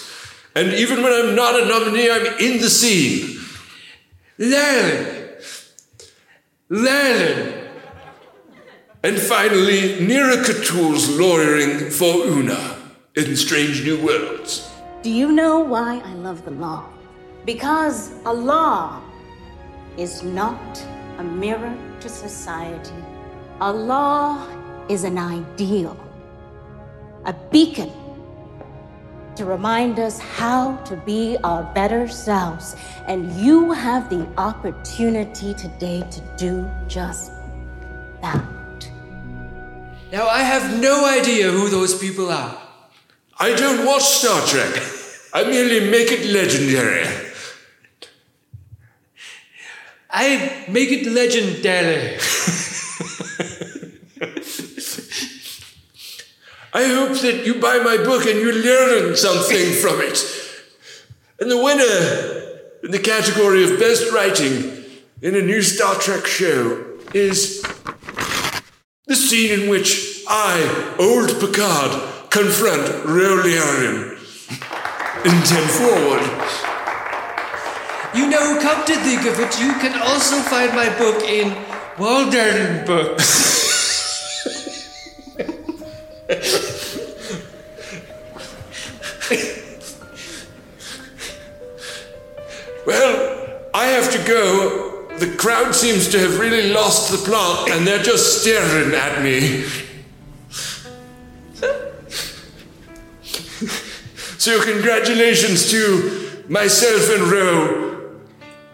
And 0.55 0.73
even 0.73 1.01
when 1.01 1.11
I'm 1.11 1.35
not 1.35 1.59
a 1.59 1.65
nominee, 1.65 2.09
I'm 2.09 2.25
in 2.39 2.61
the 2.61 2.69
scene. 2.69 3.39
Lerlin. 4.37 5.41
Lerlin. 6.69 7.69
And 9.03 9.17
finally, 9.17 10.05
Neera 10.05 10.43
Ketoul's 10.43 11.17
lawyering 11.17 11.89
for 11.89 12.27
Una 12.27 12.77
in 13.15 13.35
Strange 13.35 13.83
New 13.83 14.03
Worlds. 14.05 14.69
Do 15.01 15.09
you 15.09 15.31
know 15.31 15.59
why 15.59 15.99
I 16.05 16.13
love 16.13 16.45
the 16.45 16.51
law? 16.51 16.85
Because 17.45 18.11
a 18.25 18.33
law 18.33 19.01
is 19.97 20.21
not 20.21 20.83
a 21.17 21.23
mirror 21.23 21.75
to 22.01 22.09
society. 22.09 22.93
A 23.59 23.73
law 23.73 24.47
is 24.87 25.03
an 25.03 25.17
ideal, 25.17 25.97
a 27.25 27.33
beacon 27.33 27.91
to 29.35 29.45
remind 29.45 29.97
us 29.97 30.19
how 30.19 30.75
to 30.85 30.95
be 30.97 31.37
our 31.43 31.63
better 31.73 32.07
selves. 32.07 32.75
And 33.07 33.33
you 33.33 33.71
have 33.71 34.11
the 34.11 34.27
opportunity 34.37 35.55
today 35.55 36.03
to 36.11 36.21
do 36.37 36.69
just 36.87 37.31
that. 38.21 38.45
Now 40.11 40.27
I 40.27 40.43
have 40.43 40.79
no 40.79 41.07
idea 41.07 41.49
who 41.49 41.67
those 41.69 41.97
people 41.97 42.29
are. 42.29 42.61
I 43.39 43.55
don't 43.55 43.87
watch 43.87 44.03
Star 44.03 44.39
Trek. 44.45 44.83
I 45.33 45.45
merely 45.45 45.89
make 45.89 46.11
it 46.11 46.27
legendary. 46.27 47.07
I 50.11 50.63
make 50.69 50.91
it 50.91 51.07
legendary. 51.11 52.19
I 56.77 56.85
hope 56.89 57.17
that 57.21 57.43
you 57.43 57.55
buy 57.55 57.79
my 57.79 57.97
book 57.97 58.27
and 58.27 58.37
you 58.37 58.51
learn 58.51 59.15
something 59.15 59.73
from 59.81 59.99
it. 59.99 60.19
And 61.39 61.49
the 61.49 61.57
winner 61.57 62.83
in 62.83 62.91
the 62.91 62.99
category 62.99 63.63
of 63.63 63.79
Best 63.79 64.11
Writing 64.11 64.85
in 65.23 65.33
a 65.33 65.41
new 65.41 65.63
Star 65.63 65.95
Trek 65.95 66.27
show 66.27 66.85
is 67.15 67.63
the 69.07 69.15
scene 69.15 69.59
in 69.59 69.69
which 69.71 70.23
I, 70.27 70.95
old 70.99 71.39
Picard, 71.39 72.29
confront 72.29 73.05
Ro 73.05 73.41
Laren 73.41 74.15
in 75.25 75.31
10 75.31 75.67
Forward. 75.79 76.21
You 78.13 78.29
know, 78.29 78.59
come 78.61 78.85
to 78.85 78.95
think 78.97 79.25
of 79.25 79.39
it, 79.39 79.59
you 79.59 79.73
can 79.81 79.99
also 79.99 80.37
find 80.41 80.75
my 80.75 80.95
book 80.99 81.23
in 81.23 81.57
Walden 81.97 82.85
Books. 82.85 83.47
Well, 92.85 93.59
I 93.73 93.87
have 93.87 94.11
to 94.11 94.27
go. 94.27 95.07
The 95.17 95.35
crowd 95.35 95.75
seems 95.75 96.09
to 96.09 96.19
have 96.19 96.39
really 96.39 96.71
lost 96.73 97.11
the 97.11 97.17
plot 97.17 97.69
and 97.69 97.85
they're 97.85 98.01
just 98.01 98.41
staring 98.41 98.93
at 98.93 99.23
me. 99.23 99.65
So, 104.37 104.63
congratulations 104.63 105.69
to 105.71 106.43
myself 106.47 107.09
and 107.13 107.23
Ro 107.23 108.19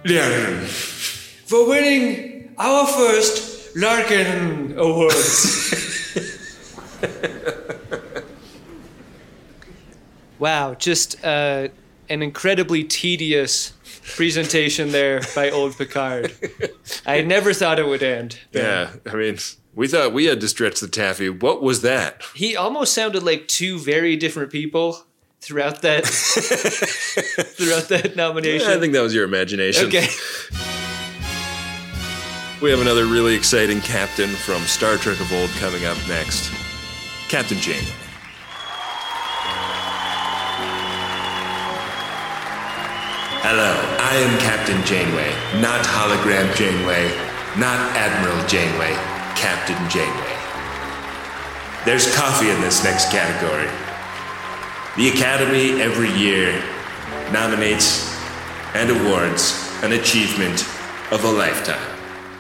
Laren. 0.06 0.66
for 0.66 1.68
winning 1.68 2.54
our 2.60 2.86
first 2.86 3.76
Larkin 3.76 4.78
Awards. 4.78 5.90
Wow, 10.44 10.74
just 10.74 11.24
uh, 11.24 11.70
an 12.10 12.22
incredibly 12.22 12.84
tedious 12.84 13.72
presentation 14.16 14.92
there 14.92 15.22
by 15.34 15.50
old 15.50 15.78
Picard. 15.78 16.34
I 17.06 17.22
never 17.22 17.54
thought 17.54 17.80
it 17.80 17.88
would 17.88 18.04
end. 18.04 18.40
Yeah, 18.52 18.90
I 19.06 19.16
mean, 19.16 19.38
we 19.74 19.88
thought 19.88 20.12
we 20.12 20.26
had 20.26 20.42
to 20.42 20.50
stretch 20.50 20.82
the 20.82 20.90
taffy. 20.90 21.30
What 21.30 21.64
was 21.64 21.82
that? 21.84 22.24
He 22.36 22.58
almost 22.58 22.94
sounded 22.94 23.24
like 23.24 23.48
two 23.48 23.80
very 23.80 24.18
different 24.18 24.52
people 24.52 25.06
throughout 25.40 25.82
that 25.84 26.06
throughout 27.56 27.88
that 27.88 28.18
nomination. 28.18 28.70
I 28.70 28.80
think 28.82 28.92
that 28.92 29.02
was 29.02 29.16
your 29.16 29.24
imagination. 29.24 29.88
Okay. 29.88 30.08
We 32.62 32.70
have 32.70 32.82
another 32.82 33.06
really 33.06 33.34
exciting 33.34 33.80
captain 33.80 34.30
from 34.30 34.62
Star 34.64 34.98
Trek 34.98 35.22
of 35.22 35.32
old 35.32 35.50
coming 35.52 35.86
up 35.86 35.98
next. 36.10 36.52
Captain 37.34 37.58
Jane. 37.58 37.84
Hello, 43.42 43.74
I 43.98 44.18
am 44.18 44.40
Captain 44.40 44.78
Janeway, 44.86 45.34
not 45.60 45.84
Hologram 45.84 46.56
Janeway, 46.56 47.08
not 47.58 47.80
Admiral 47.98 48.38
Janeway, 48.46 48.94
Captain 49.34 49.82
Janeway. 49.90 50.38
There's 51.86 52.16
coffee 52.16 52.52
in 52.52 52.62
this 52.62 52.84
next 52.84 53.10
category. 53.10 53.66
The 54.96 55.10
Academy 55.10 55.82
every 55.82 56.12
year 56.12 56.62
nominates 57.32 58.16
and 58.76 58.92
awards 58.92 59.76
an 59.82 59.94
achievement 59.94 60.68
of 61.12 61.24
a 61.24 61.32
lifetime. 61.32 61.98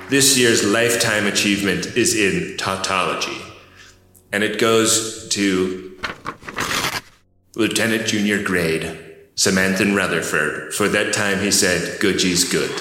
This 0.09 0.37
year's 0.37 0.63
lifetime 0.63 1.25
achievement 1.25 1.97
is 1.97 2.15
in 2.15 2.57
tautology, 2.57 3.42
and 4.33 4.43
it 4.43 4.59
goes 4.59 5.29
to 5.29 5.95
Lieutenant 7.55 8.07
Junior 8.07 8.41
Grade 8.43 8.99
Samanthan 9.35 9.95
Rutherford. 9.95 10.73
For 10.73 10.89
that 10.89 11.13
time, 11.13 11.39
he 11.39 11.51
said, 11.51 11.99
Goodgie's 11.99 12.51
good. 12.51 12.71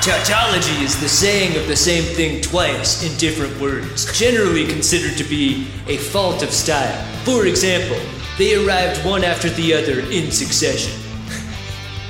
Tautology 0.00 0.82
is 0.82 0.98
the 1.00 1.08
saying 1.08 1.58
of 1.58 1.68
the 1.68 1.76
same 1.76 2.04
thing 2.04 2.40
twice 2.40 3.04
in 3.04 3.14
different 3.18 3.60
words, 3.60 4.10
generally 4.18 4.66
considered 4.66 5.18
to 5.18 5.24
be 5.24 5.66
a 5.86 5.98
fault 5.98 6.42
of 6.42 6.50
style. 6.50 7.04
For 7.24 7.46
example, 7.46 8.00
they 8.38 8.54
arrived 8.54 9.04
one 9.04 9.22
after 9.22 9.50
the 9.50 9.74
other 9.74 10.00
in 10.10 10.30
succession. 10.30 11.05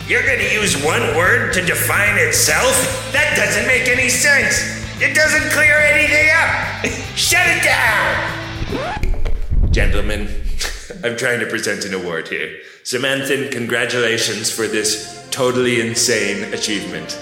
You're 0.08 0.22
gonna 0.22 0.48
use 0.52 0.80
one 0.84 1.02
word 1.16 1.52
to 1.54 1.62
define 1.62 2.16
itself? 2.16 2.76
That 3.12 3.34
doesn't 3.34 3.66
make 3.66 3.88
any 3.88 4.08
sense. 4.08 4.62
It 5.02 5.16
doesn't 5.16 5.50
clear 5.50 5.80
anything 5.80 6.30
up. 6.30 6.86
Shut 7.16 7.44
it 7.44 7.64
down. 7.64 9.72
Gentlemen, 9.72 10.28
I'm 11.02 11.16
trying 11.16 11.40
to 11.40 11.46
present 11.46 11.84
an 11.86 11.94
award 11.94 12.28
here. 12.28 12.56
Samanthan, 12.84 13.50
congratulations 13.50 14.48
for 14.48 14.68
this 14.68 15.26
totally 15.32 15.80
insane 15.80 16.54
achievement. 16.54 17.10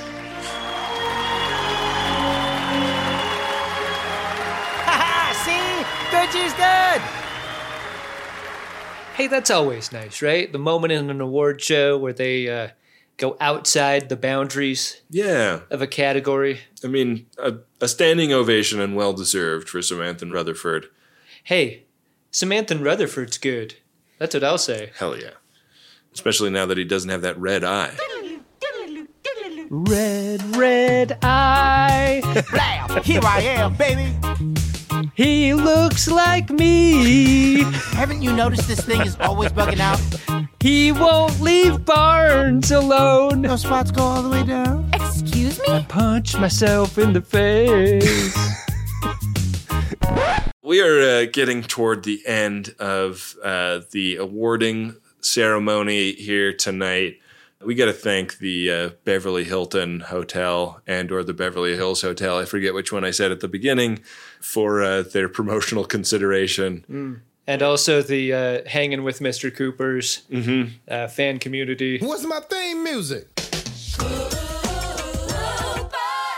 See? 5.43 5.85
Good 6.11 6.35
is 6.37 6.53
good. 6.53 7.24
Hey, 9.15 9.29
that's 9.29 9.51
always 9.51 9.93
nice, 9.93 10.23
right? 10.23 10.51
The 10.51 10.59
moment 10.59 10.93
in 10.93 11.09
an 11.09 11.21
award 11.21 11.61
show 11.63 11.97
where 11.97 12.13
they 12.13 12.49
uh, 12.49 12.69
go 13.17 13.37
outside 13.41 14.09
the 14.09 14.17
boundaries 14.17 15.03
Yeah. 15.09 15.61
of 15.71 15.81
a 15.81 15.87
category. 15.87 16.61
I 16.83 16.89
mean, 16.89 17.27
a, 17.39 17.55
a 17.81 17.87
standing 17.87 18.33
ovation 18.33 18.81
and 18.81 18.97
well 18.97 19.13
deserved 19.13 19.69
for 19.69 19.79
Samanthan 19.81 20.33
Rutherford. 20.33 20.87
Hey, 21.45 21.85
Samanthan 22.33 22.83
Rutherford's 22.83 23.39
good. 23.39 23.77
That's 24.19 24.35
what 24.35 24.43
I'll 24.43 24.59
say. 24.59 24.91
Hell 24.99 25.17
yeah. 25.17 25.31
Especially 26.13 26.51
now 26.51 26.67
that 26.67 26.79
he 26.79 26.85
doesn't 26.85 27.11
have 27.11 27.23
that 27.23 27.39
red 27.39 27.63
eye. 27.65 27.95
Red, 29.71 30.57
red 30.57 31.19
eye. 31.23 32.21
Blam! 32.51 33.03
Here 33.05 33.21
I 33.25 33.41
am, 33.43 33.75
baby. 33.75 34.13
He 35.15 35.55
looks 35.55 36.09
like 36.09 36.51
me. 36.51 37.63
Haven't 37.93 38.23
you 38.23 38.33
noticed 38.33 38.67
this 38.67 38.81
thing 38.81 39.01
is 39.03 39.17
always 39.21 39.53
bugging 39.53 39.79
out? 39.79 40.01
He 40.59 40.91
won't 40.91 41.41
leave 41.41 41.85
Barnes 41.85 42.73
alone. 42.73 43.43
Those 43.43 43.63
spots 43.63 43.93
go 43.93 44.03
all 44.03 44.23
the 44.23 44.29
way 44.29 44.43
down. 44.43 44.91
Excuse 44.93 45.61
me? 45.61 45.67
I 45.69 45.83
punch 45.89 46.37
myself 46.37 46.99
in 46.99 47.13
the 47.13 47.21
face. 47.21 48.37
We 50.67 50.81
are 50.81 51.01
uh, 51.03 51.27
getting 51.31 51.63
toward 51.63 52.05
the 52.05 52.27
end 52.27 52.75
of 52.79 53.37
uh, 53.45 53.81
the 53.93 54.17
awarding 54.17 54.97
ceremony 55.21 56.13
here 56.13 56.55
tonight. 56.55 57.19
We 57.65 57.75
got 57.75 57.87
to 57.87 57.93
thank 57.93 58.39
the 58.39 58.71
uh, 58.71 58.91
Beverly 59.05 59.45
Hilton 59.45 60.01
Hotel 60.01 60.83
and 60.87 61.11
or 61.11 61.23
the 61.23 61.33
Beverly 61.33 61.77
Hills 61.77 62.03
Hotel. 62.03 62.39
I 62.39 62.45
forget 62.45 62.75
which 62.75 62.93
one 62.93 63.05
I 63.05 63.11
said 63.11 63.33
at 63.33 63.41
the 63.41 63.49
beginning 63.49 64.01
for 64.41 64.83
uh, 64.83 65.03
their 65.03 65.29
promotional 65.29 65.85
consideration. 65.85 66.85
Mm. 66.91 67.21
And 67.47 67.63
also 67.63 68.03
the 68.03 68.33
uh, 68.33 68.69
Hanging 68.69 69.03
with 69.03 69.21
Mr. 69.21 69.55
Cooper's 69.55 70.23
uh, 70.89 71.09
fan 71.09 71.39
community. 71.39 71.99
What's 71.99 72.25
my 72.25 72.41
theme 72.41 72.83
music? 72.85 73.29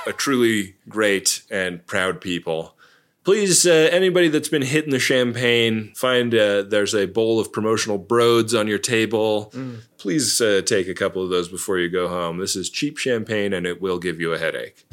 a 0.07 0.12
truly 0.12 0.77
great 0.89 1.43
and 1.51 1.85
proud 1.87 2.20
people. 2.20 2.76
Please, 3.27 3.66
uh, 3.66 3.89
anybody 3.91 4.29
that's 4.29 4.49
been 4.49 4.62
hitting 4.62 4.93
the 4.93 5.01
champagne, 5.01 5.93
find 5.97 6.33
uh, 6.33 6.62
there's 6.62 6.95
a 6.95 7.07
bowl 7.07 7.41
of 7.41 7.53
promotional 7.53 7.99
broads 7.99 8.55
on 8.55 8.68
your 8.68 8.79
table. 8.79 9.51
Mm. 9.53 9.81
Please 9.99 10.41
uh, 10.41 10.62
take 10.64 10.87
a 10.87 10.95
couple 10.95 11.24
of 11.24 11.29
those 11.29 11.49
before 11.49 11.77
you 11.77 11.89
go 11.89 12.07
home. 12.07 12.39
This 12.39 12.55
is 12.55 12.70
cheap 12.70 12.99
champagne 12.99 13.53
and 13.53 13.66
it 13.66 13.83
will 13.83 13.99
give 13.99 14.20
you 14.20 14.33
a 14.33 14.39
headache. 14.39 14.87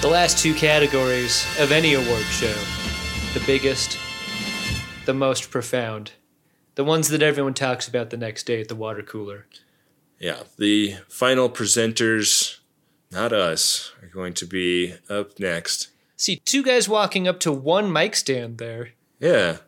The 0.00 0.08
last 0.08 0.38
two 0.38 0.54
categories 0.54 1.44
of 1.58 1.72
any 1.72 1.94
award 1.94 2.22
show 2.26 2.54
the 3.34 3.42
biggest, 3.44 3.98
the 5.06 5.14
most 5.14 5.50
profound, 5.50 6.12
the 6.76 6.84
ones 6.84 7.08
that 7.08 7.20
everyone 7.20 7.54
talks 7.54 7.88
about 7.88 8.10
the 8.10 8.16
next 8.16 8.44
day 8.44 8.60
at 8.60 8.68
the 8.68 8.76
water 8.76 9.02
cooler. 9.02 9.48
Yeah, 10.20 10.44
the 10.56 10.98
final 11.08 11.50
presenters, 11.50 12.60
not 13.14 13.32
us, 13.32 13.92
are 14.02 14.08
going 14.08 14.34
to 14.34 14.46
be 14.46 14.94
up 15.08 15.38
next. 15.38 15.88
See, 16.16 16.36
two 16.36 16.62
guys 16.62 16.88
walking 16.88 17.26
up 17.28 17.40
to 17.40 17.52
one 17.52 17.92
mic 17.92 18.14
stand 18.16 18.58
there. 18.58 18.90
Yeah, 19.20 19.58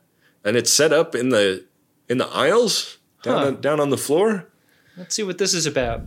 and 0.44 0.56
it's 0.56 0.72
set 0.72 0.92
up 0.92 1.14
in 1.14 1.30
the 1.30 1.64
in 2.08 2.18
the 2.18 2.26
aisles 2.28 2.98
down 3.22 3.38
Huh. 3.38 3.46
on, 3.46 3.60
down 3.60 3.80
on 3.80 3.90
the 3.90 3.96
floor. 3.96 4.46
Let's 4.96 5.14
see 5.14 5.22
what 5.22 5.38
this 5.38 5.54
is 5.54 5.66
about. 5.66 6.02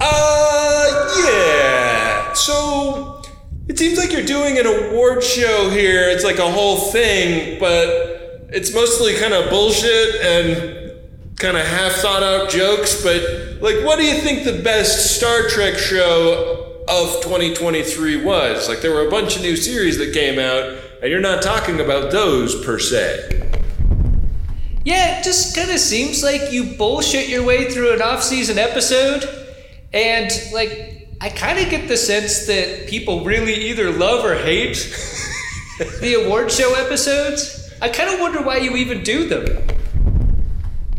Uh, 0.00 1.22
yeah. 1.26 2.32
So 2.34 3.22
it 3.68 3.78
seems 3.78 3.98
like 3.98 4.12
you're 4.12 4.24
doing 4.24 4.58
an 4.58 4.66
award 4.66 5.22
show 5.22 5.70
here. 5.70 6.08
It's 6.08 6.24
like 6.24 6.38
a 6.38 6.50
whole 6.50 6.76
thing, 6.90 7.58
but 7.58 8.46
it's 8.52 8.74
mostly 8.74 9.14
kind 9.16 9.32
of 9.34 9.50
bullshit 9.50 10.16
and 10.22 10.79
kind 11.40 11.56
of 11.56 11.66
half 11.66 11.92
thought 11.92 12.22
out 12.22 12.50
jokes. 12.50 13.02
But 13.02 13.60
like, 13.60 13.84
what 13.84 13.98
do 13.98 14.04
you 14.04 14.20
think 14.20 14.44
the 14.44 14.62
best 14.62 15.16
Star 15.16 15.48
Trek 15.48 15.76
show 15.78 16.82
of 16.86 17.22
2023 17.22 18.22
was? 18.22 18.68
Like, 18.68 18.82
there 18.82 18.92
were 18.92 19.06
a 19.06 19.10
bunch 19.10 19.36
of 19.36 19.42
new 19.42 19.56
series 19.56 19.98
that 19.98 20.12
came 20.12 20.38
out, 20.38 20.78
and 21.02 21.10
you're 21.10 21.20
not 21.20 21.42
talking 21.42 21.80
about 21.80 22.12
those 22.12 22.64
per 22.64 22.78
se. 22.78 23.48
Yeah, 24.84 25.18
it 25.18 25.24
just 25.24 25.54
kind 25.56 25.70
of 25.70 25.78
seems 25.78 26.22
like 26.22 26.52
you 26.52 26.76
bullshit 26.76 27.28
your 27.28 27.42
way 27.44 27.70
through 27.70 27.92
an 27.92 28.02
off-season 28.02 28.58
episode, 28.58 29.28
and 29.92 30.30
like 30.52 31.08
I 31.20 31.28
kind 31.28 31.58
of 31.58 31.68
get 31.68 31.86
the 31.86 31.98
sense 31.98 32.46
that 32.46 32.88
people 32.88 33.24
really 33.24 33.54
either 33.54 33.90
love 33.90 34.24
or 34.24 34.36
hate 34.36 34.76
the 36.00 36.24
award 36.24 36.50
show 36.50 36.74
episodes. 36.74 37.70
I 37.82 37.90
kind 37.90 38.12
of 38.12 38.20
wonder 38.20 38.42
why 38.42 38.58
you 38.58 38.76
even 38.76 39.02
do 39.02 39.28
them. 39.28 39.79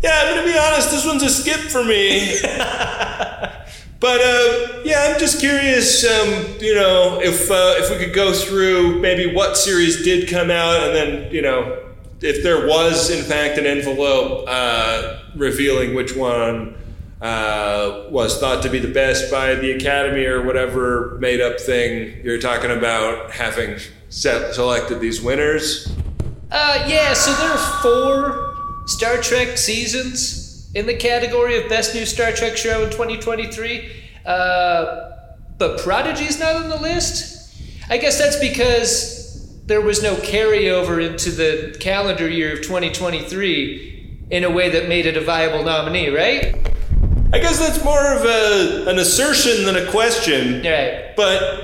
Yeah, 0.02 0.20
I'm 0.24 0.36
gonna 0.36 0.52
be 0.52 0.58
honest. 0.58 0.90
This 0.90 1.06
one's 1.06 1.24
a 1.24 1.30
skip 1.30 1.60
for 1.70 1.84
me. 1.84 2.40
but 2.42 4.22
uh, 4.22 4.82
yeah, 4.84 5.10
I'm 5.10 5.20
just 5.20 5.40
curious. 5.40 6.04
Um, 6.04 6.58
you 6.60 6.74
know, 6.74 7.20
if 7.22 7.52
uh, 7.52 7.76
if 7.78 7.92
we 7.92 8.04
could 8.04 8.14
go 8.14 8.34
through 8.34 9.00
maybe 9.00 9.34
what 9.34 9.58
series 9.58 10.04
did 10.04 10.28
come 10.28 10.50
out, 10.50 10.82
and 10.84 10.96
then 10.96 11.32
you 11.32 11.44
know, 11.44 11.92
if 12.20 12.42
there 12.42 12.68
was 12.68 13.12
in 13.12 13.24
fact 13.24 13.60
an 13.60 13.68
envelope 13.68 14.46
uh, 14.48 15.20
revealing 15.36 15.94
which 15.94 16.16
one 16.16 16.76
uh, 17.22 18.08
was 18.10 18.40
thought 18.40 18.64
to 18.64 18.70
be 18.70 18.80
the 18.80 18.92
best 18.92 19.32
by 19.32 19.54
the 19.54 19.72
Academy 19.72 20.26
or 20.26 20.42
whatever 20.42 21.18
made 21.20 21.40
up 21.40 21.60
thing 21.60 22.20
you're 22.24 22.40
talking 22.40 22.72
about 22.72 23.30
having 23.30 23.78
set, 24.10 24.56
selected 24.56 25.00
these 25.00 25.22
winners. 25.22 25.96
Uh, 26.50 26.84
yeah, 26.88 27.14
so 27.14 27.32
there 27.36 27.52
are 27.52 27.82
four 27.82 28.51
Star 28.86 29.18
Trek 29.18 29.58
seasons 29.58 30.72
in 30.74 30.86
the 30.86 30.96
category 30.96 31.62
of 31.62 31.70
Best 31.70 31.94
New 31.94 32.06
Star 32.06 32.32
Trek 32.32 32.58
Show 32.58 32.84
in 32.84 32.90
2023. 32.90 33.92
Uh, 34.26 35.12
but 35.58 35.80
Prodigy's 35.80 36.40
not 36.40 36.56
on 36.56 36.70
the 36.70 36.80
list. 36.80 37.54
I 37.90 37.98
guess 37.98 38.18
that's 38.18 38.38
because 38.38 39.62
there 39.66 39.82
was 39.82 40.02
no 40.02 40.16
carryover 40.16 41.06
into 41.06 41.32
the 41.32 41.78
calendar 41.80 42.28
year 42.28 42.54
of 42.54 42.62
2023 42.62 44.28
in 44.32 44.44
a 44.44 44.50
way 44.50 44.70
that 44.70 44.88
made 44.88 45.06
it 45.06 45.18
a 45.18 45.22
viable 45.22 45.64
nominee, 45.64 46.10
right? 46.10 46.56
I 47.34 47.40
guess 47.40 47.60
that's 47.60 47.84
more 47.84 48.14
of 48.14 48.26
a, 48.26 48.90
an 48.90 49.00
assertion 49.00 49.66
than 49.66 49.76
a 49.76 49.90
question. 49.92 50.64
Right. 50.64 51.14
But 51.16 51.62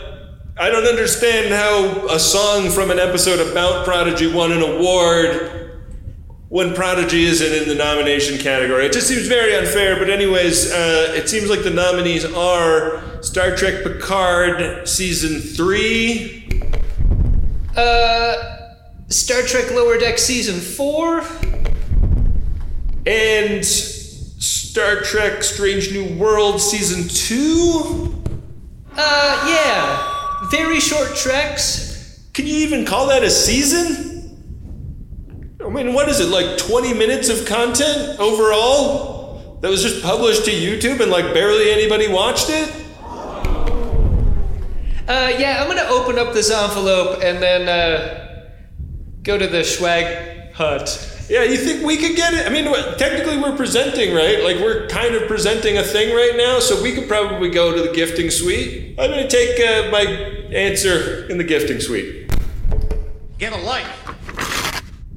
I 0.58 0.70
don't 0.70 0.86
understand 0.86 1.54
how 1.54 2.08
a 2.08 2.20
song 2.20 2.70
from 2.70 2.92
an 2.92 3.00
episode 3.00 3.46
about 3.52 3.86
Prodigy 3.86 4.32
won 4.32 4.52
an 4.52 4.62
award 4.62 5.67
when 6.50 6.74
Prodigy 6.74 7.26
isn't 7.26 7.62
in 7.62 7.68
the 7.68 7.76
nomination 7.76 8.38
category. 8.38 8.86
It 8.86 8.94
just 8.94 9.08
seems 9.08 9.28
very 9.28 9.56
unfair. 9.56 9.98
But, 9.98 10.10
anyways, 10.10 10.72
uh, 10.72 11.14
it 11.16 11.28
seems 11.28 11.50
like 11.50 11.64
the 11.64 11.72
nominees 11.72 12.24
are 12.26 13.22
Star 13.22 13.56
Trek 13.56 13.84
Picard 13.84 14.88
Season 14.88 15.42
3. 15.42 16.50
Uh, 17.76 18.36
Star 19.10 19.42
Trek 19.42 19.72
Lower 19.72 19.98
Deck 19.98 20.18
Season 20.18 20.60
4. 20.60 21.24
And 23.06 23.66
Star 23.66 25.02
Trek 25.02 25.44
Strange 25.44 25.92
New 25.92 26.18
World 26.18 26.62
Season 26.62 27.08
2. 27.10 28.24
Uh, 28.96 29.46
yeah. 29.50 30.50
Very 30.50 30.80
short 30.80 31.16
treks. 31.16 32.24
Can 32.34 32.48
you 32.48 32.58
even 32.58 32.86
call 32.86 33.08
that 33.08 33.24
a 33.24 33.30
season? 33.30 34.07
I 35.60 35.70
mean, 35.70 35.94
what 35.94 36.08
is 36.08 36.20
it, 36.20 36.30
like 36.30 36.58
20 36.58 36.94
minutes 36.94 37.30
of 37.30 37.46
content 37.46 38.20
overall? 38.20 39.58
That 39.62 39.70
was 39.70 39.82
just 39.82 40.04
published 40.04 40.46
to 40.46 40.52
YouTube 40.52 41.02
and 41.02 41.10
like 41.10 41.34
barely 41.34 41.72
anybody 41.72 42.08
watched 42.08 42.50
it? 42.50 42.70
Uh, 45.08 45.34
yeah, 45.40 45.60
I'm 45.62 45.68
gonna 45.68 45.90
open 45.90 46.20
up 46.20 46.34
this 46.34 46.52
envelope 46.52 47.24
and 47.24 47.42
then 47.42 47.68
uh, 47.68 48.50
go 49.24 49.38
to 49.38 49.48
the 49.48 49.64
swag 49.64 50.54
hut. 50.54 51.26
Yeah, 51.28 51.44
you 51.44 51.58
think 51.58 51.84
we 51.84 51.98
could 51.98 52.16
get 52.16 52.34
it? 52.34 52.46
I 52.46 52.50
mean, 52.50 52.72
technically, 52.98 53.38
we're 53.38 53.58
presenting, 53.58 54.14
right? 54.14 54.44
Like, 54.44 54.58
we're 54.58 54.88
kind 54.88 55.14
of 55.14 55.28
presenting 55.28 55.78
a 55.78 55.84
thing 55.84 56.16
right 56.16 56.36
now, 56.38 56.60
so 56.60 56.82
we 56.82 56.94
could 56.94 57.10
probably 57.10 57.50
go 57.50 57.76
to 57.76 57.82
the 57.82 57.94
gifting 57.94 58.30
suite. 58.30 58.96
I'm 58.98 59.12
going 59.12 59.28
to 59.28 59.30
take 59.30 59.60
uh, 59.60 59.92
my 59.92 60.04
answer 60.56 61.26
in 61.30 61.38
the 61.38 61.44
gifting 61.44 61.82
suite. 61.82 62.32
Get 63.40 63.52
a 63.52 63.58
light. 63.58 63.88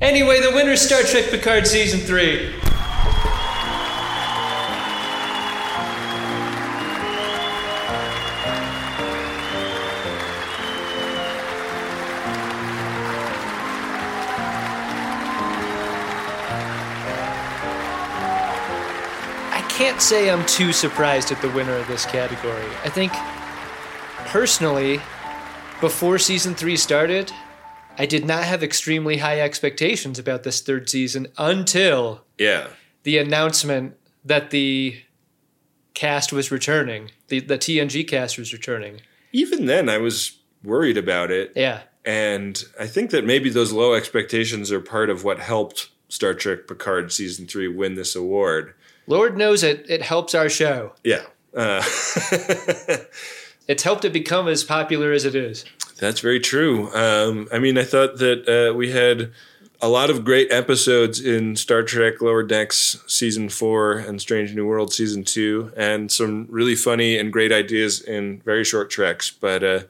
Anyway, 0.00 0.40
the 0.40 0.50
winner 0.50 0.70
is 0.70 0.80
Star 0.80 1.02
Trek 1.02 1.26
Picard 1.30 1.66
Season 1.66 2.00
3. 2.00 2.54
I 19.52 19.62
can't 19.68 20.00
say 20.00 20.30
I'm 20.30 20.46
too 20.46 20.72
surprised 20.72 21.30
at 21.30 21.42
the 21.42 21.50
winner 21.50 21.76
of 21.76 21.86
this 21.88 22.06
category. 22.06 22.64
I 22.84 22.88
think, 22.88 23.12
personally, 24.30 25.02
before 25.82 26.18
season 26.18 26.54
three 26.54 26.78
started, 26.78 27.30
I 27.98 28.06
did 28.06 28.24
not 28.24 28.44
have 28.44 28.62
extremely 28.62 29.18
high 29.18 29.40
expectations 29.40 30.18
about 30.18 30.42
this 30.42 30.60
third 30.60 30.88
season 30.88 31.28
until 31.36 32.24
Yeah. 32.38 32.68
the 33.02 33.18
announcement 33.18 33.96
that 34.24 34.50
the 34.50 35.00
cast 35.94 36.32
was 36.32 36.50
returning, 36.50 37.10
the, 37.28 37.40
the 37.40 37.58
TNG 37.58 38.06
cast 38.08 38.38
was 38.38 38.52
returning. 38.52 39.00
Even 39.32 39.66
then, 39.66 39.88
I 39.88 39.98
was 39.98 40.38
worried 40.64 40.96
about 40.96 41.30
it. 41.30 41.52
Yeah. 41.54 41.80
And 42.04 42.62
I 42.78 42.86
think 42.86 43.10
that 43.10 43.26
maybe 43.26 43.50
those 43.50 43.72
low 43.72 43.92
expectations 43.94 44.72
are 44.72 44.80
part 44.80 45.10
of 45.10 45.22
what 45.24 45.38
helped 45.38 45.90
Star 46.08 46.32
Trek 46.34 46.66
Picard 46.66 47.12
Season 47.12 47.46
3 47.46 47.68
win 47.68 47.94
this 47.94 48.16
award. 48.16 48.74
Lord 49.06 49.36
knows 49.36 49.62
it, 49.62 49.84
it 49.88 50.02
helps 50.02 50.34
our 50.34 50.48
show. 50.48 50.94
Yeah. 51.04 51.22
Uh, 51.54 51.82
It's 53.68 53.84
helped 53.84 54.04
it 54.04 54.12
become 54.12 54.48
as 54.48 54.64
popular 54.64 55.12
as 55.12 55.24
it 55.24 55.36
is. 55.36 55.64
That's 56.00 56.20
very 56.20 56.40
true. 56.40 56.92
Um, 56.94 57.46
I 57.52 57.58
mean, 57.58 57.76
I 57.76 57.84
thought 57.84 58.16
that 58.18 58.48
uh, 58.48 58.74
we 58.74 58.90
had 58.90 59.32
a 59.82 59.88
lot 59.88 60.08
of 60.08 60.24
great 60.24 60.50
episodes 60.50 61.20
in 61.20 61.56
Star 61.56 61.82
Trek 61.82 62.22
Lower 62.22 62.42
Decks 62.42 63.02
season 63.06 63.50
four 63.50 63.98
and 63.98 64.18
Strange 64.18 64.54
New 64.54 64.66
World 64.66 64.94
season 64.94 65.24
two, 65.24 65.72
and 65.76 66.10
some 66.10 66.46
really 66.48 66.74
funny 66.74 67.18
and 67.18 67.30
great 67.30 67.52
ideas 67.52 68.00
in 68.00 68.40
very 68.40 68.64
short 68.64 68.90
treks. 68.90 69.30
But 69.30 69.62
uh, 69.62 69.80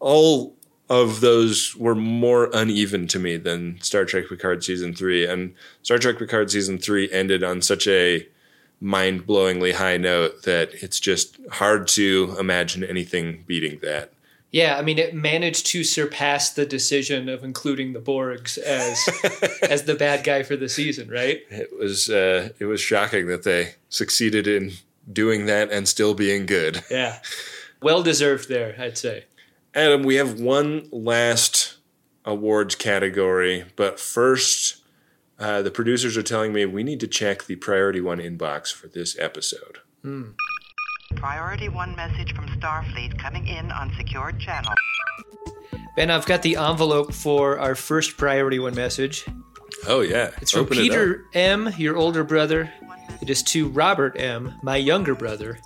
all 0.00 0.54
of 0.90 1.22
those 1.22 1.74
were 1.76 1.94
more 1.94 2.50
uneven 2.52 3.06
to 3.08 3.18
me 3.18 3.38
than 3.38 3.80
Star 3.80 4.04
Trek 4.04 4.28
Picard 4.28 4.62
season 4.62 4.94
three. 4.94 5.26
And 5.26 5.54
Star 5.82 5.96
Trek 5.96 6.18
Picard 6.18 6.50
season 6.50 6.76
three 6.76 7.10
ended 7.10 7.42
on 7.42 7.62
such 7.62 7.88
a 7.88 8.28
mind 8.80 9.26
blowingly 9.26 9.72
high 9.72 9.96
note 9.96 10.42
that 10.42 10.74
it's 10.74 11.00
just 11.00 11.38
hard 11.52 11.88
to 11.88 12.36
imagine 12.38 12.84
anything 12.84 13.44
beating 13.46 13.78
that. 13.80 14.13
Yeah, 14.54 14.76
I 14.76 14.82
mean, 14.82 15.00
it 15.00 15.12
managed 15.16 15.66
to 15.66 15.82
surpass 15.82 16.50
the 16.50 16.64
decision 16.64 17.28
of 17.28 17.42
including 17.42 17.92
the 17.92 17.98
Borgs 17.98 18.56
as 18.56 19.04
as 19.68 19.82
the 19.82 19.96
bad 19.96 20.22
guy 20.22 20.44
for 20.44 20.54
the 20.54 20.68
season, 20.68 21.10
right? 21.10 21.40
It 21.50 21.76
was 21.76 22.08
uh, 22.08 22.50
it 22.60 22.66
was 22.66 22.80
shocking 22.80 23.26
that 23.26 23.42
they 23.42 23.74
succeeded 23.88 24.46
in 24.46 24.74
doing 25.12 25.46
that 25.46 25.72
and 25.72 25.88
still 25.88 26.14
being 26.14 26.46
good. 26.46 26.84
Yeah, 26.88 27.18
well 27.82 28.04
deserved 28.04 28.48
there, 28.48 28.76
I'd 28.78 28.96
say. 28.96 29.24
Adam, 29.74 30.04
we 30.04 30.14
have 30.14 30.38
one 30.38 30.88
last 30.92 31.78
awards 32.24 32.76
category, 32.76 33.64
but 33.74 33.98
first, 33.98 34.84
uh, 35.36 35.62
the 35.62 35.72
producers 35.72 36.16
are 36.16 36.22
telling 36.22 36.52
me 36.52 36.64
we 36.64 36.84
need 36.84 37.00
to 37.00 37.08
check 37.08 37.46
the 37.46 37.56
priority 37.56 38.00
one 38.00 38.18
inbox 38.18 38.72
for 38.72 38.86
this 38.86 39.18
episode. 39.18 39.78
Hmm. 40.02 40.30
Priority 41.16 41.68
one 41.68 41.94
message 41.96 42.34
from 42.34 42.46
Starfleet 42.48 43.18
coming 43.18 43.46
in 43.46 43.70
on 43.72 43.92
secured 43.96 44.38
channel. 44.38 44.72
Ben, 45.96 46.10
I've 46.10 46.26
got 46.26 46.42
the 46.42 46.56
envelope 46.56 47.12
for 47.14 47.58
our 47.58 47.74
first 47.74 48.16
priority 48.16 48.58
one 48.58 48.74
message. 48.74 49.24
Oh 49.86 50.00
yeah, 50.00 50.30
It's 50.40 50.50
from 50.50 50.62
Open 50.62 50.78
it 50.78 50.80
up. 50.80 50.84
Peter 50.84 51.24
M., 51.34 51.72
your 51.76 51.96
older 51.96 52.24
brother. 52.24 52.72
It 53.22 53.30
is 53.30 53.42
to 53.44 53.68
Robert 53.68 54.18
M., 54.18 54.54
my 54.62 54.76
younger 54.76 55.14
brother. 55.14 55.58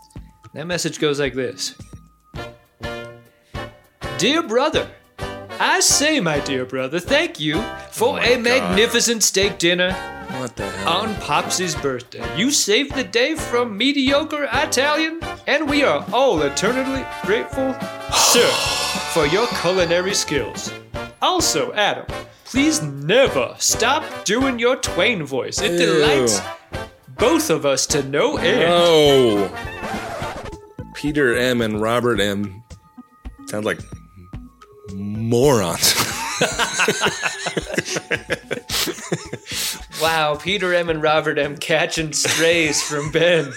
That 0.55 0.67
message 0.67 0.99
goes 0.99 1.19
like 1.21 1.35
this 1.35 1.75
Dear 4.19 4.43
brother, 4.43 4.91
I 5.61 5.81
say, 5.81 6.21
my 6.21 6.41
dear 6.41 6.65
brother, 6.65 7.01
thank 7.01 7.41
you 7.41 7.57
oh 7.57 7.89
for 7.91 8.21
a 8.21 8.37
magnificent 8.37 9.23
steak 9.23 9.59
dinner 9.59 10.18
What 10.31 10.55
the 10.57 10.69
hell? 10.69 10.89
on 10.99 11.15
Popsy's 11.17 11.75
birthday. 11.75 12.25
You 12.37 12.51
saved 12.51 12.95
the 12.95 13.05
day 13.05 13.35
from 13.35 13.77
mediocre 13.77 14.49
Italian, 14.53 15.21
and 15.47 15.69
we 15.69 15.83
are 15.85 16.05
all 16.13 16.43
eternally 16.43 17.05
grateful, 17.25 17.75
sir, 18.15 18.47
for 19.13 19.27
your 19.27 19.47
culinary 19.49 20.15
skills. 20.15 20.73
Also, 21.21 21.73
Adam, 21.73 22.07
please 22.45 22.83
never 22.83 23.55
stop 23.59 24.05
doing 24.25 24.59
your 24.59 24.77
Twain 24.77 25.25
voice. 25.25 25.61
It 25.61 25.73
Ew. 25.73 25.79
delights 25.79 26.41
both 27.19 27.51
of 27.51 27.67
us 27.67 27.87
to 27.89 28.03
no 28.05 28.37
end. 28.37 28.65
Oh, 28.69 29.51
Peter 30.95 31.37
M 31.37 31.61
and 31.61 31.81
Robert 31.81 32.21
M 32.21 32.63
sound 33.47 33.65
like 33.65 33.81
morons. 34.93 35.95
Wow, 40.01 40.37
Peter 40.37 40.73
M 40.75 40.89
and 40.89 41.03
Robert 41.03 41.39
M 41.39 41.57
catching 41.57 42.13
strays 42.13 42.81
from 42.83 43.11
Ben. 43.11 43.53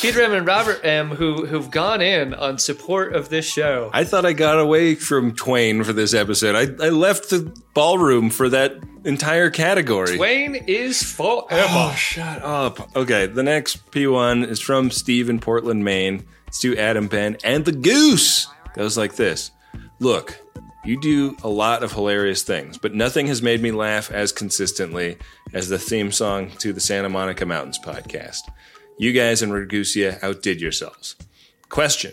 Peter 0.00 0.20
M 0.20 0.34
and 0.34 0.46
Robert 0.46 0.84
M 0.84 1.08
who 1.08 1.46
who've 1.46 1.70
gone 1.70 2.02
in 2.02 2.34
on 2.34 2.58
support 2.58 3.14
of 3.14 3.30
this 3.30 3.46
show. 3.46 3.88
I 3.94 4.04
thought 4.04 4.26
I 4.26 4.34
got 4.34 4.60
away 4.60 4.94
from 4.94 5.34
Twain 5.34 5.82
for 5.84 5.94
this 5.94 6.12
episode. 6.12 6.54
I, 6.54 6.84
I 6.84 6.90
left 6.90 7.30
the 7.30 7.50
ballroom 7.72 8.28
for 8.28 8.50
that 8.50 8.74
entire 9.04 9.48
category. 9.48 10.18
Twain 10.18 10.54
is 10.54 11.02
forever. 11.02 11.66
Oh, 11.70 11.94
shut 11.96 12.42
up. 12.42 12.94
Okay, 12.94 13.26
the 13.26 13.42
next 13.42 13.90
P1 13.90 14.46
is 14.46 14.60
from 14.60 14.90
Steve 14.90 15.30
in 15.30 15.40
Portland, 15.40 15.82
Maine. 15.82 16.26
It's 16.48 16.58
to 16.60 16.76
Adam 16.76 17.08
Ben 17.08 17.38
and 17.42 17.64
the 17.64 17.72
Goose. 17.72 18.48
Goes 18.74 18.98
like 18.98 19.14
this 19.14 19.50
Look, 19.98 20.43
you 20.84 21.00
do 21.00 21.36
a 21.42 21.48
lot 21.48 21.82
of 21.82 21.92
hilarious 21.92 22.42
things, 22.42 22.76
but 22.76 22.94
nothing 22.94 23.26
has 23.26 23.40
made 23.40 23.62
me 23.62 23.72
laugh 23.72 24.10
as 24.10 24.32
consistently 24.32 25.16
as 25.52 25.68
the 25.68 25.78
theme 25.78 26.12
song 26.12 26.50
to 26.58 26.72
the 26.72 26.80
Santa 26.80 27.08
Monica 27.08 27.46
Mountains 27.46 27.78
podcast. 27.78 28.40
You 28.98 29.12
guys 29.12 29.42
and 29.42 29.52
Ragusea 29.52 30.22
outdid 30.22 30.60
yourselves. 30.60 31.16
Question 31.70 32.12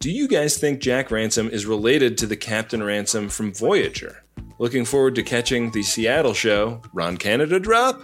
Do 0.00 0.10
you 0.10 0.26
guys 0.26 0.58
think 0.58 0.80
Jack 0.80 1.10
Ransom 1.10 1.48
is 1.48 1.64
related 1.64 2.18
to 2.18 2.26
the 2.26 2.36
Captain 2.36 2.82
Ransom 2.82 3.28
from 3.28 3.54
Voyager? 3.54 4.24
Looking 4.58 4.84
forward 4.84 5.14
to 5.14 5.22
catching 5.22 5.70
the 5.70 5.82
Seattle 5.82 6.34
show, 6.34 6.82
Ron 6.92 7.16
Canada 7.16 7.60
drop? 7.60 8.00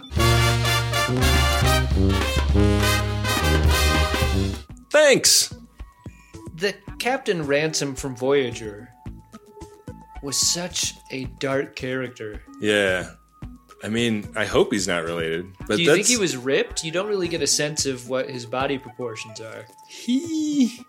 Thanks. 4.91 5.53
The 6.55 6.75
Captain 6.99 7.45
Ransom 7.45 7.95
from 7.95 8.15
Voyager 8.15 8.89
was 10.21 10.37
such 10.37 10.95
a 11.11 11.25
dark 11.39 11.75
character. 11.75 12.41
Yeah. 12.59 13.11
I 13.83 13.87
mean, 13.87 14.27
I 14.35 14.45
hope 14.45 14.73
he's 14.73 14.87
not 14.87 15.03
related. 15.03 15.45
But 15.67 15.77
Do 15.77 15.83
you 15.83 15.93
think 15.93 16.07
he 16.07 16.17
was 16.17 16.35
ripped? 16.35 16.83
You 16.83 16.91
don't 16.91 17.07
really 17.07 17.29
get 17.29 17.41
a 17.41 17.47
sense 17.47 17.85
of 17.85 18.09
what 18.09 18.29
his 18.29 18.45
body 18.45 18.77
proportions 18.77 19.39
are. 19.39 19.65
He 19.87 20.81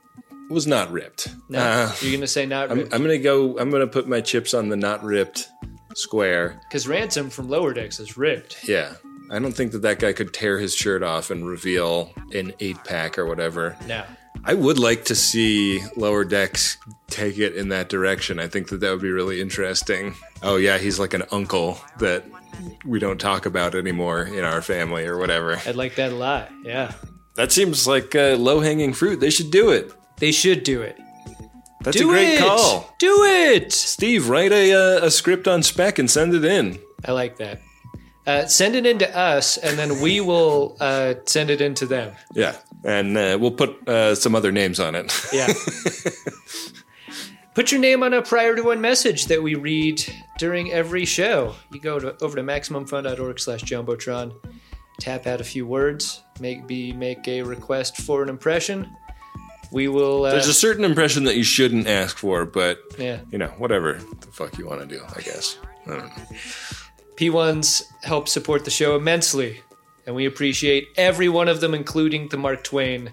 was 0.48 0.66
not 0.66 0.90
ripped. 0.90 1.28
No, 1.48 1.60
Uh, 1.60 1.92
you're 2.00 2.12
gonna 2.12 2.26
say 2.26 2.46
not 2.46 2.70
I'm, 2.72 2.78
ripped 2.78 2.92
I'm 2.94 3.02
gonna 3.02 3.18
go. 3.18 3.56
I'm 3.58 3.70
gonna 3.70 3.86
put 3.86 4.08
my 4.08 4.20
chips 4.20 4.54
on 4.54 4.68
the 4.68 4.76
not 4.76 5.04
ripped 5.04 5.48
square. 5.94 6.60
because 6.68 6.88
Ransom 6.88 7.30
from 7.30 7.48
Lower 7.48 7.72
Decks 7.72 8.00
is 8.00 8.16
ripped. 8.16 8.66
Yeah, 8.68 8.94
I 9.30 9.38
don't 9.38 9.52
think 9.52 9.70
that 9.72 9.82
that 9.82 10.00
guy 10.00 10.12
could 10.12 10.34
tear 10.34 10.58
his 10.58 10.74
shirt 10.74 11.04
off 11.04 11.30
and 11.30 11.46
reveal 11.46 12.12
an 12.34 12.52
eight 12.58 12.82
pack 12.84 13.16
or 13.18 13.26
whatever. 13.26 13.76
No. 13.86 14.02
I 14.44 14.54
would 14.54 14.78
like 14.78 15.04
to 15.06 15.14
see 15.14 15.82
Lower 15.96 16.24
Decks 16.24 16.78
take 17.08 17.38
it 17.38 17.54
in 17.56 17.68
that 17.68 17.88
direction. 17.88 18.38
I 18.38 18.48
think 18.48 18.68
that 18.68 18.80
that 18.80 18.90
would 18.90 19.02
be 19.02 19.10
really 19.10 19.40
interesting. 19.40 20.14
Oh 20.42 20.56
yeah, 20.56 20.78
he's 20.78 20.98
like 20.98 21.14
an 21.14 21.24
uncle 21.30 21.78
that 21.98 22.24
we 22.84 22.98
don't 22.98 23.20
talk 23.20 23.46
about 23.46 23.74
anymore 23.74 24.22
in 24.22 24.44
our 24.44 24.62
family 24.62 25.06
or 25.06 25.18
whatever. 25.18 25.60
I'd 25.66 25.76
like 25.76 25.94
that 25.96 26.12
a 26.12 26.14
lot. 26.16 26.50
Yeah, 26.64 26.92
That 27.36 27.52
seems 27.52 27.86
like 27.86 28.14
uh, 28.14 28.36
low 28.38 28.60
hanging 28.60 28.92
fruit. 28.92 29.20
They 29.20 29.30
should 29.30 29.50
do 29.50 29.70
it. 29.70 29.92
they 30.18 30.32
should 30.32 30.62
do 30.64 30.82
it. 30.82 30.98
That's 31.82 31.96
Do 31.96 32.08
a 32.10 32.12
great 32.12 32.34
it! 32.34 32.38
call. 32.40 32.94
Do 32.98 33.24
it, 33.24 33.72
Steve. 33.72 34.28
Write 34.28 34.52
a 34.52 34.72
uh, 34.74 35.06
a 35.06 35.10
script 35.10 35.48
on 35.48 35.62
spec 35.62 35.98
and 35.98 36.10
send 36.10 36.34
it 36.34 36.44
in. 36.44 36.78
I 37.06 37.12
like 37.12 37.36
that. 37.38 37.60
Uh, 38.26 38.46
send 38.46 38.76
it 38.76 38.84
in 38.86 38.98
to 38.98 39.16
us, 39.18 39.56
and 39.56 39.78
then 39.78 40.00
we 40.00 40.20
will 40.20 40.76
uh, 40.80 41.14
send 41.26 41.50
it 41.50 41.60
in 41.60 41.74
to 41.74 41.86
them. 41.86 42.12
Yeah, 42.34 42.54
and 42.84 43.16
uh, 43.16 43.38
we'll 43.40 43.50
put 43.50 43.88
uh, 43.88 44.14
some 44.14 44.34
other 44.34 44.52
names 44.52 44.78
on 44.78 44.94
it. 44.94 45.12
Yeah. 45.32 45.48
Put 47.52 47.72
your 47.72 47.80
name 47.80 48.04
on 48.04 48.14
a 48.14 48.22
priority 48.22 48.62
one 48.62 48.80
message 48.80 49.26
that 49.26 49.42
we 49.42 49.56
read 49.56 50.00
during 50.38 50.70
every 50.70 51.04
show. 51.04 51.56
You 51.72 51.80
go 51.80 51.98
to, 51.98 52.16
over 52.22 52.36
to 52.36 52.42
maximumfun.org 52.42 53.40
slash 53.40 53.62
jumbotron, 53.64 54.32
tap 55.00 55.26
out 55.26 55.40
a 55.40 55.44
few 55.44 55.66
words, 55.66 56.22
maybe 56.38 56.92
make 56.92 57.26
a 57.26 57.42
request 57.42 57.96
for 57.98 58.22
an 58.22 58.28
impression. 58.28 58.88
We 59.72 59.88
will. 59.88 60.24
Uh, 60.26 60.30
There's 60.30 60.46
a 60.46 60.54
certain 60.54 60.84
impression 60.84 61.24
that 61.24 61.36
you 61.36 61.42
shouldn't 61.42 61.88
ask 61.88 62.16
for, 62.16 62.46
but 62.46 62.78
Yeah. 62.98 63.20
you 63.32 63.38
know, 63.38 63.48
whatever 63.58 63.94
the 64.20 64.28
fuck 64.28 64.56
you 64.56 64.66
want 64.66 64.80
to 64.82 64.86
do, 64.86 65.02
I 65.16 65.20
guess. 65.20 65.58
I 65.86 65.90
don't 65.96 66.06
know. 66.06 66.22
P1s 67.16 67.82
help 68.02 68.28
support 68.28 68.64
the 68.64 68.70
show 68.70 68.96
immensely, 68.96 69.60
and 70.06 70.14
we 70.14 70.26
appreciate 70.26 70.88
every 70.96 71.28
one 71.28 71.48
of 71.48 71.60
them, 71.60 71.74
including 71.74 72.28
the 72.28 72.36
Mark 72.36 72.64
Twain 72.64 73.10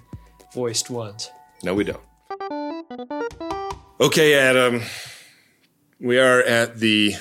voiced 0.53 0.89
ones. 0.89 1.29
No, 1.63 1.73
we 1.73 1.83
don't. 1.83 2.01
Okay, 3.99 4.35
Adam. 4.35 4.81
We 5.99 6.19
are 6.19 6.41
at 6.41 6.79
the 6.79 7.15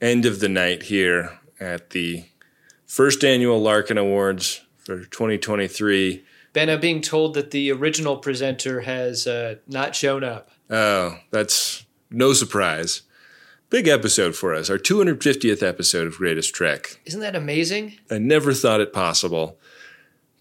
end 0.00 0.24
of 0.24 0.40
the 0.40 0.48
night 0.48 0.84
here 0.84 1.38
at 1.60 1.90
the 1.90 2.24
first 2.86 3.22
annual 3.24 3.60
Larkin 3.60 3.98
Awards 3.98 4.62
for 4.78 5.04
2023. 5.04 6.24
Ben, 6.54 6.70
I'm 6.70 6.80
being 6.80 7.02
told 7.02 7.34
that 7.34 7.50
the 7.50 7.70
original 7.70 8.16
presenter 8.16 8.80
has 8.80 9.26
uh, 9.26 9.56
not 9.66 9.94
shown 9.94 10.24
up. 10.24 10.50
Oh, 10.70 11.18
that's 11.30 11.84
no 12.10 12.32
surprise. 12.32 13.02
Big 13.70 13.86
episode 13.86 14.34
for 14.34 14.54
us, 14.54 14.70
our 14.70 14.78
250th 14.78 15.62
episode 15.62 16.06
of 16.06 16.14
Greatest 16.14 16.54
Trek. 16.54 17.00
Isn't 17.04 17.20
that 17.20 17.36
amazing? 17.36 17.98
I 18.10 18.16
never 18.16 18.54
thought 18.54 18.80
it 18.80 18.94
possible, 18.94 19.58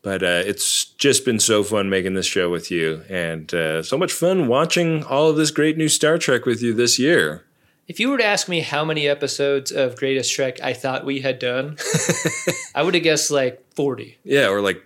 but 0.02 0.24
uh, 0.24 0.44
it's 0.46 0.86
just 0.86 1.26
been 1.26 1.42
so 1.42 1.62
fun 1.62 1.90
making 1.90 2.14
this 2.14 2.26
show 2.26 2.50
with 2.50 2.72
you, 2.72 3.04
and 3.10 3.54
uh, 3.54 3.84
so 3.84 3.98
much 3.98 4.14
fun 4.14 4.48
watching 4.48 5.04
all 5.04 5.30
of 5.30 5.36
this 5.36 5.52
great 5.52 5.78
new 5.78 5.90
Star 5.90 6.18
Trek 6.18 6.46
with 6.46 6.62
you 6.62 6.74
this 6.74 6.98
year. 6.98 7.44
If 7.90 8.00
you 8.00 8.10
were 8.10 8.18
to 8.18 8.24
ask 8.24 8.48
me 8.48 8.62
how 8.62 8.86
many 8.86 9.10
episodes 9.10 9.74
of 9.74 9.98
Greatest 9.98 10.34
Trek 10.34 10.62
I 10.64 10.72
thought 10.72 11.06
we 11.06 11.20
had 11.20 11.38
done, 11.38 11.78
I 12.76 12.82
would 12.82 12.94
have 12.94 13.04
guessed 13.04 13.30
like 13.30 13.62
40. 13.74 14.20
Yeah, 14.24 14.48
or 14.48 14.62
like 14.62 14.82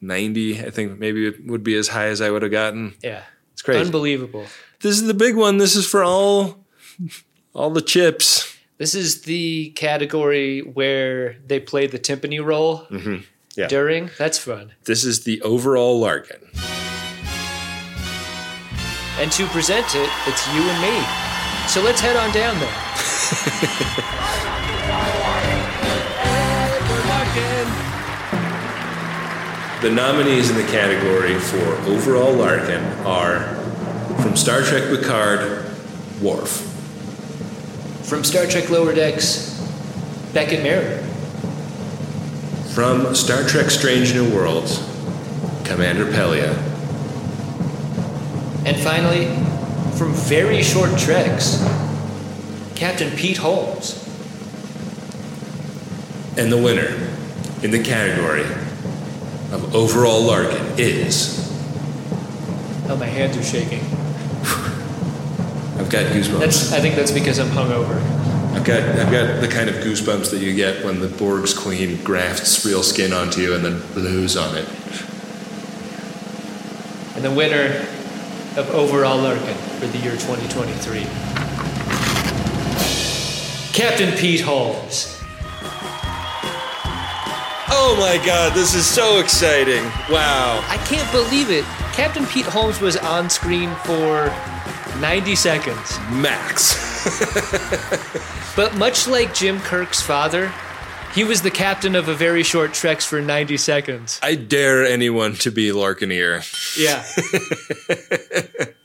90, 0.00 0.60
I 0.64 0.70
think 0.70 1.00
maybe 1.00 1.26
it 1.26 1.44
would 1.44 1.64
be 1.64 1.74
as 1.74 1.88
high 1.88 2.06
as 2.06 2.20
I 2.20 2.30
would 2.30 2.42
have 2.42 2.52
gotten. 2.52 2.94
Yeah. 3.02 3.24
It's 3.54 3.62
crazy. 3.62 3.80
Unbelievable. 3.80 4.46
This 4.80 4.94
is 4.94 5.06
the 5.08 5.14
big 5.14 5.34
one. 5.34 5.58
This 5.58 5.74
is 5.74 5.84
for 5.84 6.04
all 6.04 6.58
all 7.56 7.70
the 7.70 7.80
chips. 7.82 8.56
This 8.78 8.94
is 8.94 9.22
the 9.22 9.70
category 9.70 10.60
where 10.60 11.36
they 11.46 11.58
play 11.58 11.86
the 11.86 11.98
timpani 11.98 12.44
roll 12.44 12.80
Mm-hmm. 12.90 13.16
Yeah. 13.56 13.68
during. 13.68 14.10
That's 14.18 14.36
fun. 14.38 14.72
This 14.84 15.02
is 15.02 15.24
the 15.24 15.40
overall 15.40 15.98
Larkin. 15.98 16.42
And 19.18 19.32
to 19.32 19.46
present 19.46 19.86
it, 19.94 20.10
it's 20.26 20.46
you 20.54 20.60
and 20.60 20.82
me. 20.82 21.02
So 21.68 21.80
let's 21.82 22.00
head 22.02 22.16
on 22.16 22.30
down 22.34 22.58
there. 22.60 22.76
The 29.82 29.90
nominees 29.90 30.50
in 30.50 30.56
the 30.56 30.64
category 30.64 31.38
for 31.38 31.58
overall 31.88 32.32
Larkin 32.32 32.82
are 33.06 33.40
from 34.22 34.34
Star 34.34 34.62
Trek 34.62 34.84
Picard, 34.88 35.64
Worf. 36.22 36.72
From 38.06 38.22
Star 38.22 38.46
Trek 38.46 38.70
Lower 38.70 38.94
Decks, 38.94 39.60
Beckett 40.32 40.62
Mariner. 40.62 41.02
From 42.72 43.16
Star 43.16 43.42
Trek 43.42 43.68
Strange 43.68 44.14
New 44.14 44.32
Worlds, 44.32 44.78
Commander 45.64 46.04
Pelia. 46.04 46.56
And 48.64 48.76
finally, 48.76 49.26
from 49.98 50.12
very 50.12 50.62
short 50.62 50.96
treks, 50.96 51.60
Captain 52.76 53.10
Pete 53.16 53.38
Holmes. 53.38 54.00
And 56.38 56.52
the 56.52 56.62
winner 56.62 56.94
in 57.64 57.72
the 57.72 57.82
category 57.82 58.44
of 59.50 59.74
overall 59.74 60.22
Larkin 60.22 60.64
is. 60.78 61.42
Oh, 62.88 62.96
my 62.96 63.06
hands 63.06 63.36
are 63.36 63.42
shaking. 63.42 63.95
I've 65.86 65.92
got 65.92 66.06
goosebumps. 66.06 66.40
That's. 66.40 66.72
I 66.72 66.80
think 66.80 66.96
that's 66.96 67.12
because 67.12 67.38
I'm 67.38 67.46
hungover. 67.46 67.94
I've 68.56 68.64
got 68.64 68.82
I've 68.82 69.12
got 69.12 69.40
the 69.40 69.46
kind 69.46 69.70
of 69.70 69.76
goosebumps 69.76 70.32
that 70.32 70.38
you 70.38 70.52
get 70.52 70.84
when 70.84 70.98
the 70.98 71.06
Borg's 71.06 71.54
queen 71.54 72.02
grafts 72.02 72.66
real 72.66 72.82
skin 72.82 73.12
onto 73.12 73.40
you 73.40 73.54
and 73.54 73.64
then 73.64 73.80
blows 73.94 74.36
on 74.36 74.56
it. 74.56 74.66
And 77.14 77.24
the 77.24 77.30
winner 77.30 77.86
of 78.56 78.68
overall 78.74 79.16
Larkin 79.18 79.54
for 79.78 79.86
the 79.86 79.98
year 79.98 80.10
2023, 80.14 81.02
Captain 83.72 84.12
Pete 84.18 84.40
Holmes. 84.40 85.22
Oh 87.68 87.96
my 88.00 88.20
god, 88.26 88.56
this 88.56 88.74
is 88.74 88.84
so 88.84 89.20
exciting. 89.20 89.84
Wow. 90.10 90.64
I 90.68 90.78
can't 90.88 91.08
believe 91.12 91.50
it. 91.50 91.64
Captain 91.92 92.26
Pete 92.26 92.46
Holmes 92.46 92.80
was 92.80 92.96
on 92.96 93.30
screen 93.30 93.72
for 93.84 94.34
90 95.00 95.34
seconds. 95.34 95.98
Max. 96.10 96.74
but 98.56 98.74
much 98.76 99.06
like 99.06 99.34
Jim 99.34 99.60
Kirk's 99.60 100.00
father, 100.00 100.52
he 101.14 101.24
was 101.24 101.42
the 101.42 101.50
captain 101.50 101.94
of 101.94 102.08
a 102.08 102.14
very 102.14 102.42
short 102.42 102.74
Treks 102.74 103.04
for 103.04 103.20
90 103.20 103.56
seconds. 103.56 104.20
I 104.22 104.34
dare 104.34 104.84
anyone 104.84 105.34
to 105.36 105.50
be 105.50 105.70
Larkinier. 105.70 106.44
Yeah. 106.76 107.04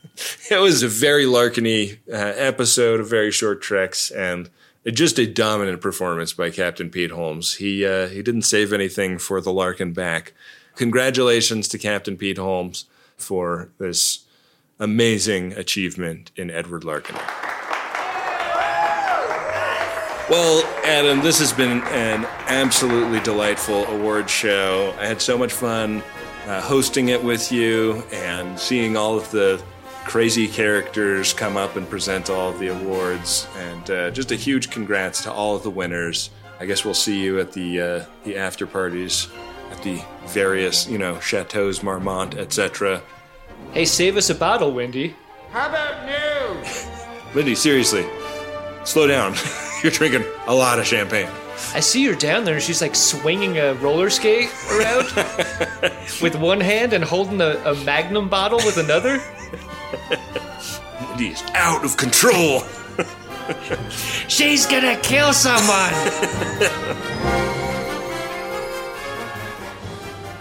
It 0.50 0.60
was 0.60 0.82
a 0.82 0.88
very 0.88 1.24
Larkiny 1.24 1.98
uh, 2.08 2.34
episode 2.36 3.00
of 3.00 3.08
very 3.08 3.30
short 3.30 3.62
treks, 3.62 4.10
and 4.10 4.50
just 4.86 5.18
a 5.18 5.26
dominant 5.26 5.80
performance 5.80 6.32
by 6.32 6.50
Captain 6.50 6.90
Pete 6.90 7.10
Holmes. 7.10 7.56
He 7.56 7.84
uh, 7.86 8.08
he 8.08 8.22
didn't 8.22 8.42
save 8.42 8.72
anything 8.72 9.18
for 9.18 9.40
the 9.40 9.52
Larkin 9.52 9.92
back. 9.92 10.34
Congratulations 10.76 11.68
to 11.68 11.78
Captain 11.78 12.16
Pete 12.16 12.38
Holmes 12.38 12.84
for 13.16 13.70
this 13.78 14.24
amazing 14.82 15.52
achievement 15.52 16.32
in 16.34 16.50
Edward 16.50 16.82
Larkin. 16.82 17.16
Well, 20.28 20.64
Adam, 20.84 21.20
this 21.20 21.38
has 21.38 21.52
been 21.52 21.82
an 21.82 22.24
absolutely 22.48 23.20
delightful 23.20 23.84
award 23.86 24.28
show. 24.28 24.92
I 24.98 25.06
had 25.06 25.22
so 25.22 25.38
much 25.38 25.52
fun 25.52 26.02
uh, 26.46 26.60
hosting 26.60 27.10
it 27.10 27.22
with 27.22 27.52
you 27.52 28.02
and 28.12 28.58
seeing 28.58 28.96
all 28.96 29.16
of 29.16 29.30
the 29.30 29.62
crazy 30.04 30.48
characters 30.48 31.32
come 31.32 31.56
up 31.56 31.76
and 31.76 31.88
present 31.88 32.28
all 32.28 32.50
of 32.50 32.58
the 32.58 32.68
awards. 32.68 33.46
And 33.58 33.90
uh, 33.90 34.10
just 34.10 34.32
a 34.32 34.36
huge 34.36 34.70
congrats 34.70 35.22
to 35.22 35.32
all 35.32 35.54
of 35.54 35.62
the 35.62 35.70
winners. 35.70 36.30
I 36.58 36.66
guess 36.66 36.84
we'll 36.84 36.94
see 36.94 37.22
you 37.22 37.38
at 37.38 37.52
the 37.52 37.80
uh, 37.80 38.04
the 38.24 38.36
after 38.36 38.66
parties 38.66 39.28
at 39.70 39.82
the 39.82 40.02
various, 40.26 40.88
you 40.88 40.98
know, 40.98 41.20
chateaus, 41.20 41.82
Marmont, 41.82 42.34
etc. 42.34 43.00
Hey, 43.72 43.86
save 43.86 44.18
us 44.18 44.28
a 44.28 44.34
bottle, 44.34 44.70
Wendy. 44.70 45.16
How 45.50 45.68
about 45.68 46.04
new? 46.04 46.62
Wendy, 47.34 47.54
seriously, 47.54 48.04
slow 48.84 49.06
down. 49.06 49.34
You're 49.82 49.92
drinking 49.92 50.24
a 50.46 50.54
lot 50.54 50.78
of 50.78 50.86
champagne. 50.86 51.28
I 51.74 51.80
see 51.80 52.04
her 52.06 52.14
down 52.14 52.44
there 52.44 52.54
and 52.54 52.62
she's 52.62 52.82
like 52.82 52.94
swinging 52.94 53.56
a 53.56 53.74
roller 53.74 54.10
skate 54.10 54.50
around 54.70 55.04
with 56.22 56.36
one 56.36 56.60
hand 56.60 56.92
and 56.92 57.02
holding 57.02 57.40
a, 57.40 57.56
a 57.64 57.74
magnum 57.84 58.28
bottle 58.28 58.58
with 58.58 58.76
another. 58.76 59.20
Wendy 61.08 61.28
is 61.28 61.42
out 61.54 61.84
of 61.84 61.96
control. 61.96 62.62
She's 64.28 64.66
gonna 64.66 64.98
kill 65.00 65.32
someone! 65.32 65.92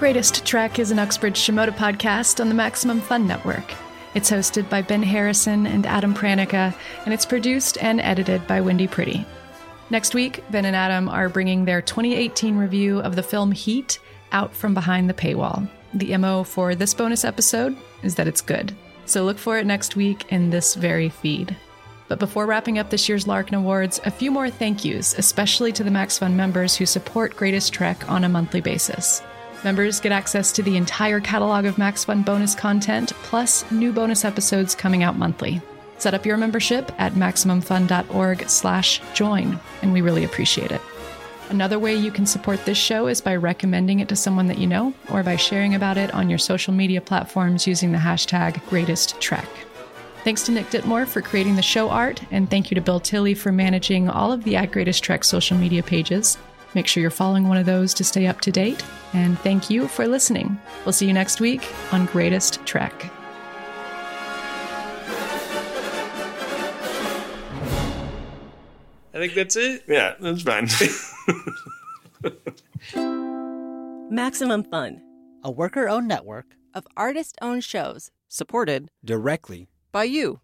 Greatest 0.01 0.43
Trek 0.47 0.79
is 0.79 0.89
an 0.89 0.97
Uxbridge 0.97 1.37
Shimoda 1.37 1.69
podcast 1.69 2.39
on 2.39 2.49
the 2.49 2.55
Maximum 2.55 2.99
Fun 2.99 3.27
Network. 3.27 3.71
It's 4.15 4.31
hosted 4.31 4.67
by 4.67 4.81
Ben 4.81 5.03
Harrison 5.03 5.67
and 5.67 5.85
Adam 5.85 6.15
Pranica, 6.15 6.73
and 7.05 7.13
it's 7.13 7.23
produced 7.23 7.77
and 7.83 8.01
edited 8.01 8.47
by 8.47 8.61
Wendy 8.61 8.87
Pretty. 8.87 9.23
Next 9.91 10.15
week, 10.15 10.43
Ben 10.49 10.65
and 10.65 10.75
Adam 10.75 11.07
are 11.07 11.29
bringing 11.29 11.65
their 11.65 11.83
2018 11.83 12.57
review 12.57 12.99
of 13.01 13.15
the 13.15 13.21
film 13.21 13.51
Heat 13.51 13.99
out 14.31 14.55
from 14.55 14.73
behind 14.73 15.07
the 15.07 15.13
paywall. 15.13 15.69
The 15.93 16.17
MO 16.17 16.45
for 16.45 16.73
this 16.73 16.95
bonus 16.95 17.23
episode 17.23 17.77
is 18.01 18.15
that 18.15 18.27
it's 18.27 18.41
good. 18.41 18.75
So 19.05 19.23
look 19.23 19.37
for 19.37 19.59
it 19.59 19.67
next 19.67 19.95
week 19.95 20.25
in 20.31 20.49
this 20.49 20.73
very 20.73 21.09
feed. 21.09 21.55
But 22.07 22.17
before 22.17 22.47
wrapping 22.47 22.79
up 22.79 22.89
this 22.89 23.07
year's 23.07 23.27
Larkin 23.27 23.53
Awards, 23.53 24.01
a 24.03 24.09
few 24.09 24.31
more 24.31 24.49
thank 24.49 24.83
yous, 24.83 25.15
especially 25.19 25.71
to 25.73 25.83
the 25.83 25.91
Max 25.91 26.17
Fun 26.17 26.35
members 26.35 26.75
who 26.75 26.87
support 26.87 27.35
Greatest 27.35 27.71
Trek 27.71 28.09
on 28.09 28.23
a 28.23 28.29
monthly 28.29 28.61
basis. 28.61 29.21
Members 29.63 29.99
get 29.99 30.11
access 30.11 30.51
to 30.53 30.63
the 30.63 30.75
entire 30.75 31.19
catalog 31.19 31.65
of 31.65 31.77
Max 31.77 32.03
Fun 32.03 32.23
bonus 32.23 32.55
content, 32.55 33.13
plus 33.23 33.69
new 33.71 33.91
bonus 33.91 34.25
episodes 34.25 34.73
coming 34.73 35.03
out 35.03 35.17
monthly. 35.17 35.61
Set 35.99 36.15
up 36.15 36.25
your 36.25 36.37
membership 36.37 36.91
at 36.97 37.13
maximumfun.org 37.13 38.49
slash 38.49 39.01
join, 39.13 39.59
and 39.83 39.93
we 39.93 40.01
really 40.01 40.23
appreciate 40.23 40.71
it. 40.71 40.81
Another 41.51 41.77
way 41.77 41.95
you 41.95 42.11
can 42.11 42.25
support 42.25 42.65
this 42.65 42.77
show 42.77 43.05
is 43.05 43.21
by 43.21 43.35
recommending 43.35 43.99
it 43.99 44.09
to 44.09 44.15
someone 44.15 44.47
that 44.47 44.57
you 44.57 44.65
know, 44.65 44.95
or 45.11 45.21
by 45.21 45.35
sharing 45.35 45.75
about 45.75 45.97
it 45.97 46.11
on 46.13 46.27
your 46.27 46.39
social 46.39 46.73
media 46.73 47.01
platforms 47.01 47.67
using 47.67 47.91
the 47.91 47.99
hashtag 47.99 48.53
GreatestTrek. 48.63 49.45
Thanks 50.23 50.43
to 50.45 50.51
Nick 50.51 50.71
Ditmore 50.71 51.05
for 51.05 51.21
creating 51.21 51.55
the 51.55 51.61
show 51.61 51.89
art, 51.89 52.21
and 52.31 52.49
thank 52.49 52.71
you 52.71 52.75
to 52.75 52.81
Bill 52.81 52.99
Tilley 52.99 53.35
for 53.35 53.51
managing 53.51 54.09
all 54.09 54.31
of 54.31 54.43
the 54.43 54.55
At 54.55 54.71
Greatest 54.71 55.03
Trek 55.03 55.23
social 55.23 55.57
media 55.57 55.83
pages. 55.83 56.37
Make 56.73 56.87
sure 56.87 57.01
you're 57.01 57.11
following 57.11 57.47
one 57.47 57.57
of 57.57 57.65
those 57.65 57.93
to 57.95 58.03
stay 58.03 58.27
up 58.27 58.41
to 58.41 58.51
date. 58.51 58.83
And 59.13 59.37
thank 59.39 59.69
you 59.69 59.87
for 59.87 60.07
listening. 60.07 60.57
We'll 60.85 60.93
see 60.93 61.07
you 61.07 61.13
next 61.13 61.41
week 61.41 61.67
on 61.91 62.05
Greatest 62.05 62.65
Trek. 62.65 63.11
I 69.13 69.17
think 69.17 69.33
that's 69.33 69.55
it. 69.57 69.83
Yeah, 69.87 70.15
that's 70.19 70.41
fine. 70.43 70.67
Maximum 74.09 74.63
Fun. 74.63 75.01
A 75.43 75.51
worker 75.51 75.89
owned 75.89 76.07
network 76.07 76.55
of 76.73 76.87
artist 76.95 77.37
owned 77.41 77.63
shows 77.63 78.11
supported 78.29 78.89
directly 79.03 79.67
by 79.91 80.05
you. 80.05 80.39